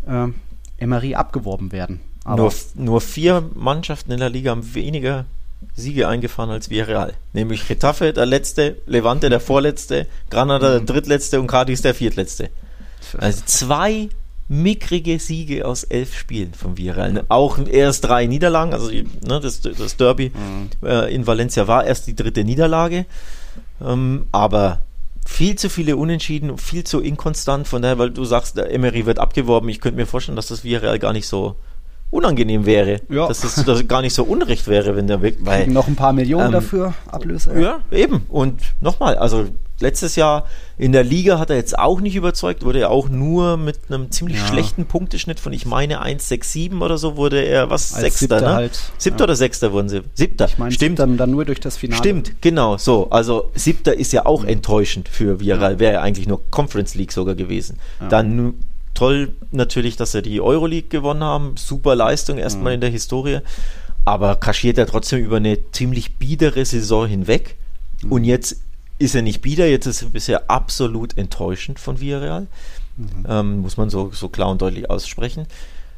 äh, 0.08 0.28
Emery 0.78 1.16
abgeworben 1.16 1.72
werden. 1.72 2.00
Aber 2.24 2.44
nur, 2.44 2.54
nur 2.76 3.02
vier 3.02 3.50
Mannschaften 3.56 4.12
in 4.12 4.20
der 4.20 4.30
Liga 4.30 4.52
haben 4.52 4.74
weniger 4.76 5.26
Siege 5.76 6.08
eingefahren 6.08 6.50
als 6.50 6.70
Villarreal. 6.70 7.14
Nämlich 7.34 7.68
Getafe 7.68 8.14
der 8.14 8.26
letzte, 8.26 8.78
Levante 8.86 9.30
der 9.30 9.40
vorletzte, 9.40 10.08
Granada 10.30 10.72
der 10.72 10.82
mhm. 10.82 10.86
drittletzte 10.88 11.40
und 11.40 11.48
Cadiz 11.48 11.82
der 11.82 11.96
viertletzte. 11.96 12.50
Also 13.18 13.44
zwei 13.46 14.10
mickrige 14.50 15.20
Siege 15.20 15.66
aus 15.66 15.84
elf 15.84 16.16
Spielen 16.16 16.54
von 16.54 16.78
Villarreal. 16.78 17.26
Auch 17.28 17.60
erst 17.60 18.06
drei 18.06 18.26
Niederlagen, 18.28 18.74
also 18.74 18.90
ne, 18.90 19.40
das, 19.42 19.62
das 19.62 19.98
Derby 19.98 20.32
mhm. 20.34 20.88
äh, 20.88 21.14
in 21.14 21.28
Valencia 21.28 21.68
war 21.68 21.86
erst 21.86 22.08
die 22.08 22.16
dritte 22.16 22.44
Niederlage. 22.44 23.06
Ähm, 23.84 24.26
aber 24.32 24.80
viel 25.26 25.56
zu 25.56 25.70
viele 25.70 25.98
Unentschieden, 25.98 26.58
viel 26.58 26.86
zu 26.86 27.02
inkonstant. 27.02 27.68
Von 27.68 27.82
daher, 27.82 28.00
weil 28.00 28.12
du 28.12 28.24
sagst, 28.24 28.58
der 28.58 28.72
Emery 28.72 29.06
wird 29.06 29.20
abgeworben. 29.20 29.68
Ich 29.70 29.82
könnte 29.82 29.98
mir 29.98 30.06
vorstellen, 30.06 30.38
dass 30.38 30.48
das 30.48 30.64
Villarreal 30.64 31.00
gar 31.00 31.14
nicht 31.14 31.28
so 31.28 31.56
unangenehm 32.10 32.66
wäre. 32.66 33.02
Ja. 33.10 33.28
Dass 33.28 33.42
das 33.42 33.66
dass 33.66 33.86
gar 33.88 34.02
nicht 34.02 34.14
so 34.14 34.24
unrecht 34.24 34.68
wäre, 34.68 34.96
wenn 34.96 35.08
der 35.08 35.22
weg. 35.22 35.38
Noch 35.68 35.88
ein 35.88 35.96
paar 35.96 36.14
Millionen 36.14 36.48
ähm, 36.48 36.52
dafür 36.54 36.94
Ablöse. 37.08 37.60
Ja, 37.60 37.80
eben. 37.92 38.26
Und 38.30 38.62
nochmal, 38.80 39.18
also 39.18 39.48
letztes 39.80 40.16
Jahr 40.16 40.46
in 40.78 40.92
der 40.92 41.04
Liga 41.04 41.40
hat 41.40 41.50
er 41.50 41.56
jetzt 41.56 41.78
auch 41.78 42.02
nicht 42.02 42.16
überzeugt, 42.16 42.64
wurde 42.64 42.80
er 42.80 42.90
auch 42.90 43.10
nur 43.10 43.58
mit 43.58 43.80
einem 43.90 44.12
ziemlich 44.12 44.38
ja. 44.38 44.48
schlechten 44.48 44.86
Punkteschnitt 44.86 45.40
von, 45.40 45.54
ich 45.54 45.66
meine, 45.66 46.04
1,67 46.04 46.82
oder 46.82 46.98
so, 46.98 47.16
wurde 47.16 47.42
er, 47.42 47.70
was, 47.70 47.94
Als 47.94 48.02
Sechster, 48.02 48.20
Siebter 48.20 48.42
ne? 48.42 48.54
Halt. 48.54 48.80
Siebter 48.98 49.20
ja. 49.20 49.24
oder 49.26 49.36
Sechster 49.36 49.74
wurden 49.74 49.90
sie? 49.90 50.02
Siebter. 50.14 50.46
Ich 50.46 50.58
meine, 50.58 50.72
stimmt. 50.72 51.00
Dann, 51.00 51.18
dann 51.18 51.32
nur 51.32 51.46
durch 51.46 51.60
das 51.60 51.78
Finale. 51.78 52.00
Stimmt, 52.00 52.42
genau, 52.42 52.78
so. 52.78 53.10
Also 53.10 53.52
Siebter 53.56 53.96
ist 53.96 54.14
ja 54.14 54.26
auch 54.26 54.44
mhm. 54.44 54.50
enttäuschend 54.50 55.10
für 55.10 55.40
Villarreal, 55.40 55.74
ja. 55.74 55.80
wäre 55.80 55.94
ja 55.94 56.02
eigentlich 56.02 56.28
nur 56.28 56.42
Conference 56.50 56.96
League 56.96 57.12
sogar 57.12 57.36
gewesen. 57.36 57.80
Dann 58.10 58.56
toll 58.94 59.36
natürlich, 59.52 59.96
dass 59.96 60.12
sie 60.12 60.24
die 60.24 60.42
Euroleague 60.42 60.90
gewonnen 60.90 61.24
haben, 61.24 61.56
super 61.56 61.96
Leistung 61.96 62.40
erstmal 62.40 62.72
mhm. 62.72 62.76
in 62.76 62.82
der 62.82 62.90
Historie, 62.90 63.40
aber 64.06 64.36
kaschiert 64.36 64.78
er 64.78 64.88
trotzdem 64.88 65.24
über 65.24 65.38
eine 65.38 65.60
ziemlich 65.72 66.16
biedere 66.16 66.66
Saison 66.66 67.08
hinweg. 67.08 67.58
Mhm. 68.02 68.12
Und 68.12 68.24
jetzt 68.24 68.62
ist 69.00 69.16
er 69.16 69.22
nicht 69.22 69.42
bieder, 69.42 69.68
jetzt 69.68 69.86
ist 69.86 70.02
er 70.02 70.10
bisher 70.10 70.50
absolut 70.50 71.18
enttäuschend 71.18 71.80
von 71.80 72.00
Villarreal. 72.00 72.48
Mhm. 72.98 73.26
Ähm, 73.28 73.58
muss 73.60 73.78
man 73.78 73.90
so, 73.90 74.12
so 74.12 74.30
klar 74.30 74.50
und 74.50 74.62
deutlich 74.62 74.90
aussprechen. 74.90 75.46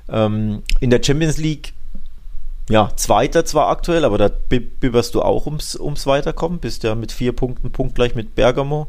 Ähm, 0.09 0.63
in 0.79 0.89
der 0.89 1.01
Champions 1.01 1.37
League, 1.37 1.73
ja, 2.69 2.91
Zweiter 2.95 3.45
zwar 3.45 3.69
aktuell, 3.69 4.05
aber 4.05 4.17
da 4.17 4.29
bibberst 4.29 5.15
du 5.15 5.21
auch 5.21 5.45
ums, 5.45 5.75
ums 5.75 6.05
Weiterkommen. 6.05 6.59
Bist 6.59 6.83
ja 6.83 6.93
mit 6.93 7.11
vier 7.11 7.31
Punkten 7.31 7.71
punktgleich 7.71 8.15
mit 8.15 8.35
Bergamo, 8.35 8.87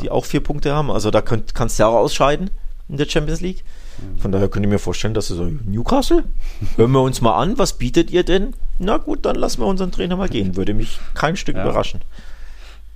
die 0.00 0.06
ja. 0.06 0.12
auch 0.12 0.24
vier 0.24 0.40
Punkte 0.40 0.74
haben. 0.74 0.90
Also 0.90 1.10
da 1.10 1.22
könnt, 1.22 1.54
kannst 1.54 1.78
du 1.78 1.84
ja 1.84 1.88
auch 1.88 1.96
ausscheiden 1.96 2.50
in 2.88 2.98
der 2.98 3.08
Champions 3.08 3.40
League. 3.40 3.64
Mhm. 3.98 4.18
Von 4.20 4.32
daher 4.32 4.48
könnte 4.48 4.68
ich 4.68 4.72
mir 4.72 4.78
vorstellen, 4.78 5.14
dass 5.14 5.28
du 5.28 5.34
so, 5.34 5.44
Newcastle, 5.44 6.24
hören 6.76 6.92
wir 6.92 7.02
uns 7.02 7.20
mal 7.20 7.36
an, 7.36 7.58
was 7.58 7.78
bietet 7.78 8.10
ihr 8.10 8.22
denn? 8.22 8.54
Na 8.78 8.98
gut, 8.98 9.24
dann 9.24 9.36
lassen 9.36 9.60
wir 9.60 9.66
unseren 9.66 9.90
Trainer 9.90 10.16
mal 10.16 10.28
gehen. 10.28 10.56
Würde 10.56 10.74
mich 10.74 11.00
kein 11.14 11.36
Stück 11.36 11.56
ja. 11.56 11.62
überraschen. 11.62 12.02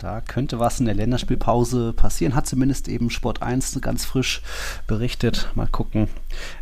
Da 0.00 0.22
könnte 0.22 0.58
was 0.58 0.80
in 0.80 0.86
der 0.86 0.94
Länderspielpause 0.94 1.92
passieren, 1.92 2.34
hat 2.34 2.46
zumindest 2.46 2.88
eben 2.88 3.10
Sport 3.10 3.42
1 3.42 3.82
ganz 3.82 4.06
frisch 4.06 4.40
berichtet. 4.86 5.50
Mal 5.54 5.66
gucken, 5.66 6.08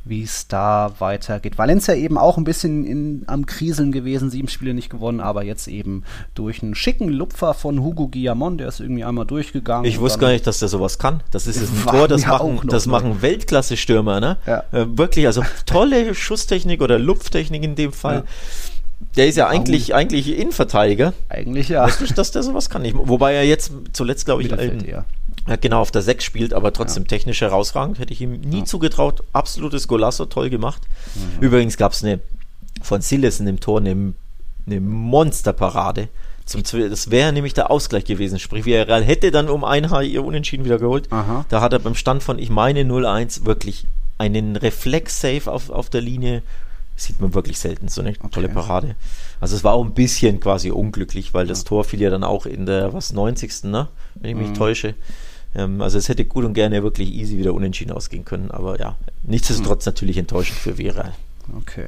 wie 0.04 0.24
es 0.24 0.48
da 0.48 0.92
weitergeht. 0.98 1.56
Valencia 1.56 1.94
eben 1.94 2.18
auch 2.18 2.36
ein 2.36 2.42
bisschen 2.42 2.84
in, 2.84 3.22
am 3.28 3.46
Kriseln 3.46 3.92
gewesen, 3.92 4.28
sieben 4.28 4.48
Spiele 4.48 4.74
nicht 4.74 4.90
gewonnen, 4.90 5.20
aber 5.20 5.44
jetzt 5.44 5.68
eben 5.68 6.02
durch 6.34 6.64
einen 6.64 6.74
schicken 6.74 7.10
Lupfer 7.10 7.54
von 7.54 7.80
Hugo 7.80 8.08
Guillamon, 8.08 8.58
der 8.58 8.66
ist 8.66 8.80
irgendwie 8.80 9.04
einmal 9.04 9.24
durchgegangen. 9.24 9.84
Ich 9.84 10.00
wusste 10.00 10.18
gar 10.18 10.30
nicht, 10.30 10.44
dass 10.44 10.58
der 10.58 10.68
sowas 10.68 10.98
kann. 10.98 11.22
Das 11.30 11.46
ist 11.46 11.60
ein 11.62 11.86
Tor, 11.86 12.08
das 12.08 12.26
machen, 12.26 12.62
das 12.64 12.86
machen 12.86 13.22
Weltklasse-Stürmer, 13.22 14.18
ne? 14.18 14.38
Ja. 14.46 14.64
Äh, 14.72 14.98
wirklich, 14.98 15.26
also 15.26 15.44
tolle 15.64 16.12
Schusstechnik 16.16 16.82
oder 16.82 16.98
Lupftechnik 16.98 17.62
in 17.62 17.76
dem 17.76 17.92
Fall. 17.92 18.16
Ja. 18.16 18.24
Der 19.18 19.26
ist 19.26 19.36
ja 19.36 19.48
eigentlich, 19.48 19.94
eigentlich 19.96 20.38
Innenverteidiger. 20.38 21.12
Eigentlich 21.28 21.68
ja. 21.68 21.84
Weißt 21.84 22.00
du, 22.00 22.14
dass 22.14 22.30
der 22.30 22.44
sowas 22.44 22.70
kann? 22.70 22.84
Ich, 22.84 22.94
wobei 22.94 23.34
er 23.34 23.44
jetzt 23.44 23.72
zuletzt, 23.92 24.26
glaube 24.26 24.42
ich, 24.42 24.52
ähm, 24.52 24.78
ja. 24.86 25.56
genau 25.56 25.80
auf 25.80 25.90
der 25.90 26.02
6 26.02 26.22
spielt, 26.22 26.54
aber 26.54 26.72
trotzdem 26.72 27.02
ja. 27.02 27.08
technisch 27.08 27.40
herausragend. 27.40 27.98
Hätte 27.98 28.12
ich 28.12 28.20
ihm 28.20 28.40
nie 28.40 28.60
ja. 28.60 28.64
zugetraut. 28.64 29.24
Absolutes 29.32 29.88
Golasso, 29.88 30.26
toll 30.26 30.50
gemacht. 30.50 30.82
Mhm. 31.16 31.42
Übrigens 31.42 31.76
gab 31.76 31.92
es 31.92 32.04
eine 32.04 32.20
von 32.80 33.00
Silesen 33.00 33.48
im 33.48 33.58
Tor 33.58 33.80
eine, 33.80 34.14
eine 34.66 34.80
Monsterparade. 34.80 36.08
Zum, 36.44 36.62
das 36.62 37.10
wäre 37.10 37.32
nämlich 37.32 37.54
der 37.54 37.72
Ausgleich 37.72 38.04
gewesen. 38.04 38.38
Sprich, 38.38 38.64
Villarreal 38.66 39.02
hätte 39.02 39.32
dann 39.32 39.48
um 39.48 39.64
ein 39.64 39.90
Haar 39.90 40.04
ihr 40.04 40.24
Unentschieden 40.24 40.64
wieder 40.64 40.78
geholt. 40.78 41.12
Aha. 41.12 41.44
Da 41.48 41.60
hat 41.60 41.72
er 41.72 41.80
beim 41.80 41.96
Stand 41.96 42.22
von, 42.22 42.38
ich 42.38 42.50
meine, 42.50 42.82
0-1 42.82 43.44
wirklich 43.44 43.86
einen 44.16 44.54
Reflex-Save 44.54 45.50
auf, 45.50 45.70
auf 45.70 45.90
der 45.90 46.02
Linie 46.02 46.42
sieht 46.98 47.20
man 47.20 47.32
wirklich 47.34 47.58
selten, 47.58 47.88
so 47.88 48.00
eine 48.00 48.10
okay. 48.10 48.28
tolle 48.30 48.48
Parade. 48.48 48.96
Also 49.40 49.56
es 49.56 49.64
war 49.64 49.72
auch 49.72 49.84
ein 49.84 49.94
bisschen 49.94 50.40
quasi 50.40 50.70
unglücklich, 50.70 51.32
weil 51.32 51.46
das 51.46 51.64
Tor 51.64 51.84
fiel 51.84 52.00
ja 52.00 52.10
dann 52.10 52.24
auch 52.24 52.44
in 52.44 52.66
der, 52.66 52.92
was, 52.92 53.12
90. 53.12 53.64
ne, 53.64 53.88
wenn 54.16 54.30
ich 54.30 54.36
mich 54.36 54.48
mhm. 54.48 54.54
täusche. 54.54 54.94
Ähm, 55.54 55.80
also 55.80 55.96
es 55.96 56.08
hätte 56.08 56.24
gut 56.24 56.44
und 56.44 56.54
gerne 56.54 56.82
wirklich 56.82 57.10
easy 57.12 57.38
wieder 57.38 57.54
unentschieden 57.54 57.92
ausgehen 57.92 58.24
können, 58.24 58.50
aber 58.50 58.78
ja, 58.78 58.96
nichtsdestotrotz 59.22 59.86
mhm. 59.86 59.90
natürlich 59.90 60.18
enttäuschend 60.18 60.58
für 60.58 60.74
Vera. 60.74 61.12
Okay. 61.56 61.86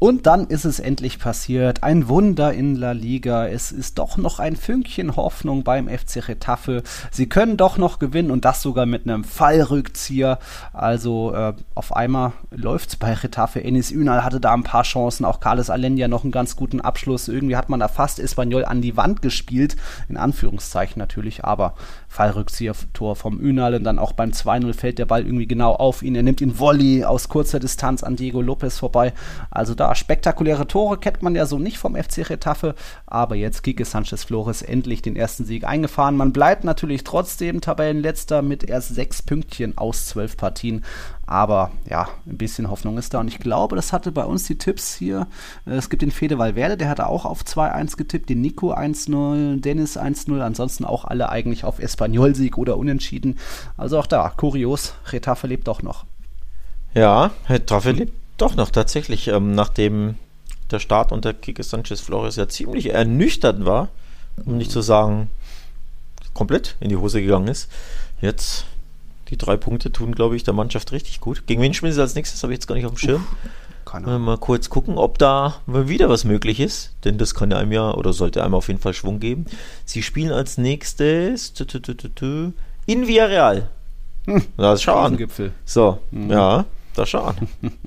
Und 0.00 0.26
dann 0.26 0.46
ist 0.46 0.64
es 0.64 0.80
endlich 0.80 1.18
passiert. 1.18 1.82
Ein 1.82 2.08
Wunder 2.08 2.54
in 2.54 2.74
La 2.74 2.92
Liga. 2.92 3.46
Es 3.46 3.70
ist 3.70 3.98
doch 3.98 4.16
noch 4.16 4.38
ein 4.38 4.56
Fünkchen 4.56 5.14
Hoffnung 5.14 5.62
beim 5.62 5.88
FC 5.90 6.26
Retafe. 6.26 6.82
Sie 7.10 7.28
können 7.28 7.58
doch 7.58 7.76
noch 7.76 7.98
gewinnen 7.98 8.30
und 8.30 8.46
das 8.46 8.62
sogar 8.62 8.86
mit 8.86 9.06
einem 9.06 9.24
Fallrückzieher. 9.24 10.38
Also 10.72 11.34
äh, 11.34 11.52
auf 11.74 11.94
einmal 11.94 12.32
läuft 12.50 12.88
es 12.88 12.96
bei 12.96 13.12
Retafe. 13.12 13.62
Enis 13.62 13.90
Ünal 13.90 14.24
hatte 14.24 14.40
da 14.40 14.54
ein 14.54 14.62
paar 14.62 14.84
Chancen. 14.84 15.26
Auch 15.26 15.38
Carles 15.38 15.68
Alendia 15.68 16.08
noch 16.08 16.22
einen 16.22 16.32
ganz 16.32 16.56
guten 16.56 16.80
Abschluss. 16.80 17.28
Irgendwie 17.28 17.56
hat 17.56 17.68
man 17.68 17.80
da 17.80 17.88
fast 17.88 18.20
Espanyol 18.20 18.64
an 18.64 18.80
die 18.80 18.96
Wand 18.96 19.20
gespielt. 19.20 19.76
In 20.08 20.16
Anführungszeichen 20.16 20.98
natürlich. 20.98 21.44
Aber 21.44 21.74
Fallrückzieher-Tor 22.10 23.14
vom 23.14 23.40
Ünal 23.40 23.76
und 23.76 23.84
dann 23.84 24.00
auch 24.00 24.12
beim 24.12 24.30
2-0 24.30 24.74
fällt 24.74 24.98
der 24.98 25.06
Ball 25.06 25.24
irgendwie 25.24 25.46
genau 25.46 25.72
auf 25.72 26.02
ihn. 26.02 26.16
Er 26.16 26.24
nimmt 26.24 26.40
ihn 26.40 26.58
Volley 26.58 27.04
aus 27.04 27.28
kurzer 27.28 27.60
Distanz 27.60 28.02
an 28.02 28.16
Diego 28.16 28.42
Lopez 28.42 28.78
vorbei. 28.78 29.12
Also 29.48 29.76
da 29.76 29.94
spektakuläre 29.94 30.66
Tore 30.66 30.98
kennt 30.98 31.22
man 31.22 31.36
ja 31.36 31.46
so 31.46 31.60
nicht 31.60 31.78
vom 31.78 31.94
FC 31.94 32.28
Retafe, 32.28 32.74
aber 33.06 33.36
jetzt 33.36 33.62
Kike 33.62 33.84
Sanchez 33.84 34.24
Flores 34.24 34.60
endlich 34.60 35.02
den 35.02 35.14
ersten 35.14 35.44
Sieg 35.44 35.62
eingefahren. 35.64 36.16
Man 36.16 36.32
bleibt 36.32 36.64
natürlich 36.64 37.04
trotzdem 37.04 37.60
Tabellenletzter 37.60 38.42
mit 38.42 38.64
erst 38.64 38.92
sechs 38.92 39.22
Pünktchen 39.22 39.78
aus 39.78 40.06
zwölf 40.06 40.36
Partien. 40.36 40.84
Aber 41.30 41.70
ja, 41.88 42.08
ein 42.26 42.38
bisschen 42.38 42.68
Hoffnung 42.68 42.98
ist 42.98 43.14
da. 43.14 43.20
Und 43.20 43.28
ich 43.28 43.38
glaube, 43.38 43.76
das 43.76 43.92
hatte 43.92 44.10
bei 44.10 44.24
uns 44.24 44.48
die 44.48 44.58
Tipps 44.58 44.96
hier. 44.96 45.28
Äh, 45.64 45.74
es 45.74 45.88
gibt 45.88 46.02
den 46.02 46.10
Fede 46.10 46.38
Valverde, 46.38 46.76
der 46.76 46.88
hatte 46.88 47.06
auch 47.06 47.24
auf 47.24 47.42
2-1 47.42 47.96
getippt, 47.96 48.28
den 48.28 48.40
Nico 48.40 48.74
1-0, 48.74 49.60
Dennis 49.60 49.96
1-0, 49.96 50.40
ansonsten 50.40 50.84
auch 50.84 51.04
alle 51.04 51.28
eigentlich 51.28 51.62
auf 51.62 51.78
Espanyol-Sieg 51.78 52.58
oder 52.58 52.76
Unentschieden. 52.76 53.38
Also 53.76 53.96
auch 54.00 54.08
da, 54.08 54.28
kurios, 54.36 54.94
Retafe 55.12 55.46
lebt 55.46 55.68
doch 55.68 55.84
noch. 55.84 56.04
Ja, 56.94 57.30
Retafe 57.48 57.92
lebt 57.92 58.12
doch 58.36 58.56
noch 58.56 58.70
tatsächlich, 58.70 59.28
ähm, 59.28 59.54
nachdem 59.54 60.16
der 60.72 60.80
Start 60.80 61.12
unter 61.12 61.32
Kike 61.32 61.62
Sanchez 61.62 62.00
Flores 62.00 62.34
ja 62.34 62.48
ziemlich 62.48 62.90
ernüchternd 62.90 63.64
war, 63.64 63.90
um 64.44 64.56
nicht 64.56 64.72
zu 64.72 64.80
sagen, 64.80 65.30
komplett 66.34 66.74
in 66.80 66.88
die 66.88 66.96
Hose 66.96 67.22
gegangen 67.22 67.46
ist. 67.46 67.70
Jetzt 68.20 68.66
die 69.30 69.36
drei 69.36 69.56
Punkte 69.56 69.92
tun, 69.92 70.14
glaube 70.14 70.36
ich, 70.36 70.44
der 70.44 70.54
Mannschaft 70.54 70.92
richtig 70.92 71.20
gut. 71.20 71.46
Gegen 71.46 71.62
wen 71.62 71.72
spielen 71.74 71.92
sie 71.92 72.00
als 72.00 72.14
nächstes? 72.14 72.42
Habe 72.42 72.52
ich 72.52 72.58
jetzt 72.58 72.66
gar 72.66 72.74
nicht 72.74 72.86
auf 72.86 72.92
dem 72.92 72.98
Schirm. 72.98 73.26
Keine 73.84 74.18
Mal 74.18 74.38
kurz 74.38 74.68
gucken, 74.68 74.98
ob 74.98 75.18
da 75.18 75.56
wieder 75.66 76.08
was 76.08 76.24
möglich 76.24 76.60
ist, 76.60 76.92
denn 77.04 77.18
das 77.18 77.34
kann 77.34 77.50
ja 77.50 77.56
einem 77.56 77.72
ja 77.72 77.92
oder 77.92 78.12
sollte 78.12 78.44
einem 78.44 78.54
auf 78.54 78.68
jeden 78.68 78.80
Fall 78.80 78.94
Schwung 78.94 79.18
geben. 79.18 79.46
Sie 79.84 80.02
spielen 80.02 80.32
als 80.32 80.58
nächstes 80.58 81.52
in 82.86 83.06
Villarreal. 83.08 83.68
Hm, 84.26 84.44
das 84.56 84.82
schau 84.82 84.96
an. 84.96 85.18
So, 85.64 85.98
mhm. 86.10 86.30
ja, 86.30 86.64
da 86.94 87.06
schau 87.06 87.24
an. 87.24 87.48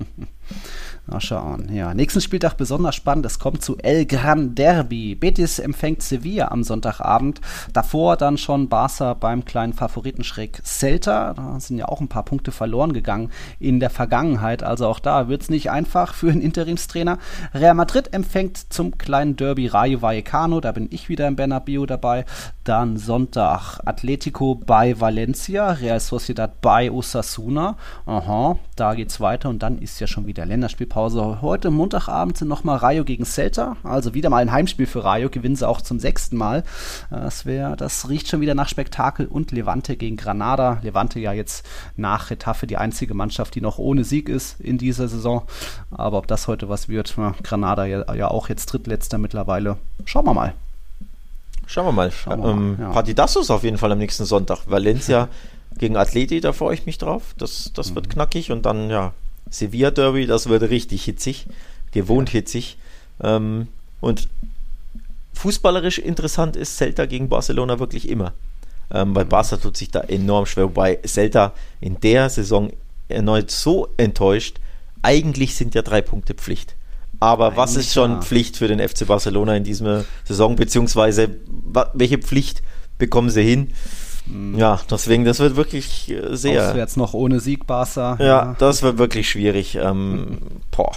Mal 1.06 1.20
schauen. 1.20 1.68
Ja, 1.70 1.92
nächsten 1.92 2.22
Spieltag 2.22 2.56
besonders 2.56 2.94
spannend. 2.94 3.26
Es 3.26 3.38
kommt 3.38 3.62
zu 3.62 3.76
El 3.76 4.06
Gran 4.06 4.54
Derby. 4.54 5.14
Betis 5.14 5.58
empfängt 5.58 6.02
Sevilla 6.02 6.48
am 6.48 6.64
Sonntagabend. 6.64 7.42
Davor 7.74 8.16
dann 8.16 8.38
schon 8.38 8.70
Barca 8.70 9.12
beim 9.12 9.44
kleinen 9.44 9.74
Favoritenschreck 9.74 10.62
Celta. 10.64 11.34
Da 11.34 11.60
sind 11.60 11.76
ja 11.76 11.88
auch 11.88 12.00
ein 12.00 12.08
paar 12.08 12.24
Punkte 12.24 12.52
verloren 12.52 12.94
gegangen 12.94 13.30
in 13.60 13.80
der 13.80 13.90
Vergangenheit. 13.90 14.62
Also 14.62 14.86
auch 14.86 14.98
da 14.98 15.28
wird 15.28 15.42
es 15.42 15.50
nicht 15.50 15.70
einfach 15.70 16.14
für 16.14 16.30
einen 16.30 16.40
Interimstrainer. 16.40 17.18
Real 17.52 17.74
Madrid 17.74 18.14
empfängt 18.14 18.72
zum 18.72 18.96
kleinen 18.96 19.36
Derby 19.36 19.66
Rayo 19.66 20.00
Vallecano. 20.00 20.62
Da 20.62 20.72
bin 20.72 20.88
ich 20.90 21.10
wieder 21.10 21.28
im 21.28 21.36
Bernabeu 21.36 21.84
dabei. 21.84 22.24
Dann 22.64 22.96
Sonntag 22.96 23.78
Atletico 23.84 24.54
bei 24.54 24.98
Valencia. 24.98 25.72
Real 25.72 26.00
Sociedad 26.00 26.62
bei 26.62 26.90
Osasuna. 26.90 27.76
Aha, 28.06 28.56
da 28.74 28.94
geht's 28.94 29.20
weiter. 29.20 29.50
Und 29.50 29.62
dann 29.62 29.76
ist 29.76 30.00
ja 30.00 30.06
schon 30.06 30.26
wieder 30.26 30.46
Länderspiel 30.46 30.93
Pause. 30.94 31.38
Heute 31.42 31.72
Montagabend 31.72 32.38
sind 32.38 32.46
nochmal 32.46 32.76
Rayo 32.76 33.02
gegen 33.02 33.24
Celta. 33.24 33.76
Also 33.82 34.14
wieder 34.14 34.30
mal 34.30 34.36
ein 34.36 34.52
Heimspiel 34.52 34.86
für 34.86 35.02
Rayo. 35.02 35.28
Gewinnen 35.28 35.56
sie 35.56 35.66
auch 35.66 35.80
zum 35.80 35.98
sechsten 35.98 36.36
Mal. 36.36 36.62
Das, 37.10 37.46
wär, 37.46 37.74
das 37.74 38.08
riecht 38.08 38.28
schon 38.28 38.40
wieder 38.40 38.54
nach 38.54 38.68
Spektakel. 38.68 39.26
Und 39.26 39.50
Levante 39.50 39.96
gegen 39.96 40.16
Granada. 40.16 40.78
Levante 40.82 41.18
ja 41.18 41.32
jetzt 41.32 41.66
nach 41.96 42.30
Retafe 42.30 42.68
die 42.68 42.76
einzige 42.76 43.12
Mannschaft, 43.12 43.56
die 43.56 43.60
noch 43.60 43.78
ohne 43.78 44.04
Sieg 44.04 44.28
ist 44.28 44.60
in 44.60 44.78
dieser 44.78 45.08
Saison. 45.08 45.42
Aber 45.90 46.18
ob 46.18 46.28
das 46.28 46.46
heute 46.46 46.68
was 46.68 46.88
wird, 46.88 47.16
Granada 47.42 47.86
ja, 47.86 48.14
ja 48.14 48.28
auch 48.28 48.48
jetzt 48.48 48.66
drittletzter 48.66 49.18
mittlerweile. 49.18 49.78
Schauen 50.04 50.26
wir 50.26 50.34
mal. 50.34 50.54
Schauen 51.66 51.86
wir 51.86 51.92
mal. 51.92 52.12
Schauen 52.12 52.40
wir 52.40 52.50
ähm, 52.50 52.76
mal 52.76 52.82
ja. 52.82 52.90
Partidassos 52.92 53.50
auf 53.50 53.64
jeden 53.64 53.78
Fall 53.78 53.90
am 53.90 53.98
nächsten 53.98 54.26
Sonntag. 54.26 54.60
Valencia 54.68 55.28
gegen 55.76 55.96
Atleti, 55.96 56.40
da 56.40 56.52
freue 56.52 56.74
ich 56.74 56.86
mich 56.86 56.98
drauf. 56.98 57.34
Das, 57.36 57.72
das 57.74 57.90
mhm. 57.90 57.94
wird 57.96 58.10
knackig. 58.10 58.52
Und 58.52 58.64
dann, 58.64 58.90
ja, 58.90 59.12
Sevilla 59.50 59.90
Derby, 59.90 60.26
das 60.26 60.48
wird 60.48 60.62
richtig 60.64 61.04
hitzig, 61.04 61.46
gewohnt 61.92 62.30
hitzig. 62.30 62.78
Ähm, 63.22 63.68
und 64.00 64.28
fußballerisch 65.34 65.98
interessant 65.98 66.56
ist 66.56 66.76
Celta 66.76 67.06
gegen 67.06 67.28
Barcelona 67.28 67.78
wirklich 67.78 68.08
immer. 68.08 68.32
Ähm, 68.90 69.14
bei 69.14 69.24
Barca 69.24 69.56
tut 69.56 69.76
sich 69.76 69.90
da 69.90 70.00
enorm 70.00 70.46
schwer, 70.46 70.64
wobei 70.64 70.98
Celta 71.06 71.52
in 71.80 72.00
der 72.00 72.28
Saison 72.28 72.70
erneut 73.08 73.50
so 73.50 73.88
enttäuscht. 73.96 74.58
Eigentlich 75.02 75.54
sind 75.54 75.74
ja 75.74 75.82
drei 75.82 76.02
Punkte 76.02 76.34
Pflicht. 76.34 76.74
Aber 77.20 77.46
Eigentlich 77.46 77.56
was 77.56 77.76
ist 77.76 77.92
schon 77.92 78.12
ja. 78.12 78.22
Pflicht 78.22 78.56
für 78.56 78.68
den 78.68 78.86
FC 78.86 79.06
Barcelona 79.06 79.56
in 79.56 79.64
dieser 79.64 80.04
Saison, 80.24 80.56
beziehungsweise 80.56 81.30
welche 81.94 82.18
Pflicht 82.18 82.62
bekommen 82.98 83.30
sie 83.30 83.42
hin? 83.42 83.72
Mhm. 84.26 84.58
Ja, 84.58 84.80
deswegen, 84.90 85.24
das 85.24 85.38
wird 85.40 85.56
wirklich 85.56 86.10
äh, 86.10 86.34
sehr. 86.36 86.68
Auswärts 86.68 86.96
noch 86.96 87.14
ohne 87.14 87.40
Sieg, 87.40 87.66
Barca. 87.66 88.16
Ja, 88.18 88.26
ja. 88.26 88.56
das 88.58 88.82
wird 88.82 88.98
wirklich 88.98 89.28
schwierig. 89.28 89.76
Ähm, 89.76 90.38
boah. 90.70 90.92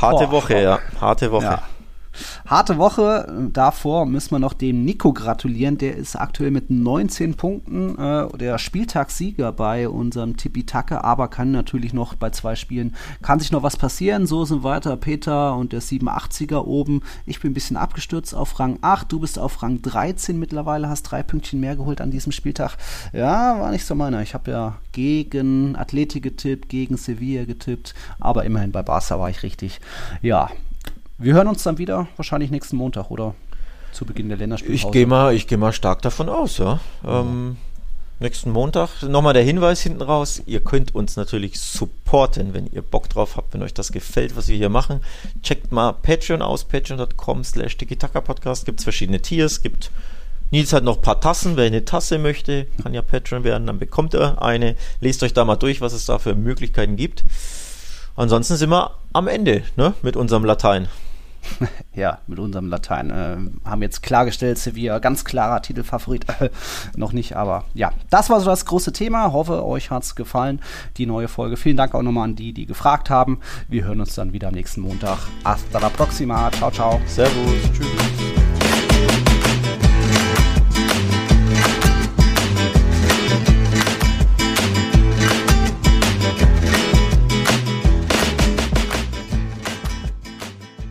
Harte 0.00 0.26
boah, 0.26 0.32
Woche, 0.32 0.54
boah. 0.54 0.60
ja. 0.60 0.78
Harte 1.00 1.32
Woche. 1.32 1.44
Ja. 1.44 1.62
Harte 2.46 2.78
Woche. 2.78 3.48
Davor 3.52 4.06
müssen 4.06 4.32
wir 4.32 4.38
noch 4.38 4.52
dem 4.52 4.84
Nico 4.84 5.12
gratulieren. 5.12 5.78
Der 5.78 5.96
ist 5.96 6.16
aktuell 6.16 6.50
mit 6.50 6.70
19 6.70 7.34
Punkten 7.34 7.98
äh, 7.98 8.28
der 8.38 8.58
Spieltagssieger 8.58 9.52
bei 9.52 9.88
unserem 9.88 10.36
Tippitacke, 10.36 11.04
aber 11.04 11.28
kann 11.28 11.50
natürlich 11.50 11.92
noch 11.92 12.14
bei 12.14 12.30
zwei 12.30 12.54
Spielen, 12.56 12.94
kann 13.22 13.40
sich 13.40 13.52
noch 13.52 13.62
was 13.62 13.76
passieren. 13.76 14.26
So 14.26 14.44
sind 14.44 14.62
weiter 14.62 14.96
Peter 14.96 15.56
und 15.56 15.72
der 15.72 15.82
87er 15.82 16.64
oben. 16.64 17.02
Ich 17.26 17.40
bin 17.40 17.50
ein 17.50 17.54
bisschen 17.54 17.76
abgestürzt 17.76 18.34
auf 18.34 18.58
Rang 18.58 18.78
8. 18.82 19.10
Du 19.10 19.20
bist 19.20 19.38
auf 19.38 19.62
Rang 19.62 19.82
13 19.82 20.38
mittlerweile, 20.38 20.88
hast 20.88 21.04
drei 21.04 21.22
Pünktchen 21.22 21.60
mehr 21.60 21.76
geholt 21.76 22.00
an 22.00 22.10
diesem 22.10 22.32
Spieltag. 22.32 22.76
Ja, 23.12 23.60
war 23.60 23.70
nicht 23.70 23.84
so 23.84 23.94
meiner. 23.94 24.22
Ich 24.22 24.34
habe 24.34 24.50
ja 24.50 24.78
gegen 24.92 25.76
Athletik 25.76 26.22
getippt, 26.22 26.68
gegen 26.68 26.96
Sevilla 26.96 27.44
getippt, 27.44 27.94
aber 28.18 28.44
immerhin 28.44 28.72
bei 28.72 28.82
Barca 28.82 29.18
war 29.18 29.30
ich 29.30 29.42
richtig. 29.42 29.80
Ja, 30.22 30.50
wir 31.20 31.34
hören 31.34 31.48
uns 31.48 31.62
dann 31.62 31.78
wieder, 31.78 32.08
wahrscheinlich 32.16 32.50
nächsten 32.50 32.76
Montag, 32.76 33.10
oder? 33.10 33.34
Zu 33.92 34.04
Beginn 34.04 34.28
der 34.28 34.38
Länderspielpause. 34.38 34.86
Ich 34.86 34.92
gehe 34.92 35.06
mal, 35.06 35.36
geh 35.36 35.56
mal 35.56 35.72
stark 35.72 36.02
davon 36.02 36.28
aus, 36.28 36.58
ja. 36.58 36.80
Ähm, 37.06 37.56
nächsten 38.20 38.50
Montag. 38.52 39.02
Nochmal 39.02 39.34
der 39.34 39.42
Hinweis 39.42 39.80
hinten 39.80 40.02
raus. 40.02 40.42
Ihr 40.46 40.60
könnt 40.60 40.94
uns 40.94 41.16
natürlich 41.16 41.58
supporten, 41.58 42.54
wenn 42.54 42.66
ihr 42.66 42.82
Bock 42.82 43.08
drauf 43.08 43.36
habt, 43.36 43.52
wenn 43.52 43.62
euch 43.62 43.74
das 43.74 43.92
gefällt, 43.92 44.36
was 44.36 44.48
wir 44.48 44.56
hier 44.56 44.68
machen. 44.68 45.00
Checkt 45.42 45.72
mal 45.72 45.92
Patreon 45.92 46.42
aus, 46.42 46.64
patreon.com 46.64 47.44
slash 47.44 47.76
Podcast. 48.24 48.64
Gibt 48.64 48.80
es 48.80 48.84
verschiedene 48.84 49.20
Tiers, 49.20 49.62
gibt 49.62 49.90
Nils 50.52 50.72
hat 50.72 50.84
noch 50.84 50.96
ein 50.96 51.02
paar 51.02 51.20
Tassen. 51.20 51.56
Wer 51.56 51.66
eine 51.66 51.84
Tasse 51.84 52.18
möchte, 52.18 52.66
kann 52.82 52.94
ja 52.94 53.02
Patreon 53.02 53.44
werden, 53.44 53.66
dann 53.66 53.78
bekommt 53.78 54.14
er 54.14 54.42
eine. 54.42 54.76
Lest 55.00 55.22
euch 55.22 55.32
da 55.32 55.44
mal 55.44 55.56
durch, 55.56 55.80
was 55.80 55.92
es 55.92 56.06
da 56.06 56.18
für 56.18 56.34
Möglichkeiten 56.34 56.96
gibt. 56.96 57.24
Ansonsten 58.16 58.56
sind 58.56 58.70
wir 58.70 58.92
am 59.12 59.28
Ende 59.28 59.62
ne, 59.76 59.94
mit 60.02 60.16
unserem 60.16 60.44
Latein. 60.44 60.88
ja, 61.94 62.18
mit 62.26 62.38
unserem 62.38 62.68
Latein. 62.68 63.10
Äh, 63.10 63.68
haben 63.68 63.82
jetzt 63.82 64.02
klargestellt, 64.02 64.58
Sevilla, 64.58 64.98
ganz 64.98 65.24
klarer 65.24 65.62
Titelfavorit. 65.62 66.26
Äh, 66.40 66.50
noch 66.96 67.12
nicht, 67.12 67.36
aber 67.36 67.64
ja, 67.74 67.92
das 68.10 68.30
war 68.30 68.40
so 68.40 68.46
das 68.46 68.64
große 68.64 68.92
Thema. 68.92 69.32
Hoffe, 69.32 69.64
euch 69.64 69.90
hat 69.90 70.02
es 70.02 70.14
gefallen, 70.14 70.60
die 70.96 71.06
neue 71.06 71.28
Folge. 71.28 71.56
Vielen 71.56 71.76
Dank 71.76 71.94
auch 71.94 72.02
nochmal 72.02 72.24
an 72.24 72.36
die, 72.36 72.52
die 72.52 72.66
gefragt 72.66 73.10
haben. 73.10 73.40
Wir 73.68 73.84
hören 73.84 74.00
uns 74.00 74.14
dann 74.14 74.32
wieder 74.32 74.48
am 74.48 74.54
nächsten 74.54 74.80
Montag. 74.80 75.18
Hasta 75.44 75.78
la 75.78 75.88
próxima. 75.88 76.50
Ciao, 76.52 76.70
ciao. 76.70 77.00
Servus. 77.06 77.54
Tschüss. 77.72 78.40